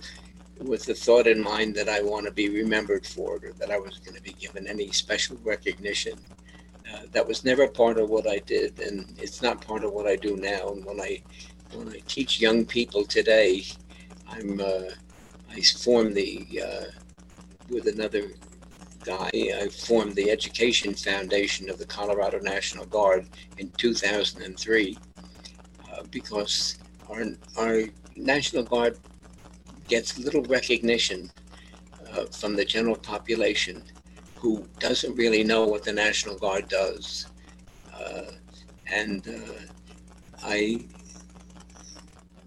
with 0.61 0.84
the 0.84 0.95
thought 0.95 1.26
in 1.26 1.43
mind 1.43 1.74
that 1.74 1.89
I 1.89 2.01
want 2.03 2.26
to 2.26 2.32
be 2.32 2.49
remembered 2.49 3.07
for 3.07 3.37
it 3.37 3.45
or 3.45 3.53
that 3.55 3.70
I 3.70 3.78
was 3.78 3.99
going 3.99 4.16
to 4.16 4.22
be 4.22 4.32
given 4.32 4.66
any 4.66 4.91
special 4.93 5.37
recognition. 5.45 6.18
Uh, 6.93 7.01
that 7.12 7.26
was 7.26 7.45
never 7.45 7.66
part 7.66 7.99
of 7.99 8.09
what 8.09 8.28
I 8.28 8.39
did, 8.39 8.78
and 8.80 9.12
it's 9.18 9.43
not 9.43 9.66
part 9.66 9.84
of 9.84 9.93
what 9.93 10.07
I 10.07 10.16
do 10.16 10.37
now. 10.37 10.68
And 10.68 10.84
when 10.84 11.01
I 11.01 11.22
when 11.72 11.89
I 11.89 12.01
teach 12.07 12.41
young 12.41 12.64
people 12.64 13.05
today, 13.05 13.64
I'm 14.28 14.61
uh, 14.61 14.91
I 15.51 15.61
form 15.61 16.14
the 16.14 16.62
uh, 16.64 16.84
with 17.68 17.89
another 17.89 18.28
guy. 19.05 19.30
I 19.34 19.68
formed 19.68 20.14
the 20.14 20.30
Education 20.30 20.95
Foundation 20.95 21.70
of 21.70 21.78
the 21.78 21.87
Colorado 21.87 22.39
National 22.41 22.87
Guard 22.87 23.26
in 23.59 23.70
2003 23.76 24.99
uh, 25.93 26.03
because 26.11 26.78
our, 27.09 27.24
our 27.57 27.82
National 28.16 28.62
Guard 28.62 28.99
gets 29.89 30.18
little 30.18 30.43
recognition 30.43 31.30
uh, 32.12 32.24
from 32.26 32.57
the 32.57 32.64
general 32.64 32.97
population 32.97 33.82
who 34.47 34.64
doesn't 34.78 35.16
really 35.16 35.42
know 35.42 35.66
what 35.66 35.82
the 35.82 35.92
National 35.92 36.38
Guard 36.38 36.68
does. 36.68 37.26
Uh, 37.92 38.30
and 38.86 39.26
uh, 39.26 39.59
I 40.44 40.86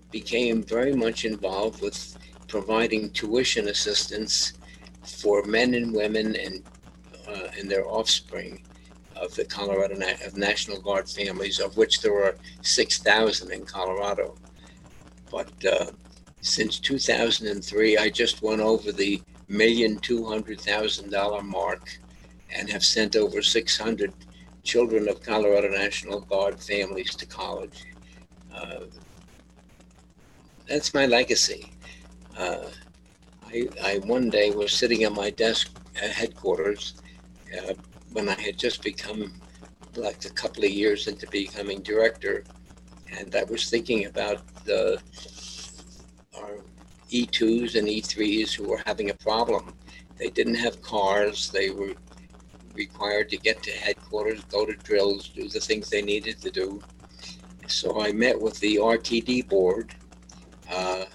became 0.10 0.64
very 0.64 0.94
much 0.96 1.26
involved 1.26 1.82
with 1.82 2.18
providing 2.48 3.10
tuition 3.10 3.68
assistance 3.68 4.54
for 5.04 5.44
men 5.44 5.74
and 5.74 5.94
women 5.94 6.38
and 6.38 6.64
uh, 7.28 7.50
and 7.58 7.70
their 7.70 7.86
offspring 7.86 8.64
of 9.18 9.36
the 9.36 9.44
Colorado 9.44 9.96
Na- 9.96 10.26
of 10.26 10.38
National 10.38 10.80
Guard 10.80 11.10
families, 11.10 11.60
of 11.60 11.76
which 11.76 12.02
there 12.02 12.38
six 12.62 13.00
thousand 13.00 13.52
in 13.52 13.66
Colorado. 13.66 14.38
But 15.30 15.52
uh, 15.66 15.88
since 16.40 16.80
2003, 16.80 17.98
I 17.98 18.10
just 18.10 18.42
went 18.42 18.62
over 18.62 18.94
the 18.94 19.22
million 19.50 20.00
two 20.00 20.26
hundred 20.26 20.62
thousand 20.62 21.12
dollar 21.12 21.42
mark, 21.44 22.00
and 22.56 22.70
have 22.70 22.84
sent 22.86 23.16
over 23.16 23.42
600 23.42 24.14
children 24.64 25.08
of 25.10 25.22
Colorado 25.24 25.70
National 25.70 26.22
Guard 26.22 26.60
families 26.62 27.16
to 27.16 27.26
college. 27.26 27.86
Uh, 28.54 28.86
that's 30.68 30.94
my 30.94 31.06
legacy. 31.06 31.72
Uh, 32.38 32.66
I, 33.48 33.68
I 33.84 33.98
one 34.00 34.30
day 34.30 34.52
was 34.52 34.72
sitting 34.72 35.04
at 35.04 35.12
my 35.12 35.30
desk 35.32 35.72
at 36.02 36.12
headquarters 36.12 36.96
uh, 37.58 37.74
when 38.14 38.30
I 38.30 38.40
had 38.40 38.58
just 38.58 38.84
become 38.84 39.34
like 39.96 40.24
a 40.26 40.30
couple 40.30 40.64
of 40.64 40.72
years 40.72 41.08
into 41.08 41.28
becoming 41.28 41.82
director, 41.82 42.44
and 43.18 43.36
I 43.36 43.44
was 43.44 43.70
thinking 43.70 44.06
about 44.06 44.42
the 44.66 45.02
E2s 47.12 47.76
and 47.76 47.88
E3s 47.88 48.54
who 48.54 48.68
were 48.68 48.82
having 48.86 49.10
a 49.10 49.14
problem. 49.16 49.74
They 50.18 50.30
didn't 50.30 50.56
have 50.56 50.82
cars. 50.82 51.50
They 51.50 51.70
were 51.70 51.94
required 52.74 53.30
to 53.30 53.38
get 53.38 53.62
to 53.64 53.72
headquarters, 53.72 54.44
go 54.46 54.66
to 54.66 54.74
drills, 54.74 55.30
do 55.30 55.48
the 55.48 55.60
things 55.60 55.90
they 55.90 56.02
needed 56.02 56.42
to 56.42 56.52
do. 56.52 56.82
So 57.68 58.02
I 58.02 58.12
met 58.12 58.40
with 58.40 58.60
the 58.60 58.78
RTD 58.78 59.48
board. 59.48 59.94
Uh, 60.72 61.06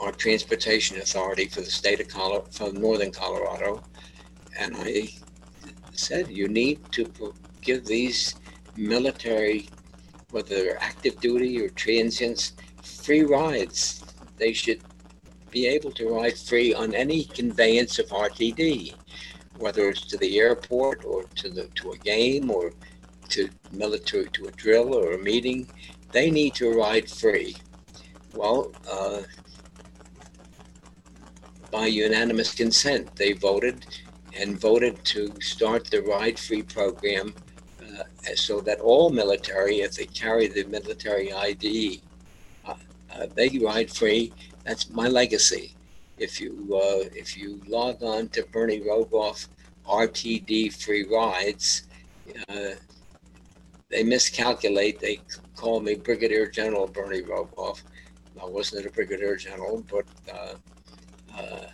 our 0.00 0.12
transportation 0.12 0.96
authority 0.98 1.46
for 1.46 1.60
the 1.60 1.70
state 1.70 2.00
of 2.00 2.08
Colorado, 2.08 2.46
for 2.50 2.72
northern 2.72 3.12
Colorado, 3.12 3.82
and 4.58 4.74
I 4.78 5.08
said 5.92 6.28
you 6.28 6.48
need 6.48 6.80
to 6.92 7.34
give 7.60 7.84
these 7.84 8.36
military, 8.76 9.68
whether 10.30 10.54
they're 10.54 10.82
active 10.82 11.20
duty 11.20 11.60
or 11.60 11.68
transients, 11.70 12.52
free 12.82 13.22
rides. 13.22 13.99
They 14.40 14.52
should 14.52 14.80
be 15.50 15.66
able 15.66 15.92
to 15.92 16.08
ride 16.08 16.36
free 16.36 16.74
on 16.74 16.94
any 16.94 17.24
conveyance 17.24 17.98
of 18.00 18.08
RTD, 18.08 18.94
whether 19.58 19.88
it's 19.88 20.06
to 20.06 20.16
the 20.16 20.38
airport 20.40 21.04
or 21.04 21.24
to 21.36 21.48
the 21.48 21.64
to 21.76 21.92
a 21.92 21.98
game 21.98 22.50
or 22.50 22.72
to 23.28 23.48
military 23.70 24.28
to 24.30 24.46
a 24.46 24.52
drill 24.52 24.94
or 24.94 25.12
a 25.12 25.18
meeting. 25.18 25.68
They 26.10 26.30
need 26.30 26.54
to 26.54 26.72
ride 26.72 27.08
free. 27.08 27.56
Well, 28.34 28.72
uh, 28.90 29.22
by 31.70 31.86
unanimous 31.86 32.54
consent. 32.54 33.14
They 33.16 33.32
voted 33.32 33.86
and 34.38 34.60
voted 34.60 35.04
to 35.04 35.32
start 35.40 35.90
the 35.90 36.02
ride 36.02 36.38
free 36.38 36.62
program 36.62 37.34
uh, 37.82 38.04
so 38.34 38.60
that 38.60 38.80
all 38.80 39.10
military, 39.10 39.80
if 39.80 39.94
they 39.94 40.06
carry 40.06 40.48
the 40.48 40.64
military 40.64 41.32
ID, 41.32 42.02
uh, 42.64 42.74
uh, 43.14 43.26
they 43.34 43.48
ride 43.58 43.90
free. 43.90 44.32
That's 44.64 44.90
my 44.90 45.08
legacy. 45.08 45.74
If 46.18 46.40
you 46.40 46.52
uh, 46.74 47.08
if 47.14 47.36
you 47.36 47.60
log 47.66 48.02
on 48.02 48.28
to 48.30 48.44
Bernie 48.52 48.80
Rogoff 48.80 49.48
RTD 49.86 50.72
free 50.82 51.06
rides, 51.06 51.84
uh, 52.48 52.74
they 53.88 54.02
miscalculate. 54.02 55.00
They 55.00 55.20
call 55.56 55.80
me 55.80 55.94
Brigadier 55.94 56.46
General 56.48 56.86
Bernie 56.86 57.22
Rogoff. 57.22 57.82
I 58.40 58.46
wasn't 58.46 58.86
a 58.86 58.90
brigadier 58.90 59.36
general, 59.36 59.84
but 59.90 60.06
uh, 60.32 60.54
uh, 61.36 61.66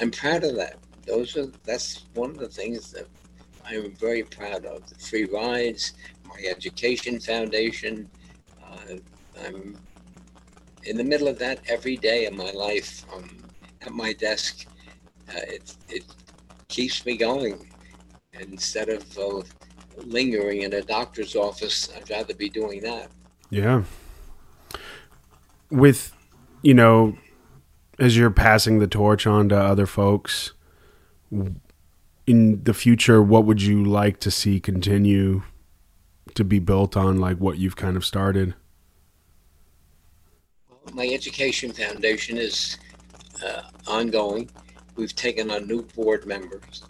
I'm 0.00 0.10
proud 0.10 0.44
of 0.44 0.56
that. 0.56 0.76
Those 1.06 1.36
are 1.36 1.46
that's 1.64 2.04
one 2.14 2.30
of 2.30 2.38
the 2.38 2.48
things 2.48 2.92
that 2.92 3.06
I'm 3.64 3.92
very 3.92 4.22
proud 4.22 4.66
of 4.66 4.86
the 4.88 4.94
free 4.96 5.24
rides, 5.24 5.94
my 6.24 6.36
education 6.46 7.18
foundation. 7.18 8.10
Uh, 8.62 8.96
I'm 9.44 9.78
in 10.86 10.96
the 10.96 11.04
middle 11.04 11.28
of 11.28 11.38
that 11.38 11.60
every 11.68 11.96
day 11.96 12.26
of 12.26 12.34
my 12.34 12.50
life 12.52 13.04
um, 13.14 13.28
at 13.82 13.92
my 13.92 14.12
desk. 14.12 14.66
Uh, 15.28 15.40
it, 15.48 15.74
it 15.88 16.04
keeps 16.68 17.04
me 17.04 17.16
going. 17.16 17.68
Instead 18.38 18.88
of 18.88 19.18
uh, 19.18 19.42
lingering 20.04 20.62
in 20.62 20.72
a 20.74 20.82
doctor's 20.82 21.34
office, 21.34 21.90
I'd 21.96 22.08
rather 22.10 22.34
be 22.34 22.48
doing 22.48 22.80
that. 22.82 23.10
Yeah. 23.50 23.84
With, 25.70 26.14
you 26.62 26.74
know, 26.74 27.16
as 27.98 28.16
you're 28.16 28.30
passing 28.30 28.78
the 28.78 28.86
torch 28.86 29.26
on 29.26 29.48
to 29.48 29.56
other 29.56 29.86
folks, 29.86 30.52
in 32.26 32.62
the 32.62 32.74
future, 32.74 33.22
what 33.22 33.44
would 33.44 33.62
you 33.62 33.84
like 33.84 34.20
to 34.20 34.30
see 34.30 34.60
continue 34.60 35.42
to 36.34 36.44
be 36.44 36.58
built 36.58 36.96
on, 36.96 37.18
like 37.18 37.38
what 37.38 37.58
you've 37.58 37.76
kind 37.76 37.96
of 37.96 38.04
started? 38.04 38.54
My 40.92 41.06
education 41.08 41.72
foundation 41.72 42.38
is 42.38 42.78
uh, 43.44 43.62
ongoing. 43.86 44.50
We've 44.96 45.14
taken 45.14 45.50
on 45.50 45.66
new 45.66 45.82
board 45.82 46.26
members. 46.26 46.84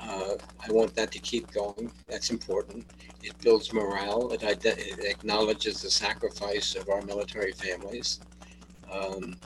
Uh, 0.00 0.34
I 0.66 0.72
want 0.72 0.94
that 0.96 1.12
to 1.12 1.18
keep 1.18 1.50
going. 1.52 1.92
That's 2.08 2.30
important. 2.30 2.86
It 3.22 3.38
builds 3.38 3.72
morale. 3.72 4.32
It, 4.32 4.42
it 4.42 5.04
acknowledges 5.04 5.82
the 5.82 5.90
sacrifice 5.90 6.74
of 6.74 6.88
our 6.88 7.02
military 7.02 7.52
families. 7.52 8.20
Um, 8.90 9.36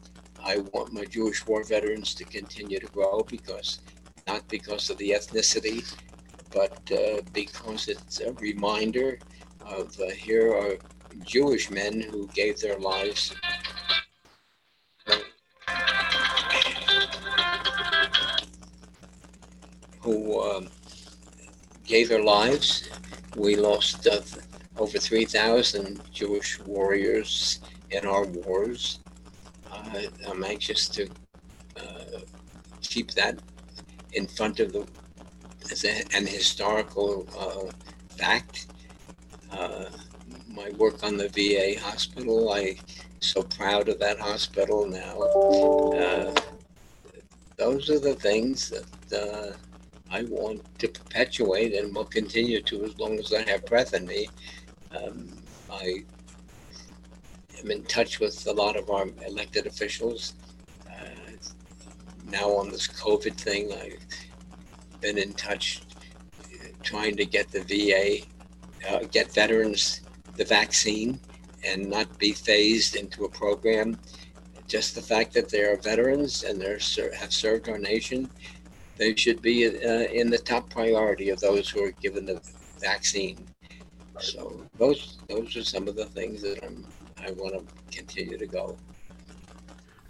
I 0.43 0.59
want 0.73 0.93
my 0.93 1.05
Jewish 1.05 1.47
war 1.47 1.65
veterans 1.65 2.15
to 2.15 2.25
continue 2.25 2.81
to 2.81 2.87
grow 2.87 3.25
because, 3.29 3.81
not 4.27 4.49
because 4.49 4.91
of 4.91 4.99
the 4.99 5.11
ethnicity, 5.11 5.95
but 6.53 6.81
uh, 6.93 7.21
because 7.33 7.89
it's 7.89 8.21
a 8.21 8.33
reminder 8.35 9.19
of 9.67 9.95
uh, 10.01 10.11
here 10.11 10.55
are 10.55 10.77
Jewish 11.23 11.71
men 11.71 12.01
who 12.01 12.27
gave 12.29 12.61
their 12.61 12.79
lives. 12.79 13.35
Who 20.09 20.41
um, 20.41 20.69
gave 21.85 22.09
their 22.09 22.23
lives. 22.23 22.89
We 23.37 23.57
lost 23.57 24.07
uh, 24.07 24.23
over 24.79 24.97
3,000 24.97 26.01
Jewish 26.11 26.59
warriors 26.61 27.61
in 27.91 28.07
our 28.07 28.25
wars. 28.25 29.01
Uh, 29.71 30.01
I'm 30.27 30.43
anxious 30.45 30.89
to 30.97 31.11
uh, 31.77 32.21
keep 32.81 33.11
that 33.13 33.39
in 34.15 34.27
front 34.27 34.61
of 34.61 34.73
the 34.73 34.87
as 35.71 35.85
a, 35.85 36.03
an 36.17 36.27
historical 36.27 37.29
uh, 37.39 37.71
fact. 38.17 38.69
Uh, 39.53 39.91
my 40.49 40.71
work 40.79 41.05
on 41.05 41.19
the 41.19 41.29
VA 41.29 41.79
hospital, 41.79 42.51
I 42.51 42.79
so 43.21 43.43
proud 43.43 43.91
of 43.91 43.99
that 43.99 44.19
hospital 44.19 44.87
now. 44.87 45.21
Uh, 46.01 46.35
those 47.59 47.91
are 47.91 48.01
the 48.01 48.15
things 48.15 48.71
that 49.11 49.59
I 50.11 50.23
want 50.25 50.63
to 50.79 50.89
perpetuate 50.89 51.75
and 51.75 51.95
will 51.95 52.05
continue 52.05 52.63
to 52.63 52.85
as 52.85 52.99
long 52.99 53.19
as 53.19 53.33
I 53.33 53.43
have 53.51 53.67
breath 53.67 53.95
in 53.95 54.07
me. 54.07 54.29
Um, 54.97 55.29
I 55.71 56.05
am 57.63 57.71
in 57.71 57.85
touch 57.85 58.21
with 58.21 58.47
a 58.47 58.53
lot 58.53 58.77
of 58.77 58.91
our 58.91 59.07
elected 59.27 59.67
officials. 59.67 60.35
Uh, 60.89 61.09
now 62.27 62.51
on 62.51 62.71
this 62.71 62.87
COVID 62.87 63.35
thing, 63.35 63.73
I've 63.73 65.01
been 65.01 65.19
in 65.19 65.33
touch 65.35 65.83
trying 66.83 67.17
to 67.17 67.27
get 67.27 67.51
the 67.51 67.61
VA, 67.61 68.27
uh, 68.89 69.05
get 69.11 69.33
veterans 69.35 70.01
the 70.37 70.45
vaccine 70.45 71.21
and 71.67 71.91
not 71.91 72.19
be 72.19 72.33
phased 72.33 72.97
into 72.97 73.25
a 73.25 73.29
program. 73.29 73.99
Just 74.69 74.95
the 74.95 75.03
fact 75.03 75.33
that 75.35 75.49
they 75.49 75.63
are 75.63 75.77
veterans 75.77 76.45
and 76.45 76.61
they 76.61 76.71
have 76.71 77.33
served 77.33 77.69
our 77.69 77.79
nation, 77.79 78.31
they 78.99 79.15
should 79.15 79.41
be 79.41 79.67
uh, 79.67 79.71
in 80.13 80.31
the 80.31 80.39
top 80.39 80.69
priority 80.71 81.31
of 81.31 81.41
those 81.41 81.69
who 81.69 81.85
are 81.85 81.93
given 81.93 82.27
the 82.27 82.41
vaccine. 82.81 83.47
So 84.21 84.61
those 84.79 85.19
those 85.29 85.57
are 85.57 85.65
some 85.65 85.89
of 85.89 85.97
the 85.97 86.07
things 86.07 86.43
that 86.43 86.63
I'm 86.65 86.85
I 87.25 87.31
want 87.33 87.55
to 87.55 87.97
continue 87.97 88.37
to 88.37 88.47
go. 88.47 88.77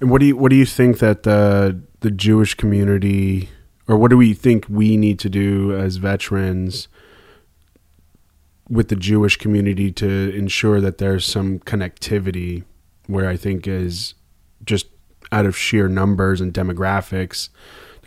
And 0.00 0.10
what 0.10 0.20
do 0.20 0.26
you 0.26 0.36
what 0.36 0.50
do 0.50 0.56
you 0.56 0.66
think 0.66 0.98
that 0.98 1.22
the 1.22 1.80
the 2.00 2.10
Jewish 2.10 2.54
community, 2.54 3.50
or 3.86 3.96
what 3.96 4.10
do 4.10 4.16
we 4.16 4.34
think 4.34 4.66
we 4.68 4.96
need 4.96 5.18
to 5.20 5.28
do 5.28 5.74
as 5.76 5.96
veterans 5.96 6.88
with 8.68 8.88
the 8.88 8.96
Jewish 8.96 9.36
community 9.36 9.90
to 9.92 10.34
ensure 10.34 10.80
that 10.80 10.98
there's 10.98 11.26
some 11.26 11.58
connectivity? 11.60 12.64
Where 13.06 13.28
I 13.28 13.36
think 13.36 13.66
is 13.66 14.14
just 14.64 14.86
out 15.32 15.46
of 15.46 15.56
sheer 15.56 15.88
numbers 15.88 16.40
and 16.40 16.52
demographics, 16.52 17.48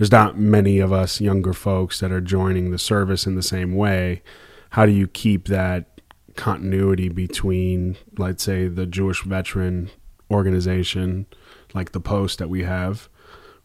there's 0.01 0.11
not 0.11 0.35
many 0.35 0.79
of 0.79 0.91
us 0.91 1.21
younger 1.21 1.53
folks 1.53 1.99
that 1.99 2.11
are 2.11 2.19
joining 2.19 2.71
the 2.71 2.79
service 2.79 3.27
in 3.27 3.35
the 3.35 3.43
same 3.43 3.75
way. 3.75 4.23
How 4.71 4.87
do 4.87 4.91
you 4.91 5.07
keep 5.07 5.47
that 5.47 6.01
continuity 6.35 7.07
between, 7.07 7.97
let's 8.17 8.43
say, 8.43 8.67
the 8.67 8.87
Jewish 8.87 9.21
veteran 9.21 9.91
organization, 10.31 11.27
like 11.75 11.91
the 11.91 11.99
Post 11.99 12.39
that 12.39 12.49
we 12.49 12.63
have, 12.63 13.09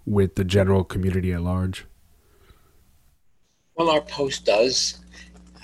with 0.04 0.34
the 0.34 0.44
general 0.44 0.84
community 0.84 1.32
at 1.32 1.40
large? 1.40 1.86
Well, 3.74 3.88
our 3.88 4.02
Post 4.02 4.44
does. 4.44 5.00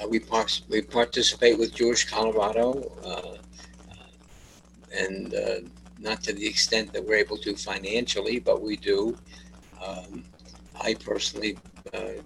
Uh, 0.02 0.08
we, 0.08 0.20
par- 0.20 0.46
we 0.70 0.80
participate 0.80 1.58
with 1.58 1.74
Jewish 1.74 2.08
Colorado, 2.08 2.90
uh, 3.04 3.36
and 4.90 5.34
uh, 5.34 5.56
not 5.98 6.22
to 6.22 6.32
the 6.32 6.46
extent 6.46 6.94
that 6.94 7.04
we're 7.04 7.16
able 7.16 7.36
to 7.36 7.54
financially, 7.56 8.38
but 8.38 8.62
we 8.62 8.78
do. 8.78 9.14
Um, 9.86 10.24
I 10.80 10.94
personally, 10.94 11.58
uh, 11.94 12.22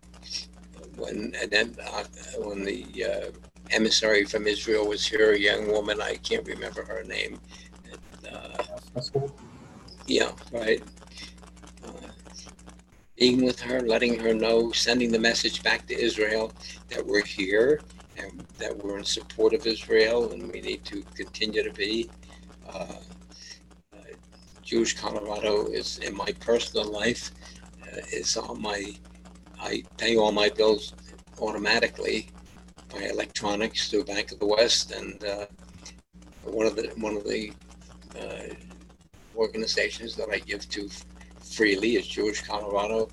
when 0.96 1.34
and 1.40 1.50
then 1.50 1.76
uh, 1.84 2.04
when 2.38 2.64
the 2.64 3.04
uh, 3.04 3.30
emissary 3.70 4.24
from 4.24 4.46
Israel 4.46 4.86
was 4.86 5.06
here, 5.06 5.32
a 5.32 5.38
young 5.38 5.70
woman. 5.70 6.00
I 6.00 6.16
can't 6.16 6.46
remember 6.46 6.84
her 6.84 7.02
name. 7.04 7.40
Uh, 8.30 8.64
yeah, 10.06 10.30
right. 10.52 10.82
Uh, 11.84 11.90
being 13.16 13.44
with 13.44 13.60
her, 13.60 13.80
letting 13.80 14.18
her 14.20 14.34
know, 14.34 14.72
sending 14.72 15.10
the 15.10 15.18
message 15.18 15.62
back 15.62 15.86
to 15.86 15.98
Israel 15.98 16.52
that 16.88 17.04
we're 17.04 17.24
here 17.24 17.80
and 18.16 18.46
that 18.58 18.76
we're 18.76 18.98
in 18.98 19.04
support 19.04 19.54
of 19.54 19.66
Israel 19.66 20.32
and 20.32 20.50
we 20.52 20.60
need 20.60 20.84
to 20.84 21.02
continue 21.14 21.62
to 21.62 21.72
be. 21.72 22.08
Uh, 22.68 22.96
Jewish 24.62 24.94
Colorado 24.94 25.66
is 25.66 25.98
in 25.98 26.16
my 26.16 26.32
personal 26.40 26.90
life 26.90 27.30
is 28.12 28.36
on 28.36 28.60
my. 28.60 28.94
I 29.60 29.82
pay 29.96 30.16
all 30.16 30.32
my 30.32 30.50
bills 30.50 30.92
automatically 31.40 32.28
by 32.92 33.02
electronics 33.04 33.88
through 33.88 34.04
Bank 34.04 34.32
of 34.32 34.38
the 34.38 34.46
West, 34.46 34.92
and 34.92 35.22
uh, 35.24 35.46
one 36.44 36.66
of 36.66 36.76
the 36.76 36.88
one 36.96 37.16
of 37.16 37.24
the 37.24 37.52
uh, 38.18 38.54
organizations 39.36 40.16
that 40.16 40.28
I 40.30 40.38
give 40.38 40.68
to 40.70 40.88
freely 41.40 41.96
is 41.96 42.06
Jewish 42.06 42.42
Colorado, 42.42 43.08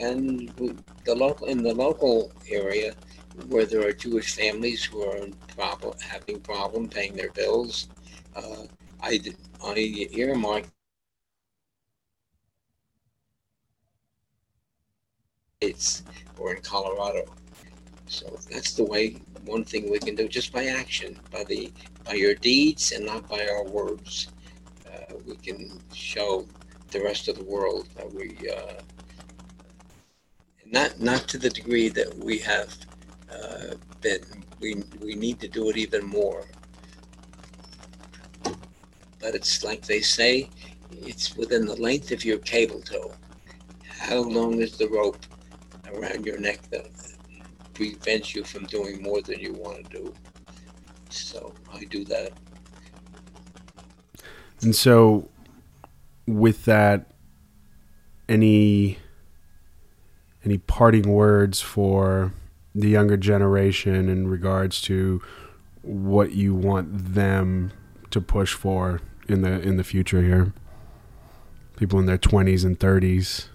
and 0.00 0.48
the 1.04 1.14
local 1.14 1.46
in 1.46 1.62
the 1.62 1.74
local 1.74 2.32
area 2.50 2.94
where 3.48 3.66
there 3.66 3.86
are 3.86 3.92
Jewish 3.92 4.34
families 4.34 4.84
who 4.84 5.02
are 5.02 5.18
problem, 5.56 5.94
having 6.00 6.40
problem 6.40 6.88
paying 6.88 7.14
their 7.14 7.30
bills. 7.32 7.88
Uh, 8.36 8.64
I 9.02 9.20
I 9.62 10.08
earmark 10.12 10.64
it's 15.64 16.02
or 16.38 16.54
in 16.54 16.62
Colorado 16.62 17.24
so 18.06 18.38
that's 18.50 18.74
the 18.74 18.84
way. 18.84 19.16
One 19.44 19.64
thing 19.64 19.90
we 19.90 19.98
can 19.98 20.14
do 20.14 20.28
just 20.28 20.52
by 20.52 20.66
action, 20.66 21.18
by 21.30 21.44
the 21.44 21.72
by 22.04 22.14
your 22.14 22.34
deeds 22.34 22.92
and 22.92 23.04
not 23.04 23.28
by 23.28 23.46
our 23.48 23.64
words. 23.64 24.28
Uh, 24.86 25.14
we 25.26 25.36
can 25.36 25.80
show 25.92 26.46
the 26.90 27.02
rest 27.02 27.28
of 27.28 27.36
the 27.36 27.44
world 27.44 27.88
that 27.96 28.12
we 28.12 28.36
uh, 28.48 28.80
not 30.66 31.00
not 31.00 31.26
to 31.28 31.38
the 31.38 31.50
degree 31.50 31.88
that 31.88 32.16
we 32.18 32.38
have 32.38 32.76
uh, 33.32 33.74
been. 34.00 34.22
We 34.60 34.82
we 35.00 35.14
need 35.14 35.40
to 35.40 35.48
do 35.48 35.70
it 35.70 35.76
even 35.76 36.06
more. 36.06 36.46
But 39.20 39.34
it's 39.34 39.64
like 39.64 39.82
they 39.82 40.02
say, 40.02 40.50
it's 40.92 41.34
within 41.36 41.64
the 41.64 41.76
length 41.76 42.12
of 42.12 42.24
your 42.24 42.38
cable 42.38 42.82
tow. 42.82 43.12
How 43.98 44.18
long 44.18 44.60
is 44.60 44.76
the 44.76 44.88
rope 44.88 45.24
around 45.94 46.26
your 46.26 46.38
neck 46.38 46.62
that 46.70 46.86
prevents 47.74 48.34
you 48.34 48.44
from 48.44 48.64
doing 48.66 49.02
more 49.02 49.20
than 49.20 49.40
you 49.40 49.52
want 49.54 49.84
to 49.84 50.02
do. 50.02 50.14
So 51.10 51.52
I 51.72 51.84
do 51.84 52.04
that. 52.04 52.32
And 54.62 54.74
so, 54.74 55.28
with 56.26 56.64
that, 56.64 57.10
any 58.28 58.98
any 60.44 60.58
parting 60.58 61.10
words 61.10 61.60
for 61.60 62.32
the 62.74 62.88
younger 62.88 63.16
generation 63.16 64.08
in 64.08 64.28
regards 64.28 64.80
to 64.82 65.22
what 65.82 66.32
you 66.32 66.54
want 66.54 67.14
them 67.14 67.72
to 68.10 68.20
push 68.20 68.54
for 68.54 69.00
in 69.28 69.42
the 69.42 69.60
in 69.60 69.76
the 69.76 69.84
future 69.84 70.22
here? 70.22 70.52
People 71.76 71.98
in 71.98 72.06
their 72.06 72.18
twenties 72.18 72.64
and 72.64 72.78
thirties. 72.78 73.48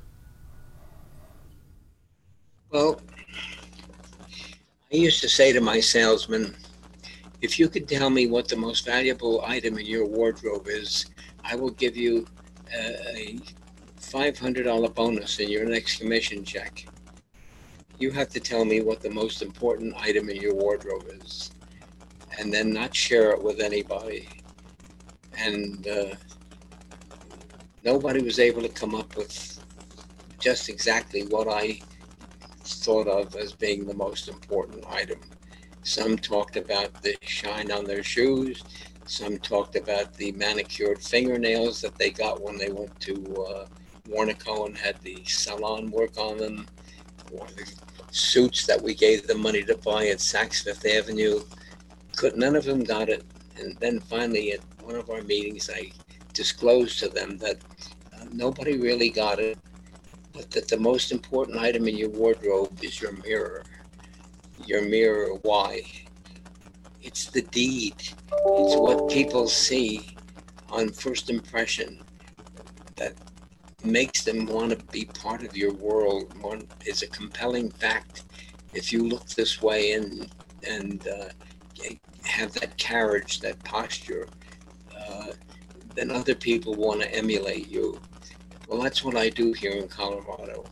Well, 2.72 3.02
I 4.94 4.96
used 4.96 5.22
to 5.22 5.30
say 5.30 5.52
to 5.54 5.60
my 5.60 5.80
salesman, 5.80 6.56
if 7.42 7.58
you 7.58 7.68
could 7.68 7.88
tell 7.88 8.12
me 8.12 8.28
what 8.28 8.48
the 8.48 8.58
most 8.58 8.86
valuable 8.86 9.44
item 9.44 9.80
in 9.80 9.88
your 9.88 10.06
wardrobe 10.06 10.68
is, 10.68 11.08
I 11.44 11.56
will 11.56 11.72
give 11.72 11.98
you 11.98 12.28
a 12.72 13.40
$500 14.00 14.94
bonus 14.94 15.40
in 15.40 15.50
your 15.50 15.66
next 15.66 16.00
commission 16.00 16.44
check. 16.44 16.86
You 17.98 18.12
have 18.12 18.30
to 18.30 18.40
tell 18.40 18.66
me 18.66 18.82
what 18.82 19.02
the 19.02 19.10
most 19.10 19.42
important 19.42 19.96
item 19.98 20.30
in 20.30 20.36
your 20.36 20.54
wardrobe 20.54 21.08
is 21.24 21.50
and 22.38 22.54
then 22.54 22.72
not 22.72 22.96
share 22.96 23.32
it 23.32 23.42
with 23.42 23.62
anybody. 23.62 24.30
And 25.36 25.88
uh, 25.88 26.16
nobody 27.84 28.22
was 28.22 28.38
able 28.38 28.62
to 28.62 28.70
come 28.70 28.94
up 28.94 29.18
with 29.18 29.60
just 30.40 30.70
exactly 30.70 31.24
what 31.24 31.48
I 31.48 31.82
thought 32.76 33.08
of 33.08 33.36
as 33.36 33.54
being 33.54 33.86
the 33.86 33.94
most 33.94 34.28
important 34.28 34.86
item. 34.90 35.20
Some 35.84 36.18
talked 36.18 36.58
about 36.58 37.02
the 37.02 37.16
shine 37.22 37.72
on 37.72 37.86
their 37.86 38.04
shoes. 38.04 38.64
Some 39.06 39.38
talked 39.40 39.76
about 39.76 40.14
the 40.14 40.32
manicured 40.34 41.02
fingernails 41.02 41.82
that 41.82 41.98
they 41.98 42.12
got 42.12 42.42
when 42.42 42.58
they 42.58 42.70
went 42.70 43.00
to 43.02 43.14
uh, 43.48 43.66
Warnaco 44.08 44.66
and 44.66 44.78
had 44.78 45.00
the 45.02 45.24
salon 45.26 45.90
work 45.90 46.18
on 46.18 46.38
them, 46.38 46.68
or 47.32 47.48
the 47.48 47.66
suits 48.12 48.66
that 48.66 48.82
we 48.82 48.94
gave 48.94 49.28
them 49.28 49.42
money 49.42 49.64
to 49.64 49.78
buy 49.78 50.08
at 50.08 50.18
Saks 50.18 50.64
Fifth 50.64 50.86
Avenue. 50.86 51.42
Could 52.16 52.38
none 52.38 52.56
of 52.56 52.66
them 52.66 52.84
got 52.84 53.10
it. 53.10 53.24
And 53.58 53.78
then 53.80 54.00
finally, 54.00 54.54
at 54.54 54.60
one 54.82 54.96
of 54.96 55.10
our 55.10 55.22
meetings, 55.22 55.70
I 55.74 55.92
disclosed 56.34 57.00
to 57.00 57.10
them 57.10 57.38
that 57.38 57.58
uh, 58.14 58.26
nobody 58.32 58.78
really 58.78 59.10
got 59.10 59.40
it, 59.40 59.58
but 60.34 60.52
that 60.52 60.68
the 60.68 60.80
most 60.80 61.12
important 61.12 61.58
item 61.58 61.88
in 61.88 61.98
your 61.98 62.10
wardrobe 62.10 62.78
is 62.84 63.02
your 63.02 63.14
mirror. 63.24 63.64
Your 64.66 64.82
mirror, 64.82 65.36
why? 65.42 65.84
It's 67.02 67.28
the 67.28 67.42
deed. 67.42 67.96
It's 67.98 68.76
what 68.76 69.10
people 69.10 69.48
see 69.48 70.16
on 70.70 70.90
first 70.90 71.30
impression 71.30 72.04
that 72.96 73.14
makes 73.84 74.24
them 74.24 74.46
want 74.46 74.72
to 74.72 74.86
be 74.92 75.06
part 75.06 75.44
of 75.44 75.56
your 75.56 75.74
world. 75.74 76.34
One 76.42 76.68
is 76.86 77.02
a 77.02 77.08
compelling 77.08 77.72
fact. 77.72 78.24
If 78.74 78.92
you 78.92 79.08
look 79.08 79.26
this 79.28 79.62
way 79.62 79.94
and 79.94 80.30
and 80.68 81.08
uh, 81.08 81.30
have 82.26 82.54
that 82.54 82.78
carriage, 82.78 83.40
that 83.40 83.64
posture, 83.64 84.28
uh, 84.96 85.28
then 85.96 86.12
other 86.12 86.36
people 86.36 86.76
want 86.76 87.02
to 87.02 87.14
emulate 87.16 87.70
you. 87.70 88.00
Well, 88.70 88.84
that's 88.84 89.04
what 89.04 89.18
I 89.18 89.30
do 89.30 89.52
here 89.52 89.72
in 89.72 89.88
Colorado. 89.88 90.64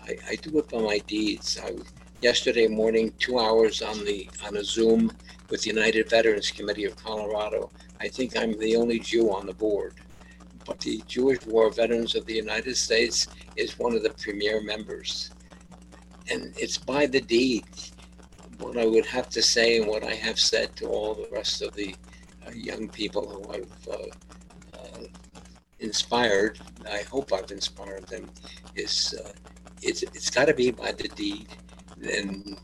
I, 0.00 0.16
I 0.30 0.34
do 0.36 0.60
it 0.60 0.68
by 0.68 0.78
my 0.78 0.98
deeds. 0.98 1.58
I, 1.60 1.72
yesterday 2.20 2.68
morning, 2.68 3.12
two 3.18 3.40
hours 3.40 3.82
on 3.82 4.04
the 4.04 4.30
on 4.46 4.56
a 4.58 4.62
Zoom 4.62 5.10
with 5.50 5.62
the 5.62 5.70
United 5.70 6.08
Veterans 6.08 6.52
Committee 6.52 6.84
of 6.84 6.94
Colorado. 6.94 7.68
I 8.00 8.06
think 8.06 8.38
I'm 8.38 8.56
the 8.60 8.76
only 8.76 9.00
Jew 9.00 9.32
on 9.32 9.46
the 9.46 9.54
board, 9.54 9.94
but 10.64 10.78
the 10.78 11.02
Jewish 11.08 11.44
War 11.44 11.68
Veterans 11.72 12.14
of 12.14 12.26
the 12.26 12.34
United 12.34 12.76
States 12.76 13.26
is 13.56 13.76
one 13.76 13.96
of 13.96 14.04
the 14.04 14.10
premier 14.10 14.62
members, 14.62 15.32
and 16.30 16.54
it's 16.56 16.78
by 16.78 17.06
the 17.06 17.20
deed. 17.20 17.64
What 18.60 18.78
I 18.78 18.86
would 18.86 19.06
have 19.06 19.28
to 19.30 19.42
say 19.42 19.78
and 19.78 19.88
what 19.88 20.04
I 20.04 20.14
have 20.14 20.38
said 20.38 20.76
to 20.76 20.86
all 20.86 21.14
the 21.14 21.28
rest 21.32 21.60
of 21.60 21.74
the 21.74 21.92
uh, 22.46 22.52
young 22.52 22.88
people 22.88 23.28
who 23.28 23.52
I've 23.52 23.88
uh, 23.90 24.14
inspired, 25.82 26.58
I 26.90 27.02
hope 27.10 27.32
I've 27.32 27.50
inspired 27.50 28.06
them, 28.06 28.30
is 28.74 29.14
uh, 29.24 29.32
it's 29.82 30.02
it's 30.02 30.30
got 30.30 30.46
to 30.46 30.54
be 30.54 30.70
by 30.70 30.92
the 30.92 31.08
deed, 31.08 31.48
and 32.02 32.58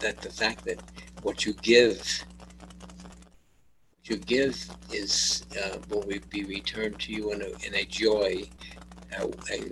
that 0.00 0.20
the 0.20 0.30
fact 0.30 0.64
that 0.66 0.80
what 1.22 1.46
you 1.46 1.54
give, 1.54 2.24
what 3.96 4.04
you 4.04 4.16
give 4.18 4.56
is 4.92 5.44
uh, 5.62 5.78
will 5.88 6.04
be 6.30 6.44
returned 6.44 6.98
to 7.00 7.12
you 7.12 7.32
in 7.32 7.42
a 7.42 7.50
in 7.66 7.74
a 7.74 7.84
joy, 7.84 8.42
a, 9.18 9.24
a, 9.50 9.70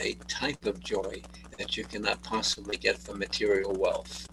a 0.00 0.14
type 0.28 0.64
of 0.66 0.80
joy 0.80 1.22
that 1.58 1.76
you 1.76 1.84
cannot 1.84 2.22
possibly 2.22 2.76
get 2.76 2.98
from 2.98 3.18
material 3.18 3.72
wealth, 3.74 4.26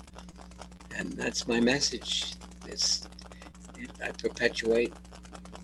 and 0.95 1.11
that's 1.13 1.47
my 1.47 1.59
message. 1.59 2.33
It's 2.67 3.07
I 4.03 4.11
perpetuate 4.11 4.93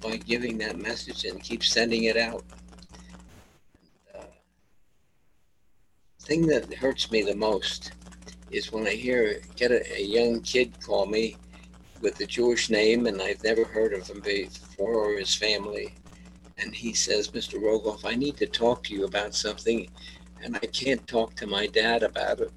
by 0.02 0.18
giving 0.18 0.58
that 0.60 0.78
message 0.78 1.26
and 1.26 1.41
keep 1.41 1.64
sending 1.64 2.06
it 2.06 2.18
out. 2.18 2.43
Uh, 4.16 4.24
thing 6.22 6.45
that 6.48 6.74
hurts 6.74 7.12
me 7.12 7.22
the 7.24 7.36
most 7.36 7.93
is 8.52 8.72
when 8.72 8.88
I 8.88 8.91
hear 8.91 9.41
get 9.56 9.72
a, 9.72 9.98
a, 9.98 10.02
young 10.02 10.41
kid 10.41 10.74
call 10.82 11.06
me 11.06 11.38
with 12.02 12.20
a 12.20 12.26
Jewish 12.26 12.70
name 12.70 13.08
and 13.08 13.22
I've 13.22 13.43
never 13.43 13.66
heard 13.66 13.93
of 13.93 14.08
him 14.08 14.22
before 14.22 14.93
or 14.93 15.18
his 15.18 15.36
family, 15.36 15.93
and 16.58 16.74
he 16.74 16.93
says, 16.93 17.30
"Mr. 17.30 17.56
Rogoff, 17.56 18.06
I 18.06 18.16
need 18.16 18.38
to 18.38 18.48
talk 18.48 18.84
to 18.84 18.93
you 18.93 19.06
about 19.06 19.36
something, 19.36 19.89
and 20.43 20.56
I 20.56 20.66
can't 20.68 21.06
talk 21.08 21.36
to 21.36 21.48
my 21.48 21.68
dad 21.68 22.04
about 22.04 22.39
it." 22.39 22.52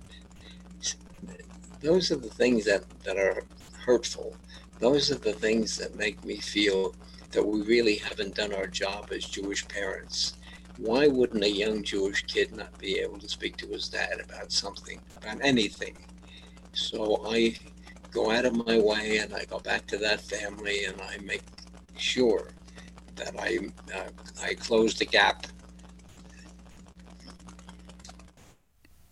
Those 1.81 2.11
are 2.11 2.17
the 2.17 2.29
things 2.29 2.65
that 2.67 2.85
that 3.05 3.17
are 3.17 3.45
hurtful. 3.85 4.37
Those 4.79 5.11
are 5.11 5.19
the 5.19 5.33
things 5.33 5.77
that 5.79 5.97
make 5.97 6.23
me 6.25 6.37
feel 6.37 6.95
that 7.33 7.47
we 7.47 7.63
really 7.63 7.97
haven't 7.97 8.35
done 8.35 8.53
our 8.55 8.67
job 8.67 9.11
as 9.13 9.25
Jewish 9.25 9.67
parents. 9.69 10.35
Why 10.79 11.07
wouldn't 11.09 11.45
a 11.45 11.51
young 11.51 11.83
Jewish 11.83 12.23
kid 12.27 12.57
not 12.57 12.77
be 12.79 12.99
able 12.99 13.19
to 13.19 13.29
speak 13.29 13.57
to 13.59 13.67
his 13.67 13.89
dad 13.89 14.21
about 14.25 14.51
something, 14.51 15.01
about 15.19 15.39
anything? 15.43 15.97
So 16.73 17.23
I 17.27 17.57
go 18.11 18.31
out 18.31 18.45
of 18.45 18.67
my 18.67 18.79
way 18.79 19.19
and 19.19 19.35
I 19.35 19.45
go 19.45 19.59
back 19.61 19.87
to 19.89 19.99
that 19.99 20.21
family 20.21 20.85
and 20.87 21.01
I 21.01 21.19
make 21.19 21.43
sure 21.97 22.51
that 23.17 23.39
I 23.39 23.59
uh, 23.95 24.11
I 24.43 24.55
close 24.55 24.95
the 24.95 25.05
gap. 25.05 25.47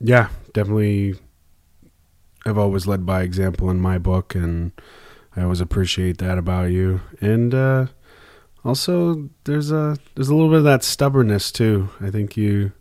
Yeah, 0.01 0.29
definitely. 0.53 1.17
I've 2.47 2.59
always 2.59 2.87
led 2.87 3.05
by 3.05 3.23
example 3.23 3.69
in 3.69 3.81
my 3.81 3.99
book, 3.99 4.35
and 4.35 4.73
I 5.37 5.43
always 5.43 5.61
appreciate 5.61 6.19
that 6.19 6.39
about 6.39 6.71
you. 6.71 7.01
And 7.21 7.53
uh, 7.53 7.87
also, 8.69 9.31
there's 9.45 9.71
a 9.71 9.97
there's 10.15 10.29
a 10.29 10.35
little 10.35 10.51
bit 10.51 10.59
of 10.59 10.65
that 10.65 10.85
stubbornness 10.85 11.51
too. 11.51 11.89
I 12.01 12.11
think 12.11 12.37
you, 12.37 12.73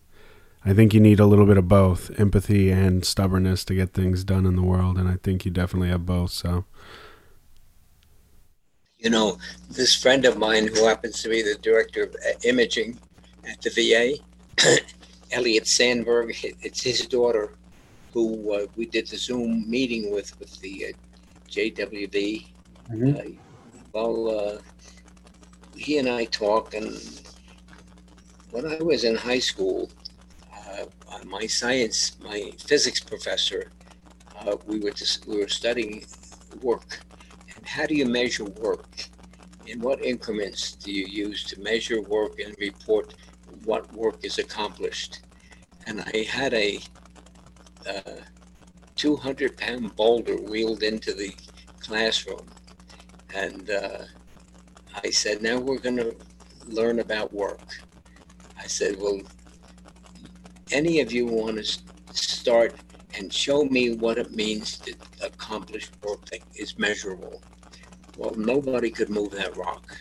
I 0.66 0.74
think 0.74 0.94
you 0.94 1.00
need 1.00 1.20
a 1.20 1.26
little 1.26 1.46
bit 1.46 1.58
of 1.58 1.68
both 1.68 2.12
empathy 2.20 2.70
and 2.70 3.06
stubbornness 3.06 3.64
to 3.66 3.76
get 3.76 3.94
things 3.94 4.24
done 4.24 4.46
in 4.46 4.56
the 4.56 4.64
world, 4.64 4.98
and 4.98 5.08
I 5.08 5.16
think 5.24 5.46
you 5.46 5.52
definitely 5.52 5.90
have 5.90 6.06
both. 6.06 6.32
So. 6.32 6.66
You 9.00 9.12
know, 9.12 9.38
this 9.70 9.96
friend 9.96 10.26
of 10.26 10.38
mine 10.38 10.68
who 10.68 10.86
happens 10.86 11.22
to 11.22 11.30
be 11.30 11.44
the 11.44 11.56
director 11.62 12.04
of 12.04 12.16
uh, 12.16 12.34
imaging 12.44 12.98
at 13.48 13.62
the 13.62 13.70
VA, 13.70 14.78
Elliot 15.32 15.68
Sandberg, 15.68 16.36
it's 16.44 16.82
his 16.82 17.06
daughter 17.06 17.54
who 18.12 18.54
uh, 18.54 18.66
we 18.76 18.88
did 18.88 19.08
the 19.08 19.18
Zoom 19.18 19.70
meeting 19.70 20.12
with 20.12 20.38
with 20.40 20.60
the 20.62 20.88
uh, 20.88 20.92
JWV. 21.48 22.48
Mm-hmm. 22.92 23.16
Uh, 23.16 23.38
well, 23.94 24.30
uh, 24.30 24.58
he 25.78 25.98
and 25.98 26.10
I 26.10 26.26
talk, 26.26 26.74
and 26.74 27.00
when 28.52 28.66
I 28.66 28.78
was 28.82 29.04
in 29.04 29.16
high 29.16 29.40
school, 29.40 29.90
uh, 30.54 30.86
my 31.26 31.46
science, 31.46 32.18
my 32.20 32.52
physics 32.60 33.00
professor, 33.00 33.72
uh, 34.40 34.56
we 34.66 34.80
were 34.80 34.92
just, 34.92 35.28
we 35.28 35.38
were 35.38 35.48
studying 35.48 36.06
work, 36.62 37.00
and 37.56 37.68
how 37.68 37.86
do 37.86 37.96
you 37.96 38.06
measure 38.06 38.46
work? 38.46 38.88
In 39.66 39.82
what 39.82 40.02
increments 40.04 40.76
do 40.76 40.92
you 40.92 41.06
use 41.06 41.46
to 41.48 41.60
measure 41.60 42.02
work 42.02 42.40
and 42.40 42.56
report 42.60 43.14
what 43.66 43.92
work 43.94 44.24
is 44.24 44.38
accomplished? 44.38 45.22
And 45.86 46.02
I 46.02 46.26
had 46.30 46.54
a 46.54 46.80
uh, 47.88 48.22
200 48.96 49.58
pound 49.58 49.96
boulder 49.96 50.38
wheeled 50.38 50.84
into 50.84 51.14
the 51.14 51.34
classroom. 51.80 52.48
And 53.34 53.70
uh, 53.70 54.00
I 55.04 55.10
said, 55.12 55.42
now 55.42 55.60
we're 55.60 55.80
going 55.80 55.98
to 55.98 56.16
learn 56.66 57.00
about 57.00 57.34
work. 57.34 57.62
I 58.58 58.68
said, 58.68 58.98
well, 59.00 59.22
any 60.72 61.00
of 61.02 61.12
you 61.12 61.26
want 61.26 61.58
to 61.58 62.14
start 62.14 62.76
and 63.18 63.32
show 63.32 63.64
me 63.64 63.96
what 63.96 64.18
it 64.18 64.32
means 64.32 64.78
to 64.80 64.96
accomplish 65.24 65.90
work 66.04 66.26
that 66.32 66.42
is 66.56 66.78
measurable? 66.78 67.42
Well, 68.18 68.34
nobody 68.36 68.90
could 68.90 69.10
move 69.10 69.32
that 69.32 69.56
rock 69.56 69.98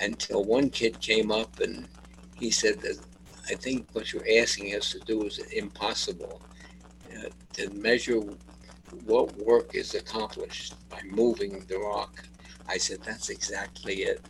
until 0.00 0.44
one 0.44 0.68
kid 0.70 1.00
came 1.00 1.30
up 1.30 1.60
and 1.60 1.88
he 2.34 2.50
said 2.50 2.80
that 2.82 2.98
I 3.50 3.54
think 3.54 3.86
what 3.92 4.12
you're 4.12 4.26
asking 4.40 4.74
us 4.74 4.92
to 4.92 5.00
do 5.00 5.24
is 5.24 5.38
impossible. 5.38 6.40
Uh, 7.12 7.28
to 7.54 7.70
measure 7.70 8.20
what 9.04 9.36
work 9.36 9.74
is 9.74 9.94
accomplished 9.94 10.74
by 10.88 11.00
moving 11.10 11.64
the 11.68 11.78
rock. 11.78 12.24
I 12.68 12.78
said, 12.78 13.02
that's 13.02 13.28
exactly 13.28 14.02
it. 14.02 14.20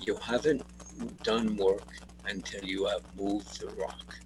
You 0.00 0.16
haven't 0.16 0.64
done 1.22 1.56
work 1.56 1.86
until 2.28 2.64
you 2.64 2.86
have 2.86 3.02
moved 3.16 3.60
the 3.60 3.68
rock. 3.80 4.18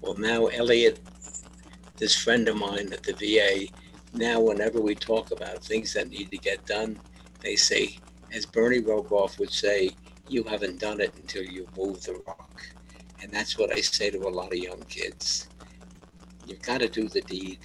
Well, 0.00 0.14
now 0.16 0.46
Elliot, 0.46 1.00
this 1.96 2.16
friend 2.16 2.48
of 2.48 2.56
mine 2.56 2.92
at 2.92 3.02
the 3.02 3.12
VA, 3.12 3.72
now 4.14 4.40
whenever 4.40 4.80
we 4.80 4.94
talk 4.94 5.30
about 5.30 5.62
things 5.64 5.92
that 5.94 6.08
need 6.08 6.30
to 6.30 6.38
get 6.38 6.64
done, 6.66 6.98
they 7.40 7.56
say, 7.56 7.98
as 8.32 8.46
Bernie 8.46 8.80
Rogoff 8.80 9.38
would 9.38 9.52
say, 9.52 9.90
you 10.28 10.42
haven't 10.44 10.80
done 10.80 11.00
it 11.00 11.14
until 11.16 11.42
you 11.42 11.66
move 11.76 12.02
the 12.02 12.20
rock. 12.26 12.62
And 13.22 13.32
that's 13.32 13.58
what 13.58 13.72
I 13.72 13.80
say 13.80 14.10
to 14.10 14.18
a 14.18 14.28
lot 14.28 14.52
of 14.52 14.58
young 14.58 14.82
kids. 14.82 15.48
You've 16.46 16.62
got 16.62 16.80
to 16.80 16.88
do 16.88 17.08
the 17.08 17.22
deed 17.22 17.58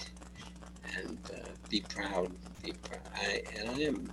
and 0.98 1.18
uh, 1.34 1.50
be 1.70 1.82
proud. 1.82 2.32
Be 2.62 2.74
proud. 2.74 3.02
I, 3.16 3.42
and 3.58 3.70
I 3.70 3.80
am 3.82 4.10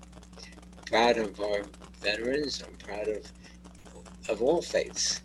proud 0.91 1.19
of 1.19 1.41
our 1.41 1.63
veterans. 2.03 2.63
I'm 2.67 2.77
proud 2.77 3.09
of 3.09 3.31
of 4.29 4.43
all 4.43 4.61
faiths, 4.61 5.23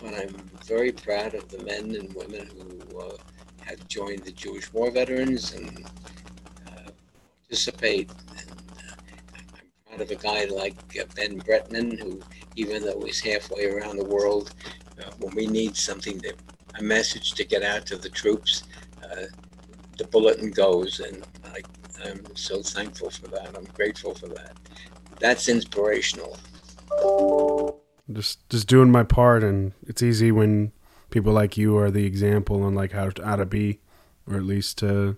but 0.00 0.14
I'm 0.14 0.34
very 0.64 0.92
proud 0.92 1.34
of 1.34 1.48
the 1.48 1.62
men 1.64 1.94
and 1.96 2.14
women 2.14 2.48
who 2.56 2.98
uh, 2.98 3.16
have 3.60 3.86
joined 3.88 4.24
the 4.24 4.32
Jewish 4.32 4.72
War 4.72 4.90
Veterans 4.90 5.52
and 5.54 5.84
uh, 6.68 6.90
participate. 7.42 8.10
And, 8.10 8.50
uh, 8.78 8.94
I'm 9.58 9.66
proud 9.86 10.00
of 10.02 10.10
a 10.10 10.14
guy 10.14 10.44
like 10.44 10.76
uh, 11.00 11.04
Ben 11.16 11.40
Bretman, 11.40 11.98
who, 11.98 12.20
even 12.56 12.84
though 12.84 13.00
he's 13.04 13.20
halfway 13.20 13.66
around 13.66 13.96
the 13.96 14.04
world, 14.04 14.54
uh, 14.98 15.10
when 15.18 15.34
we 15.34 15.46
need 15.46 15.76
something 15.76 16.20
to 16.20 16.34
a 16.78 16.82
message 16.82 17.32
to 17.34 17.44
get 17.44 17.62
out 17.62 17.84
to 17.86 17.96
the 17.96 18.08
troops, 18.08 18.62
the 19.98 20.04
bulletin 20.06 20.50
goes, 20.50 21.00
and 21.00 21.26
I'm 22.04 22.36
so 22.36 22.62
thankful 22.62 23.10
for 23.10 23.28
that. 23.28 23.56
I'm 23.56 23.64
grateful 23.64 24.14
for 24.14 24.28
that. 24.28 24.56
That's 25.20 25.48
inspirational. 25.48 26.38
Just 28.12 28.48
just 28.50 28.66
doing 28.66 28.90
my 28.90 29.02
part, 29.02 29.42
and 29.44 29.72
it's 29.86 30.02
easy 30.02 30.32
when 30.32 30.72
people 31.10 31.32
like 31.32 31.56
you 31.56 31.76
are 31.76 31.90
the 31.90 32.04
example 32.04 32.62
on 32.62 32.74
like 32.74 32.92
how 32.92 33.10
to, 33.10 33.24
how 33.24 33.36
to 33.36 33.46
be, 33.46 33.80
or 34.26 34.36
at 34.36 34.42
least 34.42 34.78
to 34.78 35.16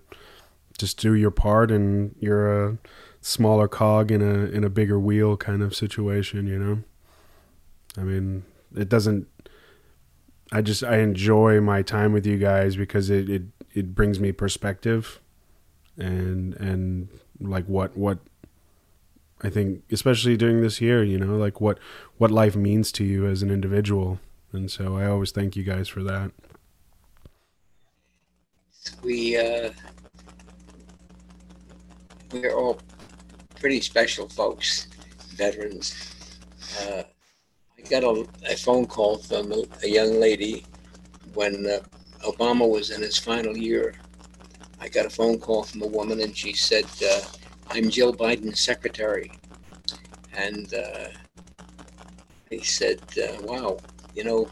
just 0.77 0.99
do 0.99 1.13
your 1.13 1.31
part, 1.31 1.71
and 1.71 2.15
you're 2.19 2.69
a 2.69 2.77
smaller 3.21 3.67
cog 3.67 4.11
in 4.11 4.21
a 4.21 4.45
in 4.45 4.63
a 4.63 4.69
bigger 4.69 4.99
wheel 4.99 5.35
kind 5.37 5.61
of 5.61 5.75
situation. 5.75 6.47
You 6.47 6.59
know, 6.59 6.83
I 7.97 8.01
mean, 8.01 8.43
it 8.75 8.89
doesn't. 8.89 9.27
I 10.51 10.61
just 10.61 10.83
I 10.83 10.97
enjoy 10.97 11.59
my 11.59 11.81
time 11.81 12.13
with 12.13 12.25
you 12.25 12.37
guys 12.37 12.75
because 12.75 13.09
it, 13.09 13.29
it 13.29 13.41
it 13.73 13.95
brings 13.95 14.19
me 14.19 14.31
perspective 14.31 15.19
and 15.97 16.53
and 16.55 17.09
like 17.39 17.65
what 17.65 17.95
what 17.97 18.19
I 19.41 19.49
think 19.49 19.83
especially 19.91 20.37
during 20.37 20.61
this 20.61 20.81
year, 20.81 21.03
you 21.03 21.17
know, 21.17 21.35
like 21.37 21.61
what 21.61 21.79
what 22.17 22.31
life 22.31 22.55
means 22.55 22.91
to 22.93 23.03
you 23.03 23.25
as 23.25 23.41
an 23.41 23.51
individual. 23.51 24.19
And 24.51 24.71
so 24.71 24.97
I 24.97 25.05
always 25.05 25.31
thank 25.31 25.55
you 25.55 25.63
guys 25.63 25.87
for 25.87 26.03
that. 26.03 26.31
We 29.03 29.37
uh 29.37 29.71
we're 32.31 32.53
all 32.53 32.79
pretty 33.55 33.81
special 33.81 34.27
folks, 34.29 34.87
veterans. 35.35 36.39
Uh, 36.81 37.03
I 37.77 37.81
got 37.89 38.03
a, 38.03 38.25
a 38.49 38.55
phone 38.55 38.85
call 38.85 39.17
from 39.17 39.51
a, 39.51 39.63
a 39.83 39.87
young 39.87 40.19
lady 40.19 40.65
when 41.33 41.65
uh, 41.65 41.79
Obama 42.23 42.69
was 42.69 42.91
in 42.91 43.01
his 43.01 43.17
final 43.17 43.55
year, 43.55 43.95
I 44.79 44.89
got 44.89 45.05
a 45.05 45.09
phone 45.09 45.39
call 45.39 45.63
from 45.63 45.81
a 45.81 45.87
woman 45.87 46.21
and 46.21 46.35
she 46.35 46.53
said, 46.53 46.85
uh, 47.03 47.21
I'm 47.69 47.89
Jill 47.89 48.13
Biden's 48.13 48.59
secretary. 48.59 49.31
And 50.35 50.73
uh, 50.73 51.07
I 52.51 52.57
said, 52.59 53.01
uh, 53.17 53.41
wow, 53.43 53.77
you 54.13 54.23
know, 54.23 54.49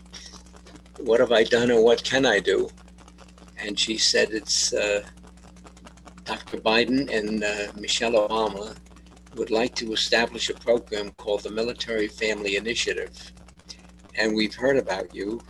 what 0.99 1.19
have 1.19 1.31
I 1.31 1.43
done 1.43 1.71
or 1.71 1.83
what 1.83 2.03
can 2.03 2.25
I 2.25 2.39
do? 2.39 2.69
And 3.57 3.77
she 3.77 3.97
said, 3.97 4.29
it's 4.31 4.73
uh, 4.73 5.03
Dr. 6.23 6.57
Biden 6.57 7.13
and 7.13 7.43
uh, 7.43 7.71
Michelle 7.79 8.13
Obama 8.13 8.75
would 9.35 9.51
like 9.51 9.75
to 9.75 9.91
establish 9.93 10.49
a 10.49 10.53
program 10.53 11.11
called 11.11 11.43
the 11.43 11.51
Military 11.51 12.07
Family 12.07 12.55
Initiative. 12.55 13.31
And 14.15 14.35
we've 14.35 14.55
heard 14.55 14.77
about 14.77 15.13
you 15.13 15.41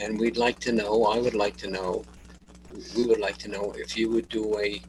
and 0.00 0.18
we'd 0.18 0.36
like 0.36 0.60
to 0.60 0.72
know, 0.72 1.04
I 1.04 1.18
would 1.18 1.34
like 1.34 1.56
to 1.58 1.70
know, 1.70 2.04
we 2.96 3.06
would 3.06 3.20
like 3.20 3.38
to 3.38 3.48
know 3.48 3.72
if 3.76 3.96
you 3.96 4.10
would 4.10 4.28
do 4.28 4.58
a 4.58 4.80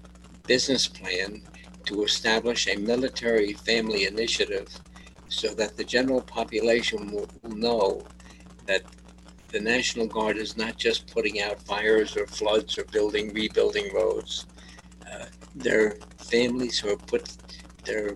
business 0.46 0.88
plan 0.88 1.42
to 1.86 2.04
establish 2.04 2.68
a 2.68 2.76
military 2.76 3.54
family 3.54 4.06
initiative 4.06 4.68
so 5.28 5.54
that 5.54 5.78
the 5.78 5.84
general 5.84 6.22
population 6.22 7.12
will, 7.12 7.30
know 7.44 8.06
that 8.66 8.84
the 9.52 9.60
National 9.60 10.08
Guard 10.08 10.38
is 10.38 10.58
not 10.58 10.78
just 10.78 11.12
putting 11.14 11.42
out 11.42 11.62
fires 11.62 12.16
or 12.18 12.28
floods 12.28 12.78
or 12.78 12.86
building, 12.86 13.34
rebuilding 13.34 13.94
roads. 13.94 14.46
Uh, 15.12 15.26
their 15.56 15.96
families 16.18 16.80
who 16.80 16.90
have 16.90 17.06
put 17.08 17.38
their 17.86 18.16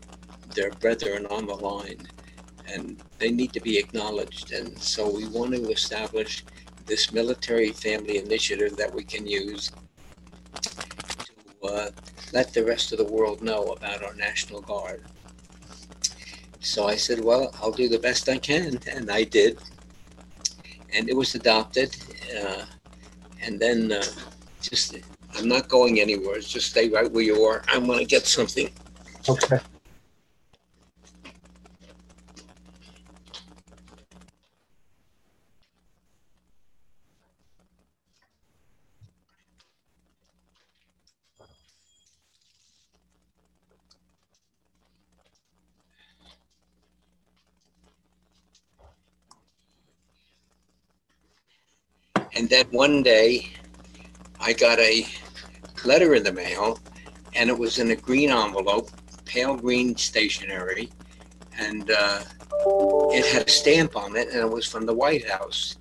their 0.53 0.71
brethren 0.71 1.26
on 1.28 1.47
the 1.47 1.55
line, 1.55 2.07
and 2.67 3.01
they 3.17 3.32
need 3.32 3.53
to 3.53 3.59
be 3.59 3.78
acknowledged. 3.80 4.51
And 4.51 4.78
so 4.78 5.09
we 5.09 5.28
want 5.28 5.53
to 5.53 5.71
establish 5.71 6.45
this 6.86 7.11
military 7.11 7.71
family 7.71 8.17
initiative 8.17 8.75
that 8.77 8.93
we 8.93 9.03
can 9.03 9.25
use 9.25 9.71
to 10.61 11.67
uh, 11.67 11.89
let 12.34 12.53
the 12.53 12.63
rest 12.63 12.91
of 12.91 12.97
the 12.97 13.05
world 13.05 13.41
know 13.41 13.63
about 13.77 14.03
our 14.03 14.13
National 14.15 14.61
Guard. 14.61 15.03
So 16.59 16.88
I 16.88 16.95
said, 16.95 17.23
well, 17.23 17.53
I'll 17.61 17.71
do 17.71 17.89
the 17.89 17.99
best 17.99 18.29
I 18.29 18.38
can. 18.38 18.79
And 18.88 19.11
I 19.11 19.23
did. 19.23 19.59
And 20.93 21.09
it 21.09 21.15
was 21.15 21.36
adopted. 21.36 21.95
Uh, 22.38 22.65
and 23.41 23.59
then 23.59 23.91
uh, 23.91 24.03
just, 24.61 24.97
I'm 25.36 25.47
not 25.47 25.67
going 25.67 25.99
anywhere. 25.99 26.39
Just 26.39 26.71
stay 26.71 26.89
right 26.89 27.11
where 27.11 27.23
you 27.23 27.43
are. 27.43 27.63
I'm 27.67 27.86
going 27.86 27.99
to 27.99 28.05
get 28.05 28.25
something. 28.25 28.69
Okay. 29.27 29.59
And 52.36 52.49
then 52.49 52.65
one 52.71 53.03
day, 53.03 53.49
I 54.39 54.53
got 54.53 54.79
a 54.79 55.05
letter 55.86 56.15
in 56.15 56.23
the 56.23 56.34
mail, 56.34 56.79
and 57.36 57.49
it 57.49 57.57
was 57.57 57.79
in 57.79 57.91
a 57.91 57.95
green 57.95 58.29
envelope, 58.29 58.89
pale 59.25 59.55
green 59.55 59.95
stationery, 59.95 60.91
and 61.57 61.91
uh, 61.91 62.23
it 63.11 63.25
had 63.25 63.47
a 63.47 63.51
stamp 63.51 63.95
on 63.95 64.15
it, 64.15 64.29
and 64.29 64.39
it 64.39 64.49
was 64.49 64.65
from 64.65 64.86
the 64.86 64.93
White 64.93 65.29
House. 65.29 65.77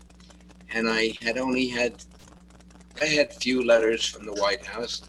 And 0.74 0.88
I 0.88 1.16
had 1.22 1.38
only 1.38 1.68
had, 1.68 2.04
I 3.00 3.06
had 3.06 3.32
few 3.32 3.64
letters 3.64 4.04
from 4.04 4.26
the 4.26 4.32
White 4.32 4.64
House, 4.64 5.02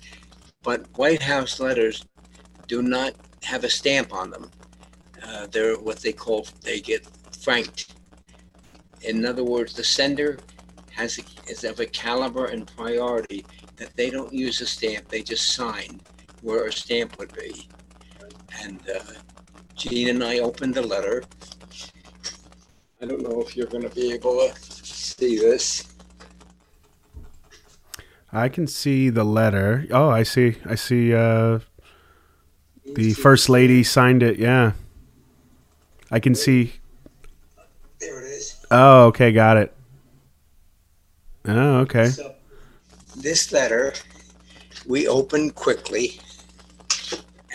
but 0.61 0.87
White 0.97 1.21
House 1.21 1.59
letters 1.59 2.05
do 2.67 2.81
not 2.81 3.13
have 3.43 3.63
a 3.63 3.69
stamp 3.69 4.13
on 4.13 4.29
them. 4.31 4.49
Uh, 5.25 5.47
they're 5.51 5.75
what 5.75 5.99
they 5.99 6.13
call, 6.13 6.47
they 6.61 6.79
get 6.79 7.05
franked. 7.41 7.95
In 9.01 9.25
other 9.25 9.43
words, 9.43 9.73
the 9.73 9.83
sender 9.83 10.39
has 10.91 11.17
a, 11.17 11.23
is 11.47 11.63
of 11.63 11.79
a 11.79 11.85
caliber 11.85 12.45
and 12.45 12.67
priority 12.75 13.45
that 13.77 13.95
they 13.95 14.09
don't 14.09 14.33
use 14.33 14.61
a 14.61 14.65
stamp, 14.65 15.07
they 15.09 15.21
just 15.21 15.53
sign 15.53 15.99
where 16.41 16.65
a 16.65 16.71
stamp 16.71 17.17
would 17.19 17.33
be. 17.33 17.67
And 18.61 18.81
uh, 18.89 18.99
Gene 19.75 20.09
and 20.09 20.23
I 20.23 20.39
opened 20.39 20.75
the 20.75 20.81
letter. 20.81 21.23
I 23.01 23.05
don't 23.05 23.21
know 23.21 23.41
if 23.41 23.55
you're 23.55 23.67
going 23.67 23.83
to 23.83 23.93
be 23.93 24.13
able 24.13 24.47
to 24.47 24.55
see 24.85 25.37
this. 25.37 25.93
I 28.31 28.49
can 28.49 28.65
see 28.65 29.09
the 29.09 29.23
letter. 29.23 29.85
Oh, 29.91 30.09
I 30.09 30.23
see. 30.23 30.57
I 30.65 30.75
see. 30.75 31.13
Uh, 31.13 31.59
the 32.85 33.13
first 33.13 33.49
lady 33.49 33.83
signed 33.83 34.23
it. 34.23 34.39
Yeah, 34.39 34.73
I 36.09 36.19
can 36.19 36.33
see. 36.33 36.73
There 37.99 38.21
it 38.21 38.27
is. 38.27 38.65
Oh, 38.71 39.05
okay, 39.07 39.31
got 39.31 39.57
it. 39.57 39.73
Oh, 41.45 41.79
okay. 41.79 42.07
So 42.07 42.35
this 43.17 43.51
letter 43.51 43.93
we 44.87 45.07
opened 45.07 45.55
quickly, 45.55 46.19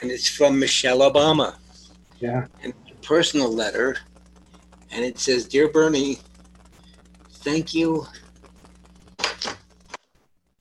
and 0.01 0.11
it's 0.11 0.28
from 0.28 0.59
Michelle 0.59 0.99
Obama. 0.99 1.57
Yeah. 2.20 2.47
And 2.62 2.74
it's 2.86 2.93
a 2.93 3.07
personal 3.07 3.53
letter, 3.53 3.97
and 4.91 5.05
it 5.05 5.18
says, 5.18 5.47
"Dear 5.47 5.68
Bernie, 5.68 6.18
thank 7.30 7.74
you, 7.74 8.07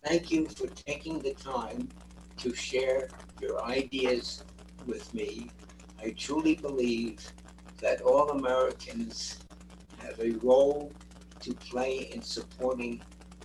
thank 0.05 0.31
you 0.31 0.47
for 0.47 0.67
taking 0.67 1.21
the 1.21 1.33
time 1.33 1.89
to 2.37 2.53
share 2.53 3.09
your 3.41 3.63
ideas 3.65 4.43
with 4.85 5.13
me. 5.13 5.51
I 6.01 6.11
truly 6.11 6.55
believe 6.55 7.19
that 7.81 8.01
all 8.01 8.29
Americans 8.29 9.39
have 9.97 10.19
a 10.19 10.31
role 10.41 10.93
to 11.41 11.53
play 11.53 12.09
in 12.13 12.21
supporting 12.21 13.01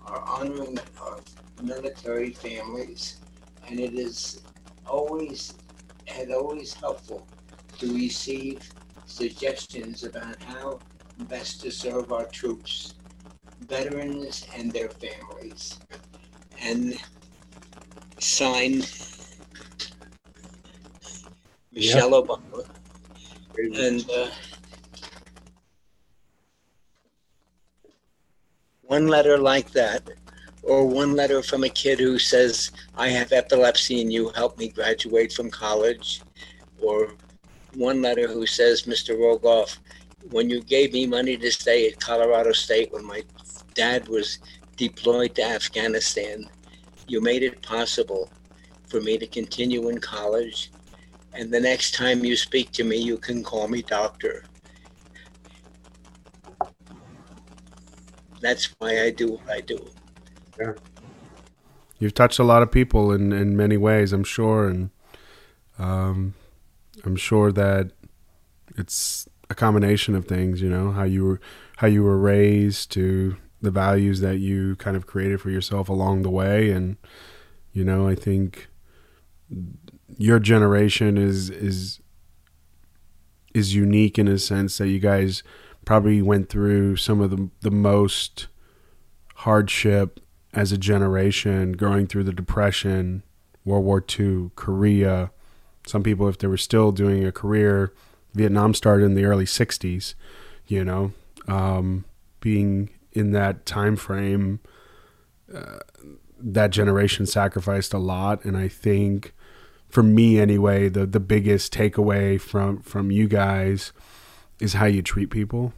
our 0.07 0.21
honoring 0.23 0.79
our 1.01 1.19
military 1.63 2.33
families, 2.33 3.21
and 3.69 3.79
it 3.81 3.95
is 3.95 4.43
always 4.87 5.55
had 6.07 6.31
always 6.31 6.75
helpful 6.75 7.27
to 7.79 7.95
receive 7.95 8.69
suggestions 9.07 10.05
about 10.05 10.43
how 10.43 10.81
best 11.29 11.61
to 11.63 11.71
serve 11.71 12.13
our 12.13 12.27
troops, 12.27 12.95
veterans, 13.61 14.47
and 14.57 14.73
their 14.73 14.89
families. 14.89 15.79
And 16.61 16.97
signed 18.19 18.89
Michelle 21.73 22.23
Obama. 22.23 22.65
And 23.57 24.09
uh, 24.11 24.29
one 28.93 29.07
letter 29.07 29.39
like 29.39 29.71
that, 29.71 30.03
or 30.63 30.87
one 30.87 31.15
letter 31.15 31.43
from 31.43 31.65
a 31.65 31.69
kid 31.71 31.99
who 31.99 32.19
says, 32.19 32.73
I 32.95 33.09
have 33.09 33.33
epilepsy 33.33 34.03
and 34.03 34.13
you 34.13 34.29
helped 34.35 34.59
me 34.59 34.69
graduate 34.69 35.33
from 35.33 35.51
college, 35.51 36.21
or 36.79 37.15
one 37.73 38.03
letter 38.03 38.29
who 38.29 38.45
says, 38.45 38.83
Mr. 38.83 39.17
Rogoff, 39.17 39.79
when 40.31 40.51
you 40.51 40.61
gave 40.61 40.93
me 40.93 41.07
money 41.07 41.39
to 41.39 41.51
stay 41.51 41.89
at 41.89 42.01
Colorado 42.01 42.53
State 42.53 42.93
when 42.93 43.07
my 43.07 43.23
dad 43.73 44.09
was 44.09 44.41
deployed 44.77 45.35
to 45.37 45.43
Afghanistan, 45.43 46.45
you 47.09 47.23
made 47.23 47.43
it 47.43 47.63
possible 47.63 48.31
for 48.91 49.01
me 49.01 49.17
to 49.17 49.27
continue 49.27 49.89
in 49.89 50.01
college. 50.01 50.71
And 51.33 51.51
the 51.51 51.61
next 51.61 51.95
time 51.95 52.27
you 52.27 52.37
speak 52.37 52.73
to 52.73 52.85
me, 52.85 52.99
you 52.99 53.17
can 53.17 53.43
call 53.43 53.69
me 53.69 53.81
doctor. 53.81 54.45
That's 58.43 58.67
why 58.79 59.03
I 59.03 59.11
do 59.11 59.33
what 59.33 59.51
I 59.51 59.61
do. 59.61 59.79
Yeah. 60.61 60.73
You've 61.99 62.15
touched 62.15 62.39
a 62.39 62.45
lot 62.45 62.63
of 62.63 62.71
people 62.71 63.13
in, 63.13 63.33
in 63.33 63.57
many 63.57 63.77
ways, 63.77 64.13
I'm 64.13 64.25
sure. 64.25 64.69
And 64.69 64.91
um, 65.79 66.35
I'm 67.05 67.17
sure 67.17 67.53
that 67.53 67.93
it's 68.77 69.29
a 69.49 69.55
combination 69.55 70.15
of 70.15 70.27
things, 70.27 70.61
you 70.61 70.69
know, 70.69 70.91
how 70.91 71.05
you 71.05 71.25
were 71.25 71.41
how 71.77 71.87
you 71.87 72.03
were 72.03 72.19
raised 72.19 72.91
to 72.93 73.37
the 73.61 73.71
values 73.71 74.21
that 74.21 74.39
you 74.39 74.77
kind 74.77 74.97
of 74.97 75.07
created 75.07 75.41
for 75.41 75.51
yourself 75.51 75.89
along 75.89 76.23
the 76.23 76.31
way 76.31 76.71
and 76.71 76.97
you 77.73 77.85
know, 77.85 78.07
I 78.07 78.15
think 78.15 78.69
your 80.19 80.39
generation 80.39 81.17
is 81.17 81.51
is 81.51 82.01
is 83.55 83.75
unique 83.75 84.19
in 84.19 84.29
a 84.29 84.39
sense 84.39 84.79
that 84.79 84.89
you 84.89 84.99
guys 84.99 85.43
probably 85.85 86.23
went 86.23 86.49
through 86.49 86.97
some 86.97 87.21
of 87.21 87.31
the 87.31 87.51
the 87.61 87.71
most 87.71 88.49
hardship 89.37 90.21
as 90.53 90.71
a 90.71 90.79
generation 90.79 91.73
growing 91.73 92.07
through 92.07 92.25
the 92.25 92.33
depression, 92.33 93.23
World 93.65 93.85
War 93.85 94.05
II, 94.19 94.51
Korea. 94.55 95.31
Some 95.87 96.03
people 96.03 96.29
if 96.29 96.39
they 96.39 96.47
were 96.47 96.57
still 96.57 96.93
doing 96.93 97.25
a 97.25 97.33
career, 97.33 97.93
Vietnam 98.35 98.75
started 98.75 99.05
in 99.05 99.15
the 99.15 99.25
early 99.25 99.47
60s, 99.47 100.15
you 100.67 100.85
know. 100.85 101.13
Um, 101.49 102.05
being 102.41 102.91
in 103.13 103.33
that 103.33 103.67
time 103.67 103.97
frame 103.97 104.61
uh, 105.53 105.79
that 106.39 106.71
generation 106.71 107.27
sacrificed 107.27 107.93
a 107.93 107.99
lot 107.99 108.45
and 108.45 108.57
I 108.57 108.69
think 108.69 109.35
for 109.93 110.03
me 110.03 110.41
anyway, 110.41 110.89
the 110.89 111.05
the 111.05 111.21
biggest 111.21 111.73
takeaway 111.73 112.41
from 112.41 112.81
from 112.81 113.11
you 113.11 113.29
guys 113.29 113.93
is 114.63 114.75
how 114.75 114.87
you 114.87 115.03
treat 115.03 115.31
people. 115.31 115.73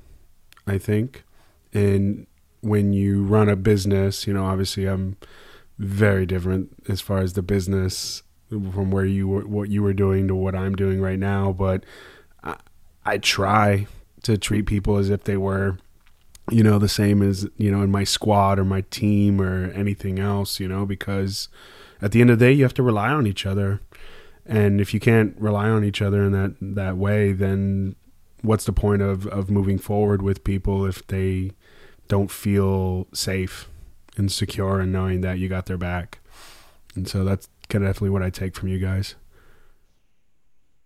I 0.67 0.79
think, 0.79 1.25
and 1.73 2.27
when 2.61 2.93
you 2.93 3.23
run 3.23 3.49
a 3.49 3.57
business, 3.57 4.27
you 4.27 4.33
know, 4.33 4.45
obviously 4.47 4.87
I'm 4.87 5.17
very 5.79 6.25
different 6.25 6.75
as 6.89 7.01
far 7.01 7.19
as 7.19 7.35
the 7.35 7.43
business 7.43 8.23
from 8.49 8.91
where 8.91 9.05
you 9.05 9.29
were, 9.29 9.47
what 9.47 9.69
you 9.69 9.83
were 9.83 9.93
doing 9.93 10.29
to 10.29 10.35
what 10.35 10.55
I'm 10.55 10.75
doing 10.75 11.01
right 11.01 11.19
now. 11.19 11.53
But 11.53 11.85
I, 12.43 12.57
I 13.05 13.19
try 13.19 13.87
to 14.23 14.39
treat 14.39 14.67
people 14.67 14.97
as 14.97 15.11
if 15.11 15.25
they 15.25 15.37
were, 15.37 15.79
you 16.51 16.63
know, 16.63 16.79
the 16.79 16.89
same 16.89 17.23
as 17.23 17.47
you 17.59 17.71
know 17.71 17.83
in 17.83 17.91
my 17.91 18.05
squad 18.05 18.59
or 18.59 18.65
my 18.65 18.83
team 18.83 19.41
or 19.41 19.71
anything 19.73 20.19
else. 20.19 20.61
You 20.61 20.69
know, 20.69 20.87
because 20.87 21.49
at 22.01 22.13
the 22.13 22.21
end 22.23 22.31
of 22.31 22.39
the 22.39 22.47
day, 22.47 22.53
you 22.53 22.63
have 22.63 22.75
to 22.75 22.83
rely 22.83 23.11
on 23.11 23.27
each 23.27 23.45
other 23.45 23.81
and 24.47 24.81
if 24.81 24.93
you 24.93 25.01
can't 25.01 25.35
rely 25.39 25.69
on 25.71 25.85
each 25.85 26.03
other 26.03 26.23
in 26.25 26.33
that 26.33 26.55
that 26.61 26.97
way, 26.97 27.33
then 27.33 27.97
what's 28.45 28.65
the 28.65 28.73
point 28.73 29.03
of 29.03 29.27
of 29.29 29.51
moving 29.51 29.79
forward 29.79 30.23
with 30.23 30.45
people 30.45 30.85
if 30.85 31.05
they 31.07 31.51
don't 32.09 32.31
feel 32.31 33.07
safe 33.13 33.69
and 34.17 34.31
secure 34.31 34.79
and 34.81 34.93
knowing 34.93 35.23
that 35.23 35.39
you 35.39 35.49
got 35.49 35.67
their 35.67 35.79
back? 35.79 36.21
And 36.95 37.09
so 37.09 37.25
that's 37.25 37.49
kind 37.69 37.85
of 37.85 37.89
definitely 37.89 38.11
what 38.11 38.23
I 38.23 38.31
take 38.31 38.55
from 38.55 38.69
you 38.69 38.79
guys. 38.79 39.15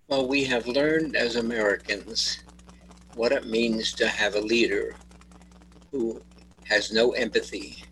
Well, 0.06 0.26
we 0.26 0.44
have 0.44 0.66
learned 0.66 1.16
as 1.16 1.36
Americans 1.36 2.42
what 3.14 3.32
it 3.32 3.46
means 3.46 3.92
to 3.94 4.08
have 4.08 4.36
a 4.36 4.40
leader 4.40 4.94
who 5.90 6.22
has 6.64 6.92
no 6.92 7.10
empathy, 7.10 7.82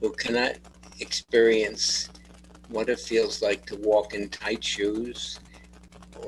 who 0.00 0.12
cannot 0.12 0.54
experience 1.00 2.08
what 2.68 2.88
it 2.88 3.00
feels 3.00 3.42
like 3.42 3.66
to 3.66 3.76
walk 3.76 4.14
in 4.14 4.28
tight 4.28 4.62
shoes 4.62 5.40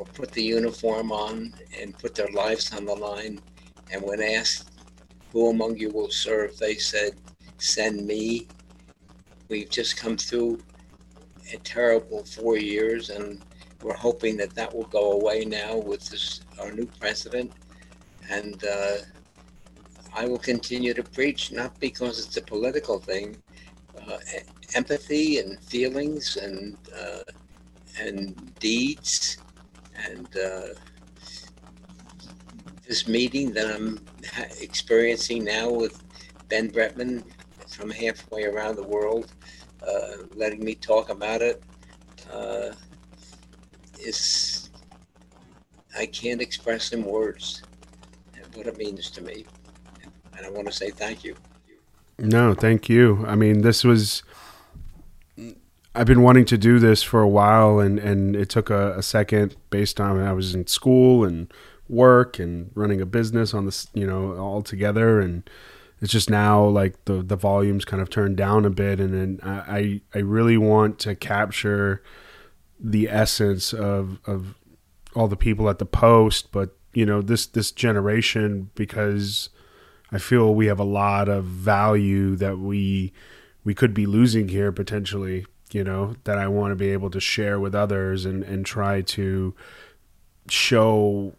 or 0.00 0.06
put 0.06 0.32
the 0.32 0.42
uniform 0.42 1.12
on 1.12 1.52
and 1.78 1.96
put 1.98 2.14
their 2.14 2.30
lives 2.30 2.72
on 2.72 2.86
the 2.86 2.94
line. 2.94 3.38
And 3.92 4.02
when 4.02 4.22
asked, 4.22 4.70
who 5.30 5.50
among 5.50 5.76
you 5.76 5.90
will 5.90 6.10
serve, 6.10 6.56
they 6.56 6.76
said, 6.76 7.12
send 7.58 8.06
me. 8.06 8.48
We've 9.50 9.68
just 9.68 9.98
come 9.98 10.16
through 10.16 10.58
a 11.52 11.58
terrible 11.58 12.24
four 12.24 12.56
years, 12.56 13.10
and 13.10 13.44
we're 13.82 13.94
hoping 13.94 14.38
that 14.38 14.54
that 14.54 14.74
will 14.74 14.86
go 14.86 15.12
away 15.12 15.44
now 15.44 15.76
with 15.76 16.08
this, 16.08 16.40
our 16.58 16.72
new 16.72 16.86
president. 16.98 17.52
And 18.30 18.64
uh, 18.64 18.96
I 20.14 20.24
will 20.26 20.38
continue 20.38 20.94
to 20.94 21.02
preach, 21.02 21.52
not 21.52 21.78
because 21.78 22.24
it's 22.24 22.38
a 22.38 22.42
political 22.42 22.98
thing, 22.98 23.36
uh, 24.08 24.16
empathy 24.74 25.40
and 25.40 25.62
feelings 25.62 26.38
and 26.38 26.78
uh, 26.98 27.22
and 27.98 28.58
deeds 28.60 29.36
and 30.08 30.28
uh, 30.36 30.74
this 32.86 33.06
meeting 33.06 33.52
that 33.52 33.66
I'm 33.74 34.00
experiencing 34.60 35.44
now 35.44 35.70
with 35.70 36.02
Ben 36.48 36.70
Bretman 36.70 37.22
from 37.68 37.90
halfway 37.90 38.44
around 38.44 38.76
the 38.76 38.82
world, 38.82 39.32
uh, 39.86 40.24
letting 40.34 40.64
me 40.64 40.74
talk 40.74 41.08
about 41.08 41.40
it, 41.40 41.62
uh, 42.32 42.72
is 44.00 44.70
I 45.96 46.06
can't 46.06 46.40
express 46.40 46.92
in 46.92 47.04
words 47.04 47.62
what 48.54 48.66
it 48.66 48.76
means 48.76 49.10
to 49.10 49.22
me, 49.22 49.44
and 50.36 50.44
I 50.44 50.50
want 50.50 50.66
to 50.66 50.72
say 50.72 50.90
thank 50.90 51.24
you. 51.24 51.36
No, 52.18 52.52
thank 52.54 52.88
you. 52.88 53.24
I 53.26 53.34
mean, 53.34 53.62
this 53.62 53.84
was 53.84 54.22
I've 56.00 56.06
been 56.06 56.22
wanting 56.22 56.46
to 56.46 56.56
do 56.56 56.78
this 56.78 57.02
for 57.02 57.20
a 57.20 57.28
while, 57.28 57.78
and, 57.78 57.98
and 57.98 58.34
it 58.34 58.48
took 58.48 58.70
a, 58.70 58.96
a 58.96 59.02
second 59.02 59.54
based 59.68 60.00
on 60.00 60.18
I 60.18 60.32
was 60.32 60.54
in 60.54 60.66
school 60.66 61.26
and 61.26 61.52
work 61.90 62.38
and 62.38 62.70
running 62.74 63.02
a 63.02 63.06
business 63.06 63.52
on 63.52 63.66
this, 63.66 63.86
you 63.92 64.06
know, 64.06 64.34
all 64.38 64.62
together. 64.62 65.20
And 65.20 65.48
it's 66.00 66.10
just 66.10 66.30
now 66.30 66.64
like 66.64 67.04
the, 67.04 67.22
the 67.22 67.36
volume's 67.36 67.84
kind 67.84 68.00
of 68.00 68.08
turned 68.08 68.38
down 68.38 68.64
a 68.64 68.70
bit. 68.70 68.98
And 68.98 69.12
then 69.12 69.40
I, 69.42 70.00
I 70.14 70.20
really 70.20 70.56
want 70.56 70.98
to 71.00 71.14
capture 71.14 72.02
the 72.82 73.06
essence 73.10 73.74
of, 73.74 74.20
of 74.24 74.54
all 75.14 75.28
the 75.28 75.36
people 75.36 75.68
at 75.68 75.80
the 75.80 75.84
post, 75.84 76.50
but 76.50 76.78
you 76.94 77.04
know, 77.04 77.20
this, 77.20 77.44
this 77.44 77.72
generation, 77.72 78.70
because 78.74 79.50
I 80.10 80.16
feel 80.16 80.54
we 80.54 80.64
have 80.64 80.80
a 80.80 80.84
lot 80.84 81.28
of 81.28 81.44
value 81.44 82.36
that 82.36 82.58
we, 82.58 83.12
we 83.64 83.74
could 83.74 83.92
be 83.92 84.06
losing 84.06 84.48
here 84.48 84.72
potentially 84.72 85.44
you 85.72 85.84
know, 85.84 86.14
that 86.24 86.38
I 86.38 86.48
want 86.48 86.72
to 86.72 86.76
be 86.76 86.90
able 86.90 87.10
to 87.10 87.20
share 87.20 87.58
with 87.60 87.74
others 87.74 88.24
and, 88.24 88.42
and 88.42 88.64
try 88.66 89.02
to 89.02 89.54
show 90.48 91.34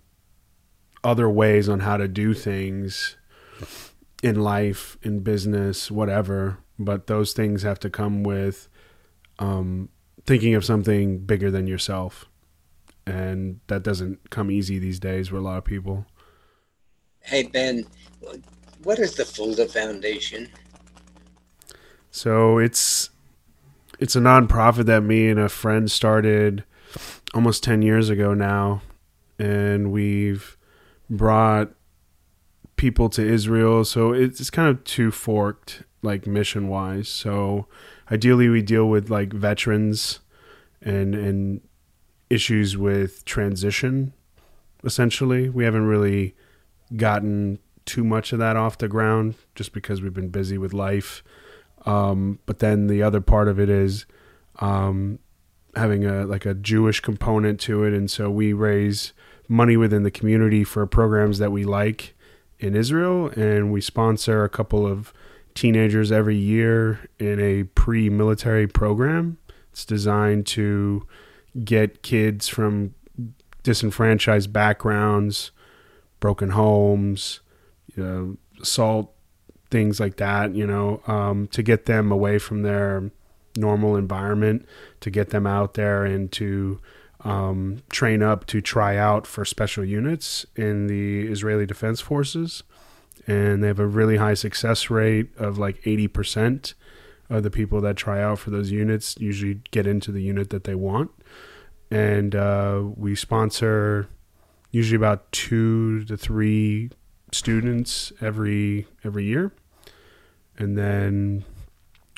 other 1.04 1.30
ways 1.30 1.68
on 1.68 1.82
how 1.82 1.98
to 1.98 2.08
do 2.08 2.34
things 2.34 3.18
in 4.24 4.40
life, 4.40 4.98
in 5.02 5.20
business, 5.20 5.90
whatever. 5.90 6.58
But 6.78 7.08
those 7.08 7.34
things 7.34 7.64
have 7.64 7.80
to 7.80 7.90
come 7.90 8.24
with 8.24 8.68
um, 9.40 9.90
thinking 10.26 10.56
of 10.56 10.66
something 10.66 11.20
bigger 11.20 11.52
than 11.52 11.68
yourself. 11.68 12.26
And 13.06 13.60
that 13.68 13.84
doesn't 13.84 14.30
come 14.30 14.52
easy 14.52 14.80
these 14.80 15.00
days 15.00 15.30
for 15.30 15.38
a 15.38 15.42
lot 15.42 15.58
of 15.58 15.66
people. 15.66 16.06
Hey, 17.22 17.44
Ben, 17.44 17.86
what 18.84 19.00
is 19.00 19.16
the 19.16 19.26
Fulda 19.26 19.68
Foundation? 19.68 20.50
So 22.12 22.58
it's 22.58 23.11
it's 24.02 24.16
a 24.16 24.20
nonprofit 24.20 24.88
that 24.88 25.04
me 25.04 25.30
and 25.30 25.40
a 25.40 25.48
friend 25.48 25.90
started 25.90 26.64
almost 27.36 27.64
10 27.64 27.84
years 27.84 28.10
ago 28.10 28.34
now 28.34 28.82
and 29.38 29.92
we've 29.92 30.58
brought 31.10 31.70
people 32.76 33.10
to 33.10 33.22
Israel. 33.22 33.86
So 33.86 34.12
it's 34.12 34.50
kind 34.50 34.68
of 34.68 34.84
two 34.84 35.12
forked 35.12 35.84
like 36.02 36.26
mission 36.26 36.68
wise 36.68 37.08
so 37.08 37.68
ideally 38.12 38.50
we 38.50 38.64
deal 38.64 38.90
with 38.90 39.12
like 39.12 39.32
veterans 39.32 40.20
and 40.82 41.14
and 41.14 41.62
issues 42.32 42.76
with 42.76 43.24
transition 43.26 44.14
essentially. 44.84 45.48
We 45.48 45.64
haven't 45.64 45.86
really 45.86 46.36
gotten 46.96 47.60
too 47.86 48.04
much 48.04 48.34
of 48.34 48.40
that 48.40 48.56
off 48.56 48.80
the 48.80 48.88
ground 48.88 49.36
just 49.54 49.74
because 49.74 50.02
we've 50.02 50.14
been 50.14 50.30
busy 50.30 50.58
with 50.58 50.74
life 50.74 51.24
um, 51.86 52.40
but 52.46 52.60
then 52.60 52.88
the 52.88 53.04
other 53.04 53.22
part 53.22 53.48
of 53.48 53.60
it 53.60 53.70
is 53.70 54.06
um, 54.60 55.20
having 55.76 56.06
a 56.06 56.26
like 56.26 56.46
a 56.46 56.54
Jewish 56.54 57.00
component 57.00 57.60
to 57.62 57.84
it, 57.84 57.94
and 57.94 58.10
so 58.10 58.30
we 58.30 58.54
raise 58.54 59.14
money 59.48 59.78
within 59.78 60.04
the 60.04 60.12
community 60.12 60.64
for 60.64 60.86
programs 60.86 61.40
that 61.40 61.52
we 61.52 61.64
like 61.64 62.16
in 62.60 62.76
Israel, 62.76 63.28
and 63.30 63.72
we 63.72 63.82
sponsor 63.82 64.44
a 64.44 64.50
couple 64.50 64.86
of 64.86 65.14
teenagers 65.54 66.12
every 66.12 66.38
year 66.38 67.10
in 67.20 67.40
a 67.40 67.64
pre-military 67.64 68.68
program. 68.68 69.38
It's 69.72 69.86
designed 69.86 70.46
to 70.48 71.06
get 71.64 72.04
kids 72.04 72.48
from 72.48 72.94
disenfranchised 73.64 74.52
backgrounds, 74.52 75.52
broken 76.20 76.52
homes, 76.52 77.42
you 77.96 78.04
know, 78.04 78.38
assault, 78.62 79.14
things 79.72 80.00
like 80.00 80.18
that, 80.18 80.54
you 80.54 80.68
know, 80.68 81.02
um, 81.08 81.48
to 81.48 81.64
get 81.64 81.86
them 81.86 82.12
away 82.12 82.38
from 82.38 82.62
their 82.62 83.10
normal 83.56 83.96
environment, 83.96 84.66
to 85.00 85.10
get 85.10 85.30
them 85.30 85.48
out 85.48 85.74
there 85.74 86.06
and 86.06 86.32
to 86.34 86.80
um, 87.24 87.82
train 87.90 88.22
up 88.22 88.46
to 88.48 88.62
try 88.62 88.98
out 88.98 89.26
for 89.26 89.46
special 89.46 89.86
units 89.86 90.46
in 90.56 90.88
the 90.88 91.28
Israeli 91.28 91.66
Defense 91.66 92.02
Forces. 92.02 92.64
And 93.28 93.64
they 93.64 93.68
have 93.68 93.80
a 93.80 93.88
really 93.88 94.18
high 94.18 94.34
success 94.34 94.90
rate 94.90 95.30
of 95.38 95.58
like 95.58 95.82
80% 95.84 96.74
of 97.30 97.44
the 97.44 97.52
people 97.52 97.80
that 97.82 97.96
try 97.96 98.22
out 98.22 98.40
for 98.40 98.50
those 98.50 98.72
units 98.72 99.16
usually 99.20 99.62
get 99.72 99.88
into 99.88 100.12
the 100.12 100.22
unit 100.22 100.50
that 100.50 100.64
they 100.64 100.76
want. 100.76 101.12
And 101.90 102.36
uh, 102.36 102.84
we 102.96 103.16
sponsor 103.16 104.08
usually 104.72 104.98
about 104.98 105.32
two 105.32 106.04
to 106.06 106.18
three 106.18 106.90
students 107.32 108.12
every 108.22 108.88
every 109.06 109.24
year 109.24 109.54
and 110.62 110.78
then 110.78 111.44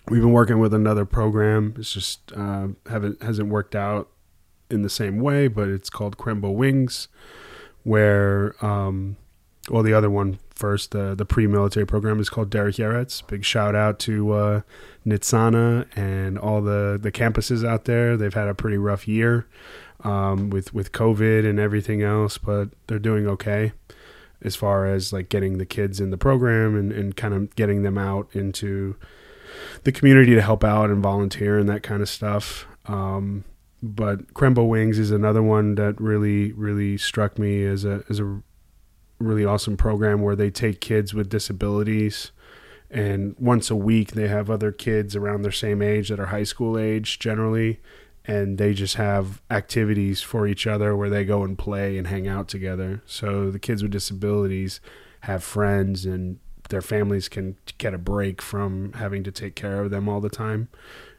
we've 0.10 0.22
been 0.22 0.34
working 0.34 0.60
with 0.60 0.74
another 0.74 1.06
program. 1.06 1.74
It's 1.78 1.94
just 1.94 2.32
uh, 2.36 2.68
haven't 2.90 3.24
hasn't 3.24 3.50
worked 3.50 3.76
out 3.76 4.10
in 4.70 4.82
the 4.82 4.90
same 4.90 5.20
way, 5.20 5.48
but 5.48 5.70
it's 5.70 5.90
called 5.90 6.18
Krembo 6.18 6.54
Wings, 6.54 7.08
where 7.84 8.54
um, 8.64 9.16
well 9.70 9.82
the 9.82 9.94
other 9.94 10.10
one 10.10 10.40
first 10.54 10.92
the 10.92 11.16
the 11.16 11.26
pre 11.26 11.48
military 11.48 11.86
program 11.86 12.20
is 12.20 12.30
called 12.30 12.50
Derech 12.50 12.80
Eretz. 12.80 13.26
Big 13.26 13.46
shout 13.46 13.76
out 13.76 13.98
to 14.00 14.34
uh, 14.34 14.62
Nitzana 15.06 15.88
and 15.96 16.38
all 16.38 16.62
the 16.62 17.00
the 17.02 17.12
campuses 17.12 17.66
out 17.66 17.86
there. 17.86 18.18
They've 18.18 18.34
had 18.34 18.50
a 18.50 18.54
pretty 18.54 18.78
rough 18.78 19.08
year 19.08 19.48
um, 20.04 20.50
with 20.50 20.74
with 20.74 20.92
COVID 20.92 21.50
and 21.50 21.60
everything 21.60 22.02
else, 22.02 22.38
but 22.38 22.70
they're 22.88 23.00
doing 23.00 23.26
okay 23.26 23.72
as 24.44 24.56
far 24.56 24.86
as 24.86 25.14
like 25.14 25.30
getting 25.30 25.58
the 25.58 25.66
kids 25.66 26.00
in 26.00 26.10
the 26.10 26.18
program 26.18 26.76
and, 26.76 26.92
and 26.92 27.16
kind 27.16 27.34
of 27.34 27.56
getting 27.56 27.84
them 27.84 27.98
out 27.98 28.28
into 28.34 28.96
the 29.84 29.92
community 29.92 30.36
to 30.36 30.42
help 30.42 30.64
out 30.64 30.90
and 30.90 31.02
volunteer 31.02 31.58
and 31.58 31.70
that 31.70 31.84
kind 31.84 32.02
of 32.02 32.10
stuff. 32.10 32.66
Um, 32.86 33.44
but 33.82 34.34
Krembo 34.34 34.68
Wings 34.68 34.98
is 34.98 35.12
another 35.12 35.44
one 35.44 35.76
that 35.76 36.00
really, 36.00 36.52
really 36.54 36.98
struck 36.98 37.38
me 37.38 37.66
as 37.66 37.86
a 37.86 38.04
as 38.10 38.20
a 38.20 38.42
really 39.20 39.46
awesome 39.46 39.78
program 39.78 40.22
where 40.22 40.36
they 40.36 40.50
take 40.50 40.82
kids 40.82 41.14
with 41.14 41.30
disabilities 41.30 42.32
and 42.94 43.36
once 43.40 43.72
a 43.72 43.76
week 43.76 44.12
they 44.12 44.28
have 44.28 44.50
other 44.50 44.72
kids 44.72 45.16
around 45.16 45.42
their 45.42 45.52
same 45.52 45.82
age 45.82 46.10
that 46.10 46.20
are 46.20 46.28
high 46.28 46.44
school 46.44 46.78
age 46.78 47.20
generally 47.20 47.80
and 48.26 48.58
they 48.58 48.74
just 48.74 48.96
have 48.96 49.42
activities 49.50 50.22
for 50.22 50.48
each 50.48 50.66
other 50.66 50.96
where 50.96 51.10
they 51.10 51.26
go 51.26 51.44
and 51.44 51.58
play 51.58 51.98
and 51.98 52.08
hang 52.08 52.28
out 52.28 52.48
together. 52.48 53.02
So 53.06 53.52
the 53.52 53.60
kids 53.60 53.84
with 53.84 53.92
disabilities 53.92 54.80
have 55.22 55.44
friends 55.44 56.06
and 56.06 56.40
their 56.70 56.82
families 56.82 57.28
can 57.28 57.58
get 57.78 57.94
a 57.94 57.98
break 57.98 58.42
from 58.42 58.94
having 58.94 59.24
to 59.24 59.32
take 59.32 59.56
care 59.56 59.82
of 59.82 59.92
them 59.92 60.08
all 60.08 60.22
the 60.22 60.30
time. 60.30 60.70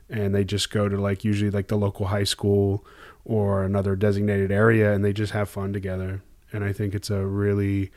And 0.09 0.35
they 0.35 0.45
just 0.45 0.71
go 0.71 0.89
to 0.89 0.97
like 0.97 1.25
usually 1.25 1.51
like 1.51 1.69
the 1.69 1.77
local 1.77 2.07
high 2.07 2.25
school 2.25 2.85
or 3.25 3.65
another 3.65 3.97
designated 3.97 4.51
area 4.51 4.93
and 4.93 5.05
they 5.05 5.13
just 5.13 5.33
have 5.33 5.49
fun 5.49 5.73
together. 5.73 6.23
And 6.53 6.65
I 6.65 6.73
think 6.73 6.95
it's 6.95 7.11
a 7.11 7.27
really 7.27 7.91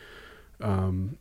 um, 0.60 1.18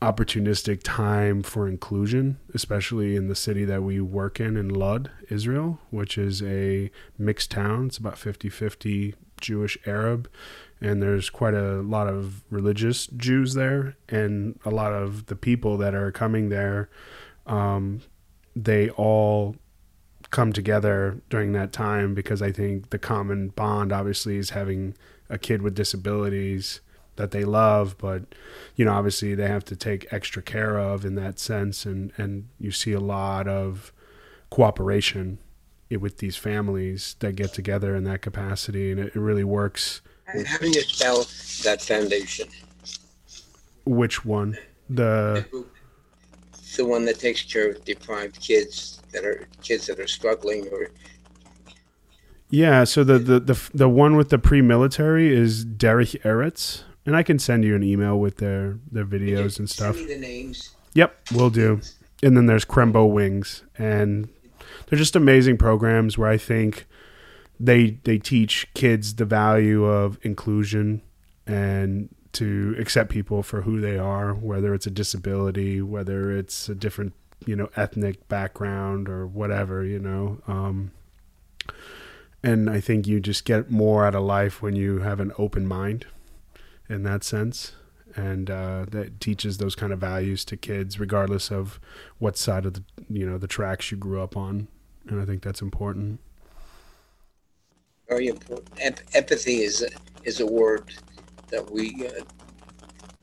opportunistic 0.00 0.80
time 0.84 1.42
for 1.42 1.66
inclusion, 1.66 2.38
especially 2.54 3.16
in 3.16 3.28
the 3.28 3.34
city 3.34 3.64
that 3.64 3.82
we 3.82 4.00
work 4.00 4.38
in, 4.38 4.56
in 4.56 4.68
Lud, 4.68 5.10
Israel, 5.28 5.80
which 5.90 6.16
is 6.16 6.42
a 6.42 6.90
mixed 7.18 7.50
town. 7.50 7.86
It's 7.86 7.98
about 7.98 8.16
50 8.16 8.48
50 8.48 9.14
Jewish 9.40 9.78
Arab. 9.86 10.30
And 10.80 11.02
there's 11.02 11.30
quite 11.30 11.54
a 11.54 11.82
lot 11.82 12.06
of 12.06 12.44
religious 12.50 13.08
Jews 13.08 13.54
there. 13.54 13.96
And 14.08 14.58
a 14.64 14.70
lot 14.70 14.92
of 14.92 15.26
the 15.26 15.36
people 15.36 15.76
that 15.78 15.94
are 15.94 16.12
coming 16.12 16.48
there, 16.48 16.88
um, 17.46 18.02
they 18.54 18.90
all 18.90 19.56
come 20.30 20.52
together 20.52 21.20
during 21.30 21.52
that 21.52 21.72
time 21.72 22.14
because 22.14 22.42
I 22.42 22.52
think 22.52 22.90
the 22.90 22.98
common 22.98 23.48
bond, 23.48 23.92
obviously, 23.92 24.36
is 24.36 24.50
having 24.50 24.94
a 25.28 25.38
kid 25.38 25.62
with 25.62 25.74
disabilities 25.74 26.80
that 27.18 27.32
they 27.32 27.44
love, 27.44 27.96
but 27.98 28.22
you 28.74 28.84
know, 28.84 28.92
obviously 28.92 29.34
they 29.34 29.46
have 29.46 29.64
to 29.66 29.76
take 29.76 30.10
extra 30.10 30.40
care 30.40 30.78
of 30.78 31.04
in 31.04 31.14
that 31.16 31.38
sense, 31.38 31.84
and 31.84 32.12
and 32.16 32.48
you 32.58 32.70
see 32.70 32.92
a 32.92 33.00
lot 33.00 33.46
of 33.46 33.92
cooperation 34.50 35.38
with 35.90 36.18
these 36.18 36.36
families 36.36 37.16
that 37.18 37.36
get 37.36 37.52
together 37.52 37.94
in 37.94 38.04
that 38.04 38.22
capacity, 38.22 38.90
and 38.90 38.98
it, 38.98 39.08
it 39.14 39.18
really 39.18 39.44
works. 39.44 40.00
How 40.26 40.58
do 40.58 40.66
you 40.66 40.80
spell 40.82 41.26
that 41.64 41.82
foundation? 41.82 42.48
Which 43.84 44.24
one? 44.24 44.56
The 44.88 45.46
the 46.76 46.84
one 46.84 47.04
that 47.04 47.18
takes 47.18 47.42
care 47.42 47.70
of 47.70 47.84
deprived 47.84 48.40
kids 48.40 49.02
that 49.12 49.24
are 49.24 49.48
kids 49.62 49.86
that 49.86 49.98
are 49.98 50.06
struggling 50.06 50.68
or 50.68 50.88
yeah, 52.50 52.84
so 52.84 53.04
the, 53.04 53.18
the, 53.18 53.40
the, 53.40 53.70
the 53.74 53.88
one 53.88 54.16
with 54.16 54.30
the 54.30 54.38
pre-military 54.38 55.34
is 55.34 55.66
Derech 55.66 56.18
Eretz, 56.22 56.84
and 57.08 57.16
I 57.16 57.22
can 57.22 57.38
send 57.38 57.64
you 57.64 57.74
an 57.74 57.82
email 57.82 58.20
with 58.20 58.36
their 58.36 58.78
their 58.92 59.06
videos 59.06 59.58
and 59.58 59.68
stuff. 59.68 59.96
the 59.96 60.18
names. 60.18 60.74
Yep, 60.92 61.16
we'll 61.32 61.48
do. 61.48 61.80
And 62.22 62.36
then 62.36 62.44
there's 62.44 62.66
Krembo 62.66 63.10
Wings, 63.10 63.62
and 63.78 64.28
they're 64.86 64.98
just 64.98 65.16
amazing 65.16 65.56
programs 65.56 66.18
where 66.18 66.28
I 66.28 66.36
think 66.36 66.86
they 67.58 67.98
they 68.04 68.18
teach 68.18 68.68
kids 68.74 69.14
the 69.14 69.24
value 69.24 69.84
of 69.84 70.18
inclusion 70.20 71.00
and 71.46 72.10
to 72.32 72.76
accept 72.78 73.10
people 73.10 73.42
for 73.42 73.62
who 73.62 73.80
they 73.80 73.96
are, 73.96 74.34
whether 74.34 74.74
it's 74.74 74.86
a 74.86 74.90
disability, 74.90 75.80
whether 75.80 76.30
it's 76.30 76.68
a 76.68 76.74
different 76.74 77.14
you 77.46 77.56
know 77.56 77.70
ethnic 77.74 78.28
background 78.28 79.08
or 79.08 79.26
whatever 79.26 79.82
you 79.82 79.98
know. 79.98 80.42
Um, 80.46 80.90
and 82.42 82.68
I 82.68 82.80
think 82.80 83.06
you 83.06 83.18
just 83.18 83.46
get 83.46 83.70
more 83.70 84.04
out 84.04 84.14
of 84.14 84.24
life 84.24 84.60
when 84.60 84.76
you 84.76 84.98
have 84.98 85.20
an 85.20 85.32
open 85.38 85.66
mind 85.66 86.04
in 86.88 87.02
that 87.02 87.24
sense. 87.24 87.72
And 88.16 88.50
uh, 88.50 88.86
that 88.90 89.20
teaches 89.20 89.58
those 89.58 89.74
kind 89.74 89.92
of 89.92 90.00
values 90.00 90.44
to 90.46 90.56
kids 90.56 90.98
regardless 90.98 91.50
of 91.50 91.78
what 92.18 92.36
side 92.36 92.64
of 92.66 92.74
the 92.74 92.82
you 93.08 93.28
know 93.28 93.38
the 93.38 93.46
tracks 93.46 93.90
you 93.90 93.96
grew 93.96 94.20
up 94.22 94.36
on. 94.36 94.68
And 95.06 95.20
i 95.20 95.24
think 95.24 95.42
that's 95.42 95.62
important. 95.62 96.20
Very 98.08 98.28
important 98.28 98.70
Ep- 98.80 99.00
empathy 99.14 99.62
is 99.62 99.82
a, 99.82 99.88
is 100.24 100.40
a 100.40 100.46
word 100.46 100.94
that 101.50 101.70
we 101.70 102.06
uh, 102.06 102.24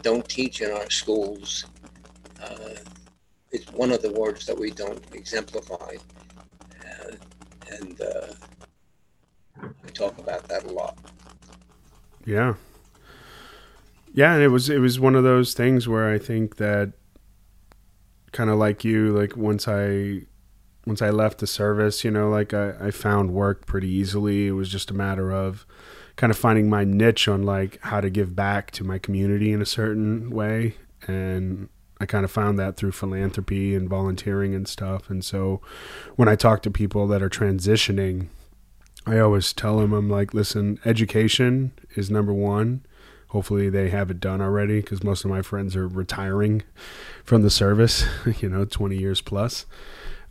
don't 0.01 0.27
teach 0.29 0.61
in 0.61 0.71
our 0.71 0.89
schools. 0.89 1.65
Uh, 2.41 2.75
it's 3.51 3.71
one 3.73 3.91
of 3.91 4.01
the 4.01 4.11
words 4.13 4.45
that 4.45 4.57
we 4.57 4.69
don't 4.69 5.03
exemplify. 5.13 5.95
Uh, 6.85 7.11
and 7.71 7.99
uh, 8.01 8.27
we 9.83 9.89
talk 9.89 10.17
about 10.19 10.47
that 10.47 10.63
a 10.65 10.71
lot. 10.71 10.97
Yeah 12.23 12.53
yeah, 14.15 14.33
and 14.33 14.41
it 14.41 14.47
was 14.47 14.69
it 14.69 14.79
was 14.79 14.97
one 14.97 15.13
of 15.13 15.25
those 15.25 15.53
things 15.53 15.89
where 15.89 16.09
I 16.09 16.17
think 16.17 16.55
that 16.55 16.93
kind 18.31 18.49
of 18.49 18.57
like 18.57 18.85
you, 18.85 19.11
like 19.11 19.35
once 19.35 19.67
I 19.67 20.21
once 20.87 21.01
I 21.01 21.09
left 21.09 21.39
the 21.39 21.47
service, 21.47 22.05
you 22.05 22.11
know, 22.11 22.29
like 22.29 22.53
I, 22.53 22.75
I 22.79 22.91
found 22.91 23.33
work 23.33 23.65
pretty 23.65 23.89
easily. 23.89 24.47
It 24.47 24.51
was 24.51 24.69
just 24.69 24.89
a 24.89 24.93
matter 24.93 25.33
of 25.33 25.65
kind 26.15 26.31
of 26.31 26.37
finding 26.37 26.69
my 26.69 26.85
niche 26.85 27.27
on 27.27 27.43
like 27.43 27.77
how 27.81 27.99
to 27.99 28.09
give 28.09 28.37
back 28.37 28.71
to 28.71 28.85
my 28.85 28.97
community 28.99 29.51
in 29.51 29.61
a 29.61 29.65
certain 29.65 30.29
way. 30.29 30.75
And 31.07 31.67
I 31.99 32.05
kind 32.05 32.23
of 32.23 32.31
found 32.31 32.57
that 32.57 32.77
through 32.77 32.93
philanthropy 32.93 33.75
and 33.75 33.89
volunteering 33.89 34.55
and 34.55 34.65
stuff. 34.65 35.09
And 35.09 35.25
so 35.25 35.59
when 36.15 36.29
I 36.29 36.37
talk 36.37 36.61
to 36.63 36.71
people 36.71 37.05
that 37.07 37.21
are 37.21 37.29
transitioning, 37.29 38.27
I 39.05 39.19
always 39.19 39.51
tell 39.51 39.79
them, 39.79 39.91
I'm 39.91 40.09
like, 40.09 40.33
listen, 40.33 40.79
education 40.85 41.73
is 41.95 42.09
number 42.09 42.33
one. 42.33 42.85
Hopefully 43.35 43.69
they 43.69 43.89
have 43.89 44.09
it 44.09 44.21
done 44.21 44.39
already 44.39 44.79
because 44.79 45.03
most 45.03 45.25
of 45.25 45.29
my 45.29 45.41
friends 45.41 45.75
are 45.75 45.89
retiring 45.89 46.63
from 47.25 47.41
the 47.41 47.49
service, 47.49 48.05
you 48.39 48.47
know, 48.47 48.63
20 48.63 48.95
years 48.95 49.19
plus. 49.19 49.65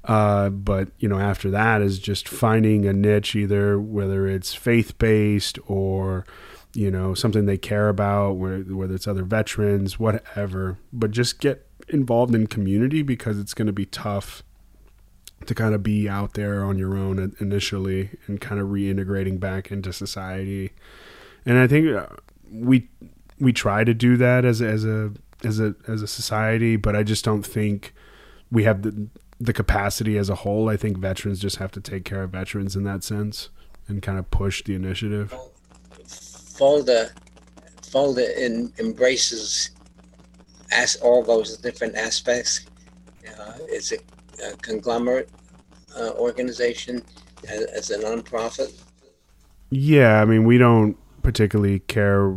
Uh, 0.05 0.49
but 0.49 0.89
you 1.01 1.07
know, 1.07 1.19
after 1.19 1.51
that 1.51 1.83
is 1.83 1.99
just 1.99 2.27
finding 2.27 2.87
a 2.87 2.95
niche, 2.95 3.37
either 3.37 3.79
whether 3.79 4.27
it's 4.27 4.55
faith 4.55 4.97
based 4.97 5.59
or 5.67 6.25
you 6.73 6.91
know 6.91 7.13
something 7.13 7.45
they 7.45 7.59
care 7.59 7.91
about, 7.91 8.39
whether 8.39 8.95
it's 8.95 9.07
other 9.07 9.23
veterans, 9.23 9.99
whatever. 9.99 10.79
But 10.91 11.11
just 11.11 11.41
get 11.41 11.67
involved 11.91 12.35
in 12.35 12.47
community 12.47 13.03
because 13.03 13.39
it's 13.39 13.53
going 13.53 13.67
to 13.67 13.73
be 13.75 13.85
tough 13.85 14.43
to 15.45 15.55
kind 15.55 15.75
of 15.75 15.83
be 15.83 16.09
out 16.09 16.33
there 16.33 16.65
on 16.65 16.79
your 16.79 16.97
own 16.97 17.37
initially 17.39 18.13
and 18.27 18.41
kind 18.41 18.63
of 18.63 18.69
reintegrating 18.69 19.39
back 19.39 19.71
into 19.71 19.93
society. 19.93 20.73
And 21.45 21.59
I 21.59 21.67
think 21.67 21.95
uh, 21.95 22.07
we 22.55 22.89
we 23.41 23.53
try 23.53 23.85
to 23.85 23.95
do 23.95 24.17
that 24.17 24.45
as 24.45 24.63
as 24.63 24.85
a 24.85 25.13
as 25.43 25.61
a 25.61 25.75
as 25.89 26.03
a 26.03 26.07
society, 26.07 26.77
but 26.77 26.95
I 26.95 27.03
just 27.03 27.25
don't 27.25 27.45
think 27.45 27.93
we 28.51 28.65
have 28.65 28.83
the 28.83 29.09
the 29.41 29.53
capacity 29.53 30.17
as 30.17 30.29
a 30.29 30.37
whole. 30.37 30.69
I 30.69 30.77
think 30.77 30.99
veterans 30.99 31.41
just 31.41 31.57
have 31.57 31.73
to 31.73 31.81
take 31.81 32.05
care 32.05 32.23
of 32.23 32.31
veterans 32.31 32.77
in 32.77 32.85
that 32.85 33.03
sense 33.03 33.51
and 33.89 34.01
kind 34.03 34.19
of 34.19 34.31
push 34.31 34.63
the 34.63 34.75
initiative. 34.75 35.35
Folda 36.07 37.11
Folda 37.83 38.37
in, 38.37 38.73
embraces 38.79 39.71
as 40.73 40.97
all 40.97 41.23
those 41.23 41.57
different 41.59 41.97
aspects. 41.97 42.67
Uh, 43.39 43.59
it's 43.69 43.93
a, 43.93 43.97
a 44.45 44.57
conglomerate 44.59 45.29
uh, 45.97 46.11
organization 46.13 47.03
as, 47.49 47.63
as 47.65 47.91
a 47.91 47.99
nonprofit. 47.99 48.81
Yeah, 49.71 50.21
I 50.21 50.25
mean, 50.25 50.45
we 50.45 50.59
don't 50.59 50.97
particularly 51.25 51.81
care 51.81 52.37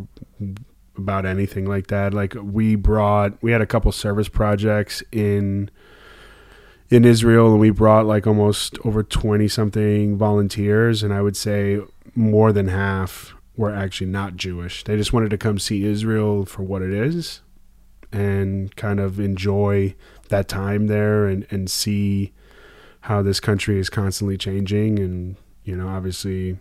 about 0.98 1.26
anything 1.26 1.66
like 1.66 1.88
that. 1.88 2.14
Like 2.14 2.36
we 2.42 2.76
brought, 2.76 3.42
we 3.44 3.52
had 3.52 3.62
a 3.62 3.68
couple 3.68 3.92
service 3.92 4.30
projects 4.30 5.04
in 5.12 5.70
in 6.90 7.04
Israel, 7.04 7.52
and 7.52 7.60
we 7.60 7.70
brought 7.70 8.06
like 8.06 8.26
almost 8.26 8.80
over 8.84 9.04
twenty 9.04 9.48
something 9.48 10.18
volunteers, 10.18 11.04
and 11.04 11.14
I 11.14 11.22
would 11.22 11.38
say 11.38 11.82
more 12.16 12.52
than 12.52 12.70
half 12.70 13.36
were 13.56 13.74
actually 13.74 14.08
not 14.08 14.38
Jewish. 14.38 14.84
They 14.84 14.96
just 14.96 15.14
wanted 15.14 15.30
to 15.32 15.38
come 15.38 15.60
see 15.60 15.84
Israel 15.84 16.46
for 16.46 16.64
what 16.64 16.82
it 16.82 16.94
is, 16.94 17.42
and 18.12 18.76
kind 18.76 19.00
of 19.00 19.20
enjoy 19.20 19.96
that 20.30 20.48
time 20.48 20.88
there 20.88 21.28
and 21.28 21.46
and 21.52 21.70
see 21.70 22.34
how 23.02 23.22
this 23.22 23.40
country 23.40 23.80
is 23.80 23.90
constantly 23.90 24.38
changing, 24.38 24.98
and 24.98 25.36
you 25.64 25.76
know, 25.76 25.90
obviously 25.90 26.58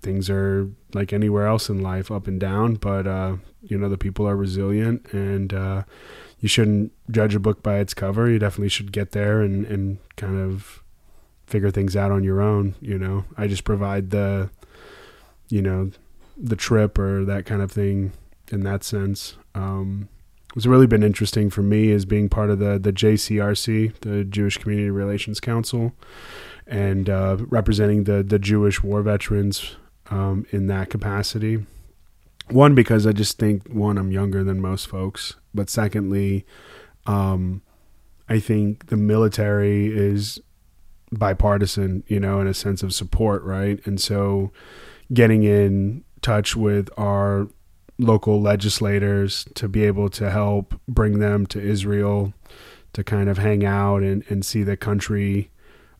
things 0.00 0.30
are 0.30 0.70
like 0.94 1.12
anywhere 1.12 1.46
else 1.46 1.68
in 1.68 1.82
life, 1.82 2.10
up 2.10 2.26
and 2.26 2.38
down, 2.38 2.74
but 2.74 3.06
uh, 3.06 3.36
you 3.62 3.76
know 3.78 3.88
the 3.88 3.98
people 3.98 4.26
are 4.28 4.36
resilient 4.36 5.06
and. 5.12 5.52
Uh, 5.52 5.82
you 6.40 6.48
shouldn't 6.48 6.92
judge 7.10 7.34
a 7.34 7.40
book 7.40 7.62
by 7.62 7.78
its 7.78 7.94
cover. 7.94 8.30
You 8.30 8.38
definitely 8.38 8.68
should 8.68 8.92
get 8.92 9.12
there 9.12 9.40
and, 9.40 9.64
and 9.66 9.98
kind 10.16 10.38
of 10.38 10.82
figure 11.46 11.70
things 11.70 11.96
out 11.96 12.12
on 12.12 12.24
your 12.24 12.40
own. 12.40 12.74
You 12.80 12.98
know, 12.98 13.24
I 13.36 13.46
just 13.46 13.64
provide 13.64 14.10
the, 14.10 14.50
you 15.48 15.62
know, 15.62 15.90
the 16.36 16.56
trip 16.56 16.98
or 16.98 17.24
that 17.24 17.46
kind 17.46 17.62
of 17.62 17.72
thing 17.72 18.12
in 18.52 18.60
that 18.64 18.84
sense. 18.84 19.36
Um, 19.54 20.08
what's 20.54 20.66
really 20.66 20.86
been 20.86 21.02
interesting 21.02 21.48
for 21.48 21.62
me 21.62 21.88
is 21.88 22.04
being 22.04 22.28
part 22.28 22.50
of 22.50 22.58
the 22.58 22.78
the 22.78 22.92
JCRC, 22.92 24.00
the 24.00 24.24
Jewish 24.24 24.58
Community 24.58 24.90
Relations 24.90 25.40
Council, 25.40 25.94
and 26.66 27.08
uh, 27.08 27.38
representing 27.40 28.04
the 28.04 28.22
the 28.22 28.38
Jewish 28.38 28.82
war 28.82 29.02
veterans 29.02 29.76
um, 30.10 30.46
in 30.50 30.66
that 30.66 30.90
capacity. 30.90 31.64
One 32.48 32.74
because 32.74 33.06
I 33.06 33.12
just 33.12 33.38
think 33.38 33.66
one 33.68 33.98
I'm 33.98 34.12
younger 34.12 34.44
than 34.44 34.60
most 34.60 34.86
folks, 34.86 35.34
but 35.52 35.68
secondly, 35.68 36.46
um, 37.06 37.62
I 38.28 38.38
think 38.38 38.86
the 38.86 38.96
military 38.96 39.86
is 39.86 40.40
bipartisan, 41.12 42.04
you 42.06 42.20
know, 42.20 42.40
in 42.40 42.46
a 42.46 42.54
sense 42.54 42.82
of 42.82 42.94
support, 42.94 43.42
right? 43.42 43.84
And 43.86 44.00
so 44.00 44.52
getting 45.12 45.44
in 45.44 46.04
touch 46.22 46.56
with 46.56 46.88
our 46.96 47.48
local 47.98 48.40
legislators 48.40 49.46
to 49.54 49.68
be 49.68 49.84
able 49.84 50.08
to 50.10 50.30
help 50.30 50.78
bring 50.86 51.18
them 51.18 51.46
to 51.46 51.60
Israel 51.60 52.34
to 52.92 53.04
kind 53.04 53.28
of 53.28 53.38
hang 53.38 53.64
out 53.64 54.02
and, 54.02 54.24
and 54.28 54.44
see 54.44 54.62
the 54.62 54.76
country, 54.76 55.50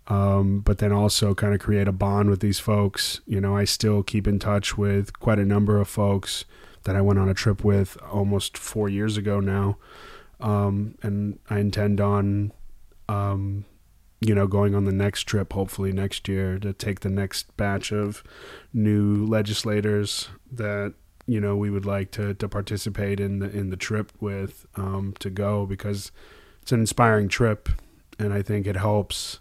um, 0.09 0.61
but 0.61 0.79
then 0.79 0.93
also 0.93 1.35
kind 1.35 1.55
of 1.55 1.61
create 1.61 1.89
a 1.89 1.93
bond 1.93 2.31
with 2.31 2.41
these 2.41 2.61
folks. 2.61 3.21
You 3.27 3.41
know, 3.41 3.57
I 3.57 3.65
still 3.65 4.03
keep 4.03 4.27
in 4.27 4.39
touch 4.39 4.79
with 4.79 5.19
quite 5.19 5.39
a 5.39 5.45
number 5.45 5.81
of 5.81 5.89
folks 5.89 6.45
that 6.85 6.97
I 6.97 7.01
went 7.01 7.19
on 7.19 7.29
a 7.29 7.35
trip 7.35 7.65
with 7.65 7.99
almost 8.11 8.57
four 8.57 8.89
years 8.89 9.17
ago 9.17 9.41
now. 9.41 9.77
Um, 10.41 10.97
and 11.03 11.39
I 11.51 11.59
intend 11.59 12.01
on, 12.01 12.53
um, 13.09 13.65
you 14.21 14.35
know, 14.35 14.47
going 14.47 14.75
on 14.75 14.85
the 14.85 14.93
next 14.93 15.25
trip, 15.25 15.53
hopefully 15.53 15.93
next 15.93 16.29
year, 16.29 16.59
to 16.59 16.73
take 16.73 17.01
the 17.01 17.11
next 17.11 17.55
batch 17.57 17.93
of 17.93 18.23
new 18.73 19.27
legislators 19.27 20.29
that 20.51 20.95
you 21.27 21.41
know 21.41 21.57
we 21.57 21.71
would 21.71 21.85
like 21.85 22.13
to 22.13 22.35
to 22.35 22.49
participate 22.49 23.19
in 23.19 23.41
the 23.41 23.51
in 23.51 23.71
the 23.71 23.77
trip 23.77 24.13
with 24.21 24.67
um, 24.77 25.15
to 25.19 25.29
go 25.29 25.67
because 25.67 26.13
it's 26.63 26.73
an 26.73 26.81
inspiring 26.81 27.29
trip, 27.29 27.69
and 28.19 28.33
I 28.33 28.43
think 28.43 28.67
it 28.67 28.77
helps 28.77 29.41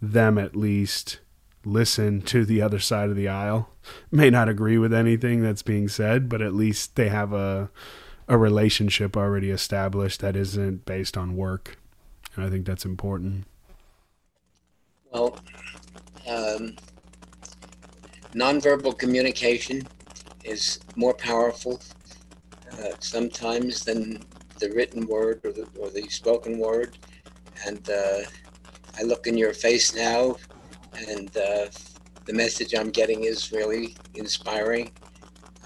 them 0.00 0.38
at 0.38 0.56
least 0.56 1.20
listen 1.64 2.22
to 2.22 2.44
the 2.44 2.62
other 2.62 2.78
side 2.78 3.10
of 3.10 3.16
the 3.16 3.28
aisle. 3.28 3.70
May 4.10 4.30
not 4.30 4.48
agree 4.48 4.78
with 4.78 4.94
anything 4.94 5.42
that's 5.42 5.62
being 5.62 5.88
said, 5.88 6.28
but 6.28 6.42
at 6.42 6.54
least 6.54 6.96
they 6.96 7.08
have 7.08 7.32
a 7.32 7.70
a 8.28 8.36
relationship 8.36 9.16
already 9.16 9.50
established 9.50 10.20
that 10.20 10.36
isn't 10.36 10.84
based 10.84 11.16
on 11.16 11.36
work. 11.36 11.78
And 12.34 12.44
I 12.44 12.50
think 12.50 12.66
that's 12.66 12.84
important. 12.84 13.46
Well, 15.12 15.38
um, 16.28 16.76
nonverbal 18.34 18.98
communication 18.98 19.86
is 20.44 20.80
more 20.96 21.14
powerful 21.14 21.80
uh, 22.72 22.90
sometimes 23.00 23.84
than 23.84 24.22
the 24.58 24.70
written 24.72 25.06
word 25.06 25.40
or 25.44 25.52
the, 25.52 25.66
or 25.78 25.90
the 25.90 26.08
spoken 26.08 26.58
word. 26.58 26.98
And 27.64 27.88
uh, 27.88 28.22
I 28.98 29.02
look 29.02 29.26
in 29.26 29.36
your 29.36 29.52
face 29.52 29.94
now 29.94 30.36
and 31.08 31.34
uh, 31.36 31.66
the 32.24 32.32
message 32.32 32.74
I'm 32.74 32.90
getting 32.90 33.24
is 33.24 33.52
really 33.52 33.96
inspiring, 34.14 34.92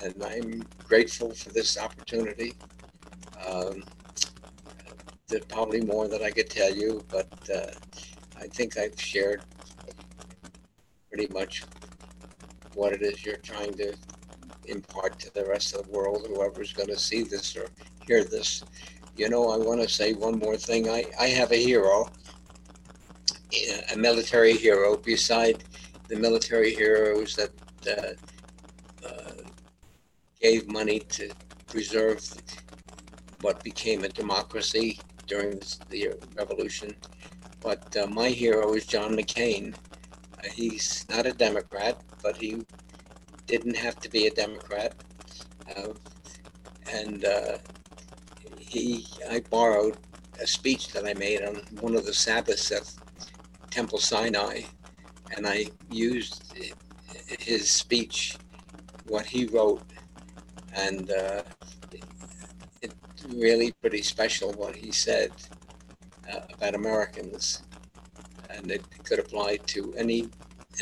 and 0.03 0.15
I'm 0.23 0.65
grateful 0.87 1.33
for 1.33 1.51
this 1.51 1.79
opportunity. 1.79 2.55
Um, 3.47 3.85
there's 5.29 5.45
probably 5.47 5.81
more 5.81 6.09
that 6.09 6.23
I 6.23 6.31
could 6.31 6.51
tell 6.51 6.75
you, 6.75 7.05
but 7.09 7.29
uh, 7.55 7.71
I 8.39 8.47
think 8.49 8.77
I've 8.77 9.01
shared 9.01 9.43
pretty 11.09 11.33
much 11.33 11.65
what 12.75 12.93
it 12.93 13.03
is 13.03 13.25
you're 13.25 13.37
trying 13.37 13.73
to 13.75 13.95
impart 14.67 15.19
to 15.21 15.33
the 15.33 15.45
rest 15.47 15.75
of 15.75 15.87
the 15.87 15.93
world, 15.93 16.27
whoever's 16.29 16.73
going 16.73 16.89
to 16.89 16.99
see 16.99 17.23
this 17.23 17.57
or 17.57 17.69
hear 18.07 18.25
this. 18.25 18.65
You 19.17 19.29
know, 19.29 19.51
I 19.51 19.57
want 19.57 19.81
to 19.81 19.89
say 19.89 20.13
one 20.13 20.39
more 20.39 20.57
thing. 20.57 20.89
I, 20.89 21.05
I 21.19 21.27
have 21.29 21.53
a 21.53 21.57
hero 21.57 22.11
a 23.93 23.97
military 23.97 24.53
hero 24.53 24.97
beside 24.97 25.65
the 26.09 26.17
military 26.17 26.75
heroes 26.75 27.37
that 27.37 27.51
uh, 27.87 29.07
uh, 29.07 29.43
gave 30.41 30.69
money 30.69 30.99
to 30.99 31.31
preserve 31.67 32.21
what 33.41 33.63
became 33.63 34.05
a 34.05 34.09
democracy 34.09 34.99
during 35.27 35.61
the 35.89 36.11
revolution. 36.37 36.95
But 37.61 37.97
uh, 37.97 38.07
my 38.07 38.29
hero 38.29 38.75
is 38.75 38.87
John 38.87 39.17
McCain. 39.17 39.75
Uh, 39.75 40.49
he's 40.53 41.07
not 41.09 41.27
a 41.27 41.33
Democrat, 41.33 42.01
but 42.23 42.37
he 42.37 42.65
didn't 43.47 43.77
have 43.77 44.01
to 44.01 44.09
be 44.09 44.27
a 44.27 44.31
Democrat. 44.31 44.95
Uh, 45.77 45.93
and 46.93 47.25
uh, 47.25 47.59
he, 48.59 49.07
I 49.31 49.41
borrowed 49.51 49.97
a 50.41 50.47
speech 50.47 50.89
that 50.89 51.07
I 51.07 51.15
made 51.15 51.43
on 51.43 51.57
one 51.81 51.95
of 51.95 52.07
the 52.07 52.15
Sabbaths 52.15 52.73
at 52.73 52.93
Temple 53.71 53.99
Sinai, 53.99 54.63
and 55.37 55.47
I 55.47 55.67
used 55.91 56.53
his 57.39 57.71
speech, 57.71 58.37
what 59.07 59.25
he 59.25 59.47
wrote, 59.47 59.83
and 60.75 61.11
uh, 61.11 61.43
it's 62.83 63.25
really 63.35 63.73
pretty 63.81 64.03
special 64.03 64.53
what 64.53 64.75
he 64.75 64.91
said 64.91 65.31
uh, 66.33 66.41
about 66.53 66.75
Americans, 66.75 67.63
and 68.51 68.71
it 68.73 68.83
could 69.05 69.21
apply 69.21 69.57
to 69.59 69.95
any 69.97 70.29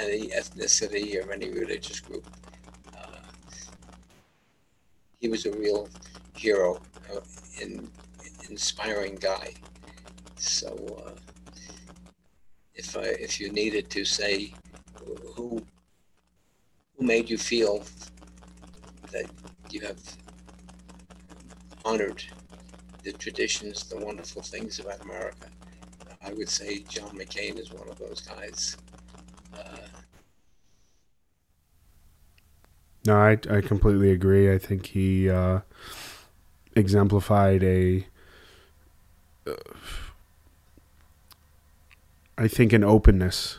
any 0.01 0.29
ethnicity 0.29 1.23
or 1.23 1.33
any 1.33 1.51
religious 1.51 2.01
group. 2.01 2.27
Uh, 2.97 3.21
he 5.21 5.29
was 5.29 5.45
a 5.45 5.53
real 5.53 5.89
hero, 6.37 6.81
uh, 7.13 7.21
in, 7.61 7.91
inspiring 8.49 9.17
guy. 9.17 9.53
So. 10.37 11.15
Uh, 12.79 12.83
if 12.83 12.97
I, 12.97 13.03
if 13.03 13.41
you 13.41 13.51
needed 13.53 13.91
to 13.91 14.05
say 14.05 14.53
who 15.37 15.63
who 16.97 17.07
made 17.07 17.31
you 17.31 17.39
feel 17.39 17.83
that 19.13 19.27
you 19.71 19.81
have 19.81 19.99
honored 21.85 22.23
the 23.05 23.13
traditions, 23.13 23.85
the 23.85 23.97
wonderful 23.97 24.43
things 24.43 24.79
about 24.79 25.01
America. 25.03 25.49
I 26.23 26.33
would 26.33 26.49
say 26.49 26.81
John 26.81 27.11
McCain 27.11 27.59
is 27.59 27.73
one 27.73 27.89
of 27.89 27.99
those 27.99 28.21
guys. 28.21 28.77
Uh, 29.57 29.87
no, 33.07 33.17
I, 33.17 33.39
I 33.51 33.61
completely 33.61 34.11
agree. 34.11 34.53
I 34.53 34.59
think 34.59 34.87
he 34.87 35.31
uh, 35.31 35.61
exemplified 36.75 37.63
a, 37.63 38.07
uh, 39.47 39.55
I 42.39 42.47
think, 42.47 42.73
an 42.73 42.85
openness 42.85 43.59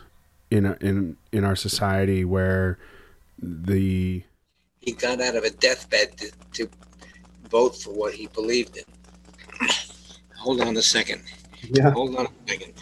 in 0.50 0.64
in 0.80 1.16
in 1.32 1.44
our 1.44 1.54
society 1.54 2.24
where 2.24 2.78
the 3.38 4.22
he 4.80 4.92
got 4.92 5.20
out 5.20 5.36
of 5.36 5.44
a 5.44 5.50
deathbed 5.50 6.16
to, 6.16 6.32
to 6.54 6.70
vote 7.50 7.76
for 7.76 7.92
what 7.92 8.14
he 8.14 8.26
believed 8.28 8.78
in. 8.78 8.84
Hold 10.38 10.62
on 10.62 10.76
a 10.78 10.82
second. 10.82 11.22
Yeah. 11.62 11.90
Hold 11.90 12.16
on 12.16 12.26
a 12.26 12.50
second. 12.50 12.72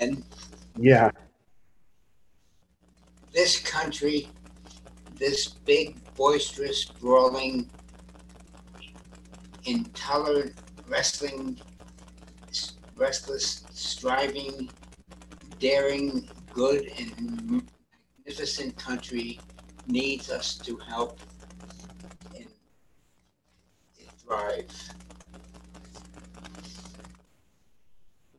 And 0.00 0.22
Yeah. 0.80 1.10
this 3.32 3.58
country, 3.58 4.28
this 5.16 5.48
big, 5.48 5.96
boisterous, 6.14 6.84
brawling, 6.84 7.68
intolerant, 9.64 10.54
wrestling, 10.88 11.58
restless, 12.96 13.64
striving, 13.70 14.70
daring, 15.58 16.28
good, 16.52 16.90
and 16.98 17.62
magnificent 18.24 18.76
country 18.76 19.40
needs 19.86 20.30
us 20.30 20.56
to 20.58 20.76
help 20.76 21.20
and 22.36 22.46
thrive. 24.24 24.66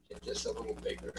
Get 0.10 0.22
this 0.22 0.45
a 0.45 0.52
little 0.52 0.78
bigger. 0.84 1.14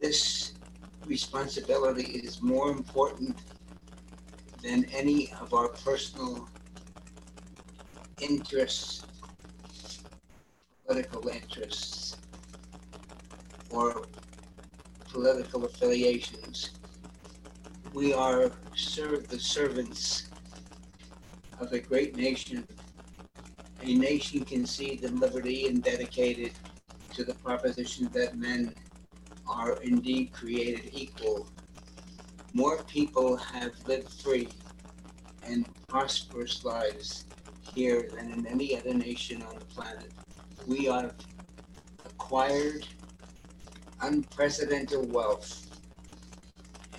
This 0.00 0.52
responsibility 1.18 2.10
is 2.28 2.40
more 2.40 2.70
important 2.70 3.36
than 4.62 4.84
any 4.94 5.32
of 5.40 5.52
our 5.52 5.66
personal 5.86 6.48
interests, 8.20 10.04
political 10.86 11.26
interests, 11.26 12.18
or 13.68 14.06
political 15.08 15.64
affiliations. 15.64 16.78
We 17.92 18.14
are 18.14 18.52
serve 18.76 19.28
the 19.28 19.40
servants 19.40 20.30
of 21.60 21.72
a 21.72 21.80
great 21.80 22.14
nation, 22.14 22.64
a 23.82 23.92
nation 23.96 24.44
conceived 24.44 25.02
in 25.02 25.18
liberty 25.18 25.66
and 25.66 25.82
dedicated 25.82 26.52
to 27.14 27.24
the 27.24 27.34
proposition 27.34 28.08
that 28.12 28.36
men 28.36 28.72
are 29.48 29.80
indeed 29.82 30.32
created 30.32 30.90
equal. 30.92 31.48
More 32.52 32.82
people 32.84 33.36
have 33.36 33.72
lived 33.86 34.12
free 34.12 34.52
and 35.42 35.64
prosperous 35.88 36.64
lives 36.64 37.24
here 37.62 38.10
than 38.14 38.30
in 38.32 38.46
any 38.46 38.76
other 38.76 38.94
nation 38.94 39.42
on 39.42 39.58
the 39.58 39.64
planet. 39.64 40.10
We 40.66 40.84
have 40.84 41.14
acquired 42.04 42.86
unprecedented 44.02 45.10
wealth 45.10 45.66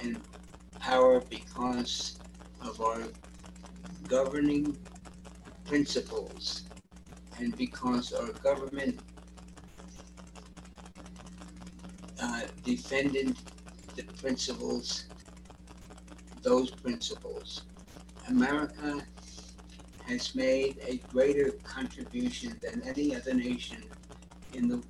and 0.01 0.21
power 0.79 1.21
because 1.29 2.19
of 2.61 2.81
our 2.81 3.03
governing 4.07 4.75
principles 5.65 6.63
and 7.39 7.55
because 7.57 8.11
our 8.13 8.31
government 8.43 8.99
uh, 12.21 12.41
defended 12.63 13.37
the 13.95 14.03
principles, 14.21 15.05
those 16.43 16.71
principles. 16.71 17.63
America 18.27 19.05
has 20.05 20.35
made 20.35 20.77
a 20.85 20.97
greater 21.11 21.51
contribution 21.63 22.59
than 22.61 22.81
any 22.85 23.15
other 23.15 23.33
nation 23.33 23.83
in 24.53 24.67
the 24.67 24.81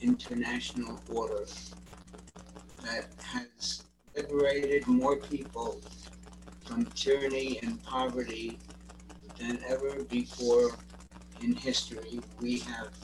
international 0.00 1.02
order 1.08 1.44
that 2.82 3.06
has 3.20 3.84
liberated 4.16 4.86
more 4.86 5.16
people 5.16 5.80
from 6.66 6.86
tyranny 6.94 7.58
and 7.62 7.82
poverty 7.82 8.58
than 9.38 9.58
ever 9.68 10.04
before 10.04 10.78
in 11.40 11.54
history. 11.54 12.22
We 12.40 12.60
have 12.60 12.94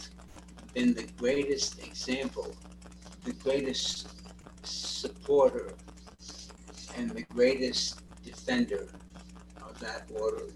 been 0.74 0.94
the 0.94 1.08
greatest 1.18 1.82
example 1.84 2.56
the 3.24 3.32
greatest 3.32 4.08
supporter 4.62 5.74
and 6.96 7.10
the 7.10 7.22
greatest 7.24 8.02
defender 8.24 8.88
of 9.62 9.78
that 9.80 10.02
order. 10.14 10.46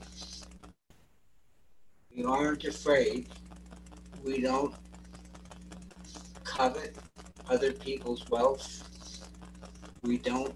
We 2.14 2.24
aren't 2.24 2.64
afraid. 2.64 3.28
We 4.24 4.40
don't 4.40 4.74
covet 6.44 6.96
other 7.50 7.72
people's 7.72 8.28
wealth. 8.28 8.82
We 10.02 10.18
don't 10.18 10.54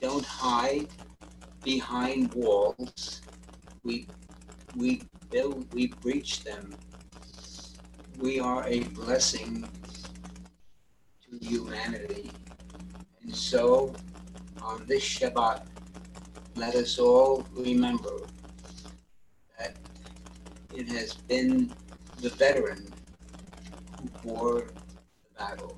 don't 0.00 0.24
hide 0.24 0.88
behind 1.64 2.32
walls. 2.34 3.22
We 3.82 4.08
we 4.76 5.08
build 5.30 5.66
we 5.72 5.88
breach 6.02 6.44
them 6.44 6.76
we 8.18 8.40
are 8.40 8.66
a 8.66 8.80
blessing 8.84 9.68
to 11.22 11.46
humanity. 11.46 12.30
And 13.22 13.34
so, 13.34 13.94
on 14.62 14.84
this 14.86 15.02
Shabbat, 15.02 15.66
let 16.54 16.74
us 16.74 16.98
all 16.98 17.46
remember 17.52 18.20
that 19.58 19.76
it 20.74 20.88
has 20.88 21.14
been 21.14 21.72
the 22.20 22.30
veteran 22.30 22.90
who 24.00 24.08
bore 24.24 24.60
the 24.60 25.38
battle. 25.38 25.76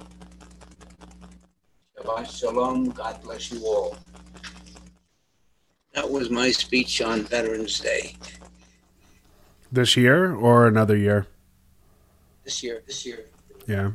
Shabbat 1.98 2.30
Shalom, 2.30 2.90
God 2.90 3.20
bless 3.22 3.50
you 3.50 3.64
all. 3.66 3.96
That 5.94 6.08
was 6.08 6.30
my 6.30 6.52
speech 6.52 7.02
on 7.02 7.22
Veterans 7.22 7.80
Day. 7.80 8.14
This 9.72 9.96
year 9.96 10.34
or 10.34 10.68
another 10.68 10.96
year? 10.96 11.26
This 12.48 12.62
year. 12.62 12.82
This 12.86 13.04
year. 13.04 13.26
Yeah. 13.66 13.90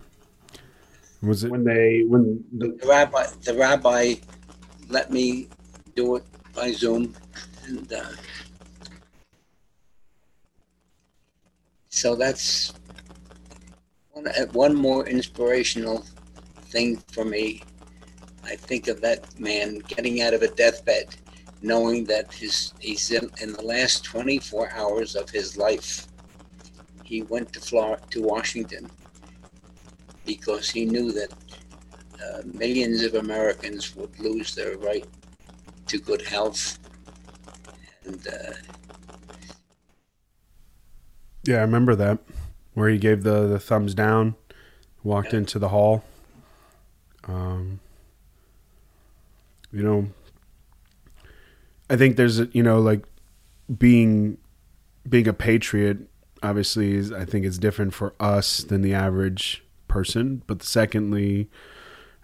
Was 1.23 1.43
it 1.43 1.49
when 1.49 1.63
they 1.63 2.03
when 2.07 2.43
the, 2.55 2.77
The 2.79 2.87
rabbi, 2.87 3.25
the 3.41 3.55
rabbi, 3.55 4.15
let 4.89 5.11
me 5.11 5.47
do 5.95 6.17
it 6.17 6.23
by 6.53 6.71
Zoom, 6.71 7.15
and 7.65 7.91
uh, 7.91 8.11
so 11.89 12.15
that's 12.15 12.73
one 14.11 14.27
uh, 14.27 14.45
one 14.51 14.75
more 14.75 15.07
inspirational 15.07 16.05
thing 16.73 16.97
for 17.11 17.25
me. 17.25 17.63
I 18.43 18.55
think 18.55 18.87
of 18.87 19.01
that 19.01 19.39
man 19.39 19.79
getting 19.87 20.21
out 20.21 20.35
of 20.35 20.43
a 20.43 20.49
deathbed, 20.49 21.07
knowing 21.63 22.05
that 22.05 22.31
his 22.31 22.73
he's 22.79 23.09
in, 23.09 23.31
in 23.41 23.53
the 23.53 23.63
last 23.63 24.03
24 24.03 24.69
hours 24.73 25.15
of 25.15 25.27
his 25.31 25.57
life 25.57 26.07
he 27.03 27.21
went 27.23 27.53
to 27.53 27.59
Florida, 27.59 28.01
to 28.11 28.21
Washington 28.21 28.89
because 30.25 30.69
he 30.69 30.85
knew 30.85 31.11
that 31.11 31.33
uh, 32.23 32.41
millions 32.53 33.03
of 33.03 33.15
Americans 33.15 33.95
would 33.95 34.17
lose 34.19 34.55
their 34.55 34.77
right 34.77 35.05
to 35.87 35.99
good 35.99 36.21
health. 36.21 36.79
And 38.05 38.27
uh, 38.27 38.53
yeah, 41.43 41.57
I 41.57 41.61
remember 41.61 41.95
that 41.95 42.19
where 42.73 42.89
he 42.89 42.97
gave 42.97 43.23
the, 43.23 43.47
the 43.47 43.59
thumbs 43.59 43.93
down, 43.93 44.35
walked 45.03 45.33
yeah. 45.33 45.39
into 45.39 45.59
the 45.59 45.69
hall. 45.69 46.03
Um, 47.25 47.79
you 49.71 49.83
know, 49.83 50.07
I 51.89 51.95
think 51.95 52.15
there's 52.15 52.39
you 52.53 52.63
know 52.63 52.79
like 52.79 53.05
being 53.77 54.37
being 55.07 55.27
a 55.27 55.33
patriot. 55.33 55.97
Obviously, 56.43 56.93
is 56.93 57.11
I 57.11 57.25
think 57.25 57.45
it's 57.45 57.57
different 57.57 57.93
for 57.93 58.13
us 58.19 58.57
than 58.57 58.81
the 58.81 58.93
average 58.93 59.63
person. 59.87 60.43
But 60.45 60.61
secondly, 60.61 61.49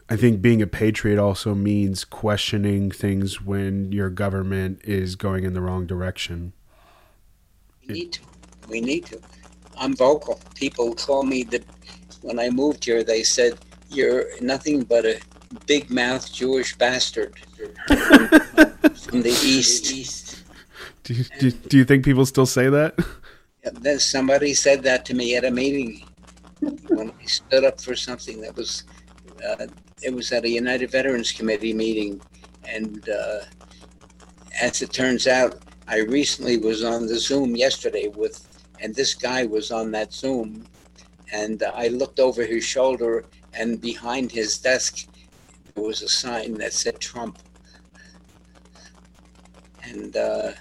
I 0.09 0.15
think 0.15 0.41
being 0.41 0.61
a 0.61 0.67
patriot 0.67 1.19
also 1.19 1.55
means 1.55 2.03
questioning 2.03 2.91
things 2.91 3.41
when 3.41 3.91
your 3.91 4.09
government 4.09 4.81
is 4.83 5.15
going 5.15 5.45
in 5.45 5.53
the 5.53 5.61
wrong 5.61 5.85
direction. 5.85 6.53
We 7.87 7.93
need 7.93 8.13
to. 8.13 8.21
We 8.67 8.81
need 8.81 9.05
to. 9.07 9.19
I'm 9.77 9.95
vocal. 9.95 10.41
People 10.55 10.95
call 10.95 11.23
me 11.23 11.43
the. 11.43 11.63
When 12.21 12.39
I 12.39 12.49
moved 12.49 12.83
here, 12.83 13.03
they 13.03 13.23
said 13.23 13.57
you're 13.89 14.25
nothing 14.41 14.83
but 14.83 15.05
a 15.05 15.19
big 15.65 15.89
mouth 15.89 16.31
Jewish 16.31 16.75
bastard 16.75 17.37
from 17.87 19.21
the 19.21 19.39
east. 19.43 20.43
Do 21.03 21.13
you, 21.13 21.25
do, 21.39 21.51
do 21.51 21.77
you 21.77 21.85
think 21.85 22.03
people 22.03 22.25
still 22.25 22.45
say 22.45 22.69
that? 22.69 22.99
Yeah, 23.81 23.97
somebody 23.97 24.53
said 24.53 24.83
that 24.83 25.05
to 25.05 25.13
me 25.13 25.35
at 25.35 25.45
a 25.45 25.51
meeting 25.51 26.05
when 26.87 27.11
I 27.11 27.25
stood 27.25 27.63
up 27.63 27.79
for 27.81 27.95
something 27.95 28.41
that 28.41 28.55
was. 28.55 28.83
Uh, 29.47 29.67
it 30.01 30.13
was 30.13 30.31
at 30.31 30.43
a 30.45 30.49
United 30.49 30.91
Veterans 30.91 31.31
Committee 31.31 31.73
meeting, 31.73 32.21
and 32.65 33.07
uh, 33.09 33.39
as 34.61 34.81
it 34.81 34.91
turns 34.91 35.27
out, 35.27 35.63
I 35.87 35.99
recently 35.99 36.57
was 36.57 36.83
on 36.83 37.07
the 37.07 37.17
Zoom 37.17 37.55
yesterday 37.55 38.07
with, 38.07 38.47
and 38.81 38.93
this 38.93 39.13
guy 39.13 39.45
was 39.45 39.71
on 39.71 39.91
that 39.91 40.13
Zoom, 40.13 40.65
and 41.33 41.63
I 41.63 41.87
looked 41.87 42.19
over 42.19 42.45
his 42.45 42.63
shoulder, 42.63 43.25
and 43.53 43.79
behind 43.79 44.31
his 44.31 44.57
desk 44.57 45.07
there 45.75 45.83
was 45.83 46.01
a 46.01 46.09
sign 46.09 46.53
that 46.55 46.73
said 46.73 46.99
Trump, 46.99 47.39
and 49.83 50.15
uh, 50.15 50.51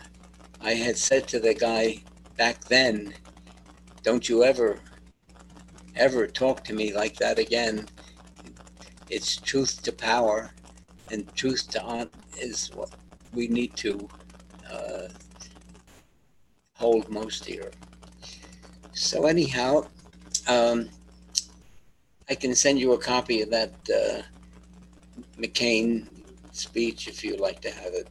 I 0.60 0.74
had 0.74 0.96
said 0.96 1.28
to 1.28 1.40
the 1.40 1.54
guy 1.54 2.02
back 2.38 2.64
then, 2.64 3.12
"Don't 4.02 4.28
you 4.28 4.44
ever, 4.44 4.80
ever 5.94 6.26
talk 6.26 6.64
to 6.64 6.72
me 6.72 6.94
like 6.94 7.16
that 7.16 7.38
again." 7.38 7.86
it's 9.10 9.36
truth 9.36 9.82
to 9.82 9.92
power, 9.92 10.50
and 11.10 11.34
truth 11.34 11.70
to 11.70 11.82
on 11.82 12.10
is 12.38 12.70
what 12.74 12.90
we 13.32 13.48
need 13.48 13.74
to 13.76 14.08
uh, 14.70 15.08
hold 16.74 17.08
most 17.08 17.44
dear. 17.44 17.70
So 18.92 19.26
anyhow, 19.26 19.86
um, 20.46 20.88
I 22.28 22.34
can 22.34 22.54
send 22.54 22.78
you 22.78 22.92
a 22.92 22.98
copy 22.98 23.42
of 23.42 23.50
that 23.50 23.72
uh, 23.88 24.22
McCain 25.38 26.06
speech 26.52 27.08
if 27.08 27.24
you'd 27.24 27.40
like 27.40 27.60
to 27.60 27.70
have 27.70 27.94
it. 27.94 28.08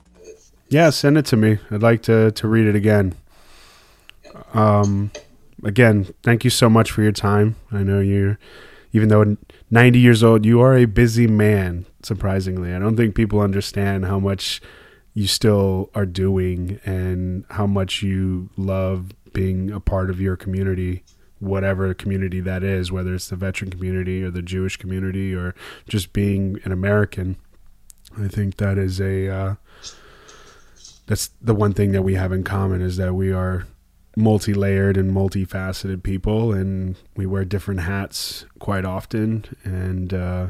Yeah, 0.69 0.89
send 0.89 1.17
it 1.17 1.25
to 1.27 1.37
me. 1.37 1.59
I'd 1.71 1.81
like 1.81 2.01
to 2.03 2.31
to 2.31 2.47
read 2.47 2.67
it 2.67 2.75
again. 2.75 3.15
Um, 4.53 5.11
again, 5.63 6.07
thank 6.23 6.43
you 6.43 6.49
so 6.49 6.69
much 6.69 6.91
for 6.91 7.01
your 7.01 7.11
time. 7.11 7.55
I 7.71 7.83
know 7.83 7.99
you're 7.99 8.37
even 8.93 9.09
though 9.09 9.37
90 9.69 9.99
years 9.99 10.23
old, 10.23 10.45
you 10.45 10.61
are 10.61 10.75
a 10.75 10.85
busy 10.85 11.27
man, 11.27 11.85
surprisingly. 12.01 12.73
I 12.73 12.79
don't 12.79 12.95
think 12.95 13.15
people 13.15 13.41
understand 13.41 14.05
how 14.05 14.19
much 14.19 14.61
you 15.13 15.27
still 15.27 15.89
are 15.93 16.05
doing 16.05 16.79
and 16.85 17.45
how 17.49 17.67
much 17.67 18.01
you 18.01 18.49
love 18.55 19.11
being 19.33 19.71
a 19.71 19.79
part 19.79 20.09
of 20.09 20.21
your 20.21 20.35
community, 20.35 21.03
whatever 21.39 21.93
community 21.93 22.39
that 22.39 22.63
is, 22.63 22.91
whether 22.91 23.13
it's 23.13 23.29
the 23.29 23.35
veteran 23.35 23.69
community 23.69 24.23
or 24.23 24.31
the 24.31 24.41
Jewish 24.41 24.77
community 24.77 25.33
or 25.33 25.53
just 25.87 26.13
being 26.13 26.59
an 26.63 26.71
American. 26.71 27.35
I 28.17 28.27
think 28.27 28.57
that 28.57 28.77
is 28.77 28.99
a. 29.01 29.29
Uh, 29.29 29.55
that's 31.07 31.29
the 31.41 31.55
one 31.55 31.73
thing 31.73 31.91
that 31.91 32.01
we 32.01 32.15
have 32.15 32.31
in 32.31 32.43
common 32.43 32.81
is 32.81 32.97
that 32.97 33.13
we 33.13 33.31
are 33.31 33.65
multi-layered 34.17 34.97
and 34.97 35.11
multifaceted 35.11 36.01
people 36.01 36.51
and 36.51 36.95
we 37.15 37.27
wear 37.27 37.45
different 37.45 37.81
hats 37.81 38.45
quite 38.57 38.83
often. 38.83 39.45
And 39.63 40.11
uh, 40.11 40.49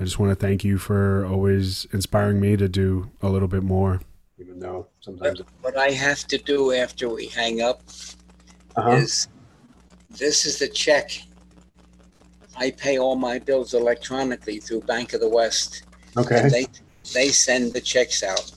i 0.00 0.04
just 0.04 0.18
want 0.18 0.30
to 0.30 0.34
thank 0.34 0.64
you 0.64 0.76
for 0.76 1.24
always 1.24 1.86
inspiring 1.92 2.40
me 2.40 2.56
to 2.56 2.68
do 2.68 3.10
a 3.22 3.28
little 3.28 3.48
bit 3.48 3.62
more. 3.62 4.00
Even 4.38 4.58
though 4.58 4.88
sometimes 5.00 5.40
what 5.60 5.78
i 5.78 5.90
have 5.90 6.26
to 6.26 6.36
do 6.36 6.72
after 6.72 7.08
we 7.08 7.28
hang 7.28 7.62
up 7.62 7.82
uh-huh. 8.74 8.90
is 8.90 9.28
this 10.10 10.44
is 10.44 10.58
the 10.58 10.66
check 10.66 11.12
i 12.56 12.72
pay 12.72 12.98
all 12.98 13.14
my 13.14 13.38
bills 13.38 13.74
electronically 13.74 14.58
through 14.58 14.80
bank 14.80 15.12
of 15.12 15.20
the 15.20 15.28
west. 15.28 15.84
Okay. 16.16 16.48
They 16.48 16.66
they 17.12 17.28
send 17.28 17.72
the 17.72 17.80
checks 17.80 18.24
out. 18.24 18.50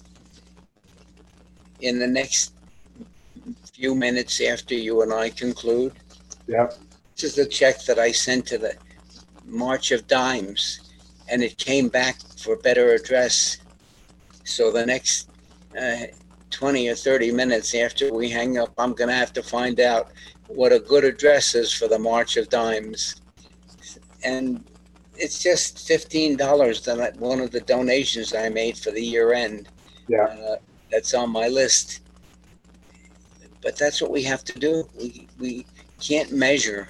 In 1.81 1.99
the 1.99 2.07
next 2.07 2.56
few 3.77 3.93
minutes 3.93 4.41
after 4.41 4.73
you 4.73 5.03
and 5.03 5.13
I 5.13 5.29
conclude. 5.29 5.93
Yeah. 6.47 6.67
This 7.13 7.23
is 7.25 7.35
the 7.35 7.45
check 7.45 7.83
that 7.85 7.99
I 7.99 8.11
sent 8.11 8.47
to 8.47 8.57
the 8.57 8.73
March 9.45 9.91
of 9.91 10.07
Dimes, 10.07 10.91
and 11.29 11.43
it 11.43 11.57
came 11.59 11.87
back 11.87 12.17
for 12.39 12.57
better 12.57 12.93
address. 12.93 13.57
So 14.45 14.71
the 14.71 14.83
next 14.83 15.29
uh, 15.79 16.07
20 16.49 16.89
or 16.89 16.95
30 16.95 17.31
minutes 17.31 17.75
after 17.75 18.11
we 18.11 18.29
hang 18.29 18.57
up, 18.57 18.73
I'm 18.79 18.93
going 18.93 19.09
to 19.09 19.15
have 19.15 19.33
to 19.33 19.43
find 19.43 19.79
out 19.79 20.11
what 20.47 20.73
a 20.73 20.79
good 20.79 21.03
address 21.03 21.53
is 21.53 21.71
for 21.71 21.87
the 21.87 21.99
March 21.99 22.35
of 22.35 22.49
Dimes. 22.49 23.21
And 24.23 24.63
it's 25.15 25.37
just 25.37 25.77
$15 25.87 26.83
that 26.85 27.17
one 27.17 27.41
of 27.41 27.51
the 27.51 27.61
donations 27.61 28.33
I 28.33 28.49
made 28.49 28.75
for 28.75 28.89
the 28.89 29.03
year 29.03 29.33
end. 29.33 29.69
Yeah. 30.07 30.23
Uh, 30.23 30.55
that's 30.89 31.13
on 31.13 31.29
my 31.29 31.47
list 31.47 31.99
but 33.67 33.75
that's 33.75 34.01
what 34.01 34.11
we 34.11 34.23
have 34.23 34.45
to 34.45 34.57
do. 34.57 34.87
We, 34.97 35.27
we 35.39 35.65
can't 35.99 36.31
measure 36.31 36.87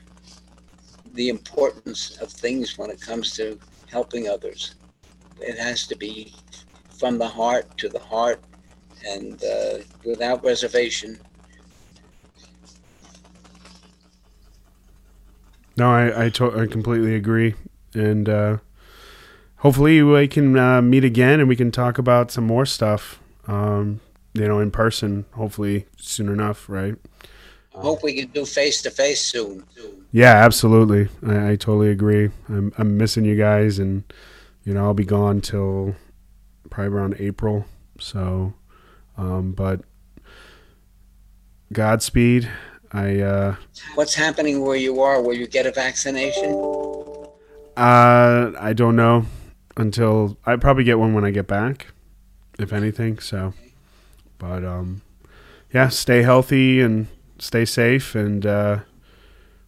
the 1.15 1.29
importance 1.29 2.17
of 2.21 2.31
things 2.31 2.77
when 2.77 2.91
it 2.91 3.01
comes 3.01 3.33
to 3.37 3.59
helping 3.89 4.27
others. 4.29 4.75
It 5.41 5.57
has 5.57 5.87
to 5.87 5.95
be 5.95 6.35
from 6.99 7.17
the 7.17 7.27
heart 7.27 7.75
to 7.79 7.89
the 7.89 7.97
heart 7.97 8.43
and 9.07 9.43
uh, 9.43 9.79
without 10.05 10.43
reservation. 10.43 11.17
No, 15.77 15.89
I 15.89 16.25
I, 16.25 16.29
to- 16.29 16.61
I 16.61 16.67
completely 16.67 17.15
agree, 17.15 17.55
and 17.95 18.29
uh, 18.29 18.57
hopefully 19.57 20.03
we 20.03 20.27
can 20.27 20.55
uh, 20.55 20.83
meet 20.83 21.03
again 21.03 21.39
and 21.39 21.49
we 21.49 21.55
can 21.55 21.71
talk 21.71 21.97
about 21.97 22.29
some 22.29 22.45
more 22.45 22.67
stuff. 22.67 23.19
Um, 23.47 23.99
you 24.39 24.47
know, 24.47 24.59
in 24.59 24.71
person, 24.71 25.25
hopefully 25.31 25.85
soon 25.97 26.29
enough, 26.29 26.69
right? 26.69 26.95
I 27.75 27.81
hope 27.81 28.03
we 28.03 28.13
can 28.13 28.29
do 28.29 28.45
face 28.45 28.81
to 28.83 28.91
face 28.91 29.21
soon. 29.21 29.63
Yeah, 30.11 30.33
absolutely. 30.33 31.09
I, 31.25 31.51
I, 31.51 31.55
totally 31.55 31.89
agree. 31.89 32.31
I'm 32.49 32.73
I'm 32.77 32.97
missing 32.97 33.23
you 33.23 33.35
guys, 33.35 33.77
and 33.77 34.03
you 34.63 34.73
know 34.73 34.85
I'll 34.85 34.93
be 34.93 35.05
gone 35.05 35.41
till 35.41 35.95
probably 36.69 36.93
around 36.93 37.15
April. 37.19 37.65
So, 37.99 38.53
um, 39.17 39.51
but 39.51 39.81
Godspeed. 41.71 42.49
I. 42.91 43.19
Uh, 43.19 43.55
What's 43.95 44.15
happening 44.15 44.61
where 44.61 44.77
you 44.77 45.01
are? 45.01 45.21
Will 45.21 45.35
you 45.35 45.47
get 45.47 45.65
a 45.65 45.71
vaccination? 45.71 46.53
Uh, 47.75 48.53
I 48.59 48.73
don't 48.73 48.95
know 48.95 49.25
until 49.75 50.37
I 50.45 50.55
probably 50.55 50.83
get 50.83 50.97
one 50.97 51.13
when 51.13 51.25
I 51.25 51.31
get 51.31 51.47
back, 51.47 51.87
if 52.57 52.73
anything. 52.73 53.19
So. 53.19 53.53
But 54.37 54.63
um, 54.63 55.01
yeah, 55.73 55.89
stay 55.89 56.21
healthy 56.21 56.81
and 56.81 57.07
stay 57.39 57.65
safe, 57.65 58.15
and 58.15 58.45
uh, 58.45 58.79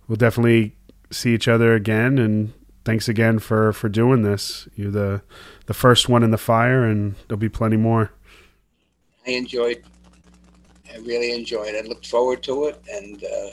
we'll 0.07 0.15
definitely 0.15 0.75
see 1.11 1.33
each 1.33 1.47
other 1.47 1.73
again. 1.73 2.17
And 2.17 2.53
thanks 2.85 3.07
again 3.07 3.39
for 3.39 3.73
for 3.73 3.89
doing 3.89 4.23
this. 4.23 4.67
You're 4.75 4.91
the 4.91 5.21
the 5.65 5.73
first 5.73 6.09
one 6.09 6.23
in 6.23 6.31
the 6.31 6.37
fire, 6.37 6.83
and 6.83 7.15
there'll 7.27 7.39
be 7.39 7.49
plenty 7.49 7.77
more. 7.77 8.11
I 9.27 9.31
enjoyed. 9.31 9.83
I 10.91 10.97
really 10.99 11.33
enjoyed. 11.33 11.75
I 11.75 11.81
looked 11.81 12.07
forward 12.07 12.41
to 12.43 12.65
it, 12.65 12.81
and 12.91 13.23
uh, 13.23 13.49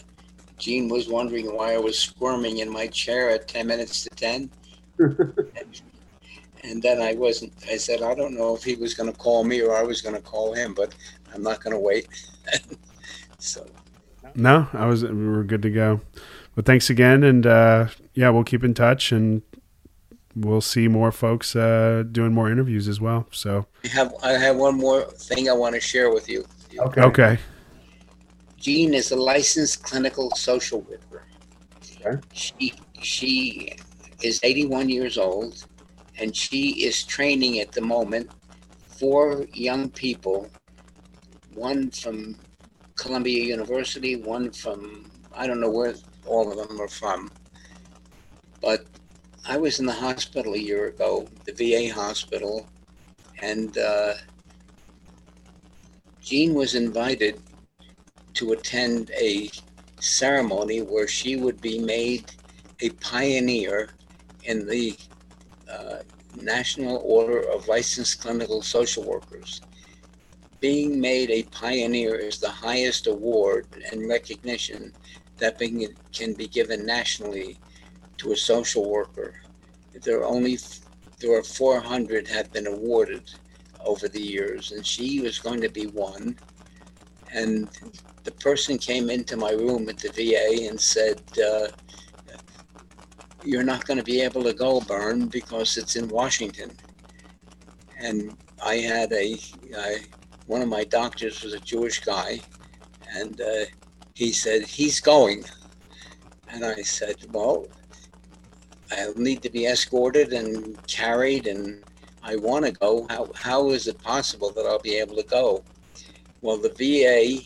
Gene 0.59 0.88
was 0.88 1.09
wondering 1.09 1.55
why 1.55 1.74
I 1.74 1.78
was 1.78 1.98
squirming 1.98 2.59
in 2.59 2.70
my 2.70 2.86
chair 2.86 3.30
at 3.30 3.48
ten 3.48 3.66
minutes 3.66 4.05
to 4.05 4.10
ten. 4.10 4.51
And 6.66 6.82
then 6.82 7.01
I 7.01 7.14
wasn't, 7.14 7.52
I 7.70 7.76
said, 7.76 8.02
I 8.02 8.14
don't 8.14 8.34
know 8.34 8.55
if 8.55 8.64
he 8.64 8.74
was 8.74 8.94
going 8.94 9.10
to 9.10 9.16
call 9.16 9.44
me 9.44 9.62
or 9.62 9.74
I 9.76 9.82
was 9.82 10.02
going 10.02 10.16
to 10.16 10.20
call 10.20 10.52
him, 10.52 10.74
but 10.74 10.94
I'm 11.32 11.43
not 11.43 11.62
going 11.62 11.72
to 11.74 11.78
wait. 11.78 12.09
so. 13.38 13.66
No, 14.34 14.68
I 14.72 14.86
was, 14.86 15.05
we 15.05 15.28
were 15.28 15.44
good 15.44 15.62
to 15.62 15.70
go. 15.70 16.01
But 16.56 16.64
thanks 16.64 16.90
again. 16.90 17.22
And 17.22 17.47
uh, 17.47 17.88
yeah, 18.14 18.30
we'll 18.30 18.44
keep 18.44 18.64
in 18.64 18.74
touch 18.74 19.12
and 19.12 19.43
we'll 20.36 20.60
see 20.60 20.88
more 20.88 21.10
folks 21.10 21.56
uh, 21.56 22.05
doing 22.10 22.32
more 22.32 22.51
interviews 22.51 22.88
as 22.88 23.01
well. 23.01 23.26
So 23.30 23.66
I 23.84 23.88
have 23.88 24.14
I 24.22 24.32
have 24.32 24.56
one 24.56 24.76
more 24.76 25.02
thing 25.02 25.48
I 25.48 25.52
want 25.52 25.74
to 25.74 25.80
share 25.80 26.12
with 26.12 26.28
you. 26.28 26.44
Okay. 26.78 27.02
okay, 27.02 27.38
Jean 28.59 28.93
is 28.93 29.12
a 29.12 29.16
licensed 29.16 29.82
clinical 29.82 30.30
social 30.32 30.80
worker. 30.82 31.24
Okay. 32.01 32.20
She 32.32 32.74
she 33.01 33.76
is 34.22 34.40
81 34.43 34.88
years 34.88 35.18
old, 35.18 35.64
and 36.18 36.34
she 36.34 36.84
is 36.84 37.05
training 37.05 37.60
at 37.60 37.72
the 37.72 37.80
moment 37.80 38.30
four 38.86 39.47
young 39.52 39.90
people, 39.90 40.48
one 41.55 41.90
from 41.90 42.36
Columbia 42.97 43.44
University, 43.44 44.16
one 44.16 44.51
from 44.51 45.10
I 45.34 45.47
don't 45.47 45.60
know 45.60 45.70
where 45.70 45.94
all 46.24 46.51
of 46.51 46.68
them 46.68 46.80
are 46.80 46.88
from, 46.88 47.30
but 48.62 48.86
I 49.47 49.59
was 49.59 49.78
in 49.78 49.86
the 49.86 49.93
hospital 49.93 50.55
a 50.55 50.59
year 50.59 50.86
ago, 50.86 51.28
the 51.44 51.52
VA 51.52 51.93
hospital, 51.93 52.66
and 53.43 53.76
uh, 53.76 54.14
Jean 56.20 56.55
was 56.55 56.74
invited 56.74 57.40
to 58.34 58.52
attend 58.52 59.10
a 59.10 59.51
ceremony 60.01 60.82
where 60.82 61.06
she 61.06 61.36
would 61.36 61.60
be 61.60 61.78
made 61.78 62.32
a 62.80 62.90
pioneer 62.90 63.90
in 64.44 64.66
the 64.66 64.97
uh, 65.70 65.98
National 66.40 66.98
Order 67.05 67.40
of 67.52 67.68
Licensed 67.68 68.20
Clinical 68.20 68.62
Social 68.62 69.05
Workers. 69.05 69.60
Being 70.60 71.01
made 71.01 71.30
a 71.30 71.43
pioneer 71.44 72.14
is 72.16 72.38
the 72.38 72.51
highest 72.51 73.06
award 73.06 73.66
and 73.93 74.09
recognition 74.09 74.93
that 75.38 75.59
being, 75.59 75.86
can 76.12 76.32
be 76.32 76.48
given 76.48 76.86
nationally 76.86 77.59
to 78.18 78.32
a 78.32 78.36
social 78.36 78.90
worker. 78.90 79.34
There 80.02 80.20
are 80.20 80.24
only 80.26 80.59
there 81.18 81.36
are 81.38 81.43
400 81.43 82.28
have 82.28 82.52
been 82.52 82.66
awarded 82.66 83.30
over 83.84 84.09
the 84.09 84.20
years, 84.20 84.72
and 84.72 84.84
she 84.84 85.20
was 85.20 85.38
going 85.38 85.60
to 85.62 85.68
be 85.70 85.86
one. 85.86 86.36
And 87.32 87.68
the 88.24 88.32
person 88.32 88.76
came 88.76 89.09
into 89.09 89.36
my 89.36 89.52
room 89.52 89.88
at 89.88 89.98
the 89.98 90.10
VA 90.10 90.68
and 90.68 90.80
said, 90.80 91.22
uh, 91.38 91.68
"You're 93.47 93.62
not 93.73 93.86
going 93.86 93.98
to 93.98 94.05
be 94.05 94.20
able 94.20 94.44
to 94.44 94.52
go, 94.55 94.81
Bern, 94.81 95.28
because 95.28 95.77
it's 95.77 95.97
in 95.97 96.09
Washington." 96.09 96.77
And 97.98 98.36
I 98.64 98.77
had 98.77 99.12
a 99.12 99.39
one 100.47 100.62
of 100.62 100.68
my 100.68 100.85
doctors 100.85 101.43
was 101.43 101.55
a 101.55 101.60
Jewish 101.60 102.01
guy, 102.05 102.43
and 103.14 103.40
uh, 103.40 103.66
he 104.14 104.32
said 104.32 104.62
he's 104.62 105.01
going, 105.01 105.44
and 106.48 106.64
I 106.64 106.82
said, 106.82 107.16
"Well." 107.31 107.68
I'll 108.93 109.14
need 109.16 109.43
to 109.43 109.51
be 109.51 109.66
escorted 109.66 110.32
and 110.32 110.78
carried, 110.86 111.47
and 111.47 111.85
I 112.23 112.36
want 112.36 112.64
to 112.66 112.73
go. 112.73 113.06
How, 113.10 113.31
how 113.35 113.70
is 113.70 113.89
it 113.89 114.01
possible 114.01 114.52
that 114.52 114.66
I'll 114.66 114.78
be 114.78 114.97
able 114.97 115.16
to 115.16 115.24
go? 115.24 115.64
Well, 116.40 116.59
the 116.59 116.74
VA 116.78 117.43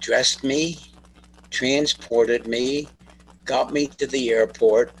dressed 0.00 0.42
me, 0.44 0.78
transported 1.50 2.46
me, 2.46 2.90
got 3.44 3.72
me 3.72 3.86
to 3.86 4.06
the 4.06 4.30
airport. 4.30 4.92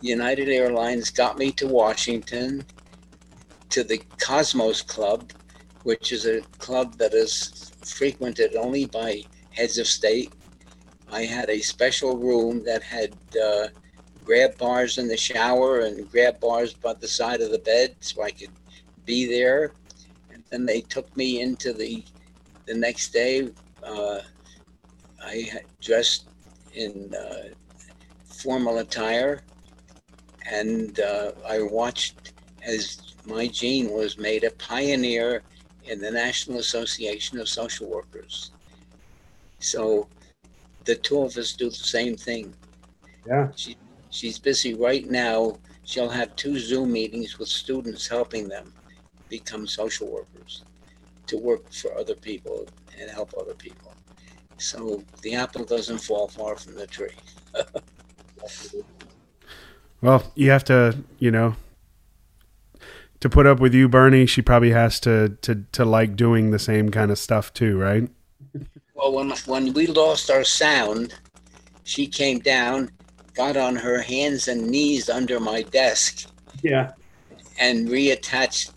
United 0.00 0.48
Airlines 0.48 1.10
got 1.10 1.38
me 1.38 1.50
to 1.52 1.66
Washington, 1.66 2.64
to 3.70 3.82
the 3.82 4.02
Cosmos 4.20 4.82
Club, 4.82 5.32
which 5.82 6.12
is 6.12 6.26
a 6.26 6.42
club 6.58 6.96
that 6.98 7.14
is 7.14 7.72
frequented 7.84 8.56
only 8.56 8.86
by 8.86 9.22
heads 9.50 9.78
of 9.78 9.86
state. 9.86 10.34
I 11.10 11.22
had 11.22 11.48
a 11.48 11.60
special 11.60 12.18
room 12.18 12.64
that 12.64 12.82
had 12.82 13.14
uh, 13.42 13.68
grab 14.24 14.58
bars 14.58 14.98
in 14.98 15.08
the 15.08 15.16
shower 15.16 15.80
and 15.80 16.10
grab 16.10 16.40
bars 16.40 16.74
by 16.74 16.94
the 16.94 17.08
side 17.08 17.40
of 17.40 17.50
the 17.52 17.60
bed 17.60 17.96
so 18.00 18.22
I 18.22 18.30
could 18.30 18.50
be 19.04 19.26
there. 19.26 19.72
And 20.32 20.42
then 20.50 20.66
they 20.66 20.80
took 20.80 21.14
me 21.16 21.40
into 21.40 21.72
the 21.72 22.04
the 22.66 22.74
next 22.74 23.12
day. 23.12 23.48
Uh, 23.82 24.18
I 25.22 25.50
dressed 25.80 26.28
in 26.76 27.14
uh, 27.14 27.48
formal 28.24 28.78
attire, 28.78 29.42
and 30.50 31.00
uh, 31.00 31.32
I 31.48 31.62
watched 31.62 32.32
as 32.62 33.14
my 33.24 33.46
Jean 33.48 33.90
was 33.90 34.18
made 34.18 34.44
a 34.44 34.50
pioneer 34.52 35.42
in 35.84 36.00
the 36.00 36.10
National 36.10 36.58
Association 36.58 37.38
of 37.38 37.48
Social 37.48 37.88
Workers. 37.88 38.50
So 39.58 40.08
the 40.84 40.96
two 40.96 41.20
of 41.22 41.36
us 41.36 41.52
do 41.52 41.68
the 41.68 41.74
same 41.74 42.16
thing. 42.16 42.54
Yeah. 43.26 43.48
She, 43.56 43.76
she's 44.10 44.38
busy 44.38 44.74
right 44.74 45.08
now. 45.08 45.58
She'll 45.84 46.08
have 46.08 46.34
two 46.36 46.58
Zoom 46.58 46.92
meetings 46.92 47.38
with 47.38 47.48
students 47.48 48.06
helping 48.06 48.48
them 48.48 48.72
become 49.28 49.66
social 49.66 50.08
workers 50.08 50.64
to 51.26 51.36
work 51.36 51.72
for 51.72 51.96
other 51.96 52.14
people 52.14 52.66
and 53.00 53.10
help 53.10 53.34
other 53.38 53.54
people. 53.54 53.85
So 54.58 55.02
the 55.22 55.34
apple 55.34 55.64
doesn't 55.64 55.98
fall 55.98 56.28
far 56.28 56.56
from 56.56 56.74
the 56.74 56.86
tree. 56.86 57.10
well, 60.00 60.22
you 60.34 60.50
have 60.50 60.64
to, 60.64 60.96
you 61.18 61.30
know, 61.30 61.56
to 63.20 63.28
put 63.28 63.46
up 63.46 63.60
with 63.60 63.74
you, 63.74 63.88
Bernie. 63.88 64.26
She 64.26 64.42
probably 64.42 64.70
has 64.70 65.00
to 65.00 65.36
to 65.42 65.64
to 65.72 65.84
like 65.84 66.16
doing 66.16 66.50
the 66.50 66.58
same 66.58 66.90
kind 66.90 67.10
of 67.10 67.18
stuff 67.18 67.52
too, 67.52 67.78
right? 67.78 68.08
Well, 68.94 69.12
when 69.12 69.30
when 69.46 69.72
we 69.72 69.86
lost 69.86 70.30
our 70.30 70.44
sound, 70.44 71.14
she 71.84 72.06
came 72.06 72.38
down, 72.38 72.90
got 73.34 73.56
on 73.56 73.76
her 73.76 74.00
hands 74.00 74.48
and 74.48 74.66
knees 74.68 75.08
under 75.10 75.38
my 75.40 75.62
desk, 75.62 76.28
Yeah. 76.62 76.92
and 77.58 77.88
reattached, 77.88 78.72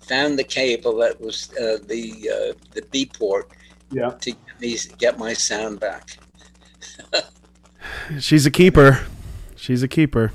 found 0.00 0.38
the 0.38 0.44
cable 0.44 0.96
that 0.98 1.20
was 1.20 1.50
uh, 1.60 1.78
the 1.86 2.30
uh, 2.30 2.52
the 2.72 2.82
B 2.90 3.06
port 3.06 3.50
Yeah. 3.90 4.10
to 4.20 4.32
get 4.60 4.60
me 4.60 4.76
get 4.98 5.18
my 5.18 5.32
sound 5.32 5.80
back. 5.80 6.18
She's 8.20 8.46
a 8.46 8.50
keeper. 8.50 9.00
She's 9.56 9.82
a 9.82 9.88
keeper. 9.88 10.32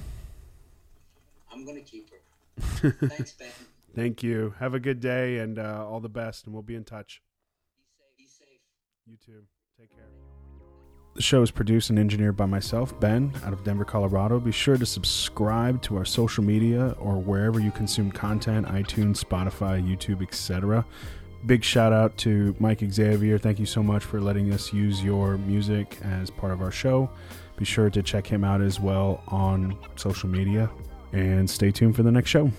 I'm 1.52 1.66
gonna 1.66 1.82
keep 1.82 2.10
her. 2.12 2.92
Thanks, 3.08 3.34
Ben. 3.34 3.48
Thank 3.96 4.24
you. 4.24 4.56
Have 4.60 4.74
a 4.74 4.80
good 4.80 5.00
day 5.00 5.38
and 5.40 5.60
uh, 5.60 5.86
all 5.88 6.00
the 6.00 6.10
best, 6.10 6.46
and 6.46 6.54
we'll 6.54 6.64
be 6.64 6.76
in 6.76 6.84
touch. 6.84 7.22
Be 8.18 8.26
safe. 8.26 8.48
You 9.06 9.18
too. 9.24 9.44
Take 9.80 9.92
care. 9.92 10.06
The 11.16 11.22
show 11.22 11.44
is 11.44 11.52
produced 11.52 11.92
and 11.92 12.00
engineered 12.00 12.36
by 12.36 12.48
myself, 12.48 13.00
Ben, 13.00 13.32
out 13.46 13.54
of 13.54 13.64
Denver, 13.64 13.86
Colorado. 13.86 14.40
Be 14.40 14.52
sure 14.52 14.78
to 14.78 14.86
subscribe 14.86 15.80
to 15.84 15.96
our 15.96 16.06
social 16.06 16.44
media 16.44 16.96
or 17.00 17.18
wherever 17.18 17.60
you 17.60 17.70
consume 17.70 18.12
content 18.12 18.66
iTunes, 18.66 19.24
Spotify, 19.24 19.80
YouTube, 19.80 20.24
etc. 20.24 20.84
Big 21.46 21.64
shout 21.64 21.92
out 21.92 22.16
to 22.18 22.56
Mike 22.60 22.80
Xavier. 22.90 23.38
Thank 23.38 23.60
you 23.60 23.66
so 23.66 23.84
much 23.84 24.04
for 24.04 24.22
letting 24.22 24.54
us 24.54 24.72
use 24.72 25.04
your 25.04 25.38
music 25.38 25.98
as 26.02 26.30
part 26.30 26.54
of 26.54 26.62
our 26.62 26.72
show. 26.72 27.10
Be 27.58 27.66
sure 27.66 27.90
to 27.90 28.02
check 28.02 28.26
him 28.26 28.44
out 28.46 28.62
as 28.62 28.80
well 28.80 29.22
on 29.28 29.78
social 29.98 30.30
media 30.30 30.70
and 31.12 31.50
stay 31.50 31.70
tuned 31.70 31.96
for 31.96 32.04
the 32.04 32.12
next 32.12 32.30
show. 32.30 32.50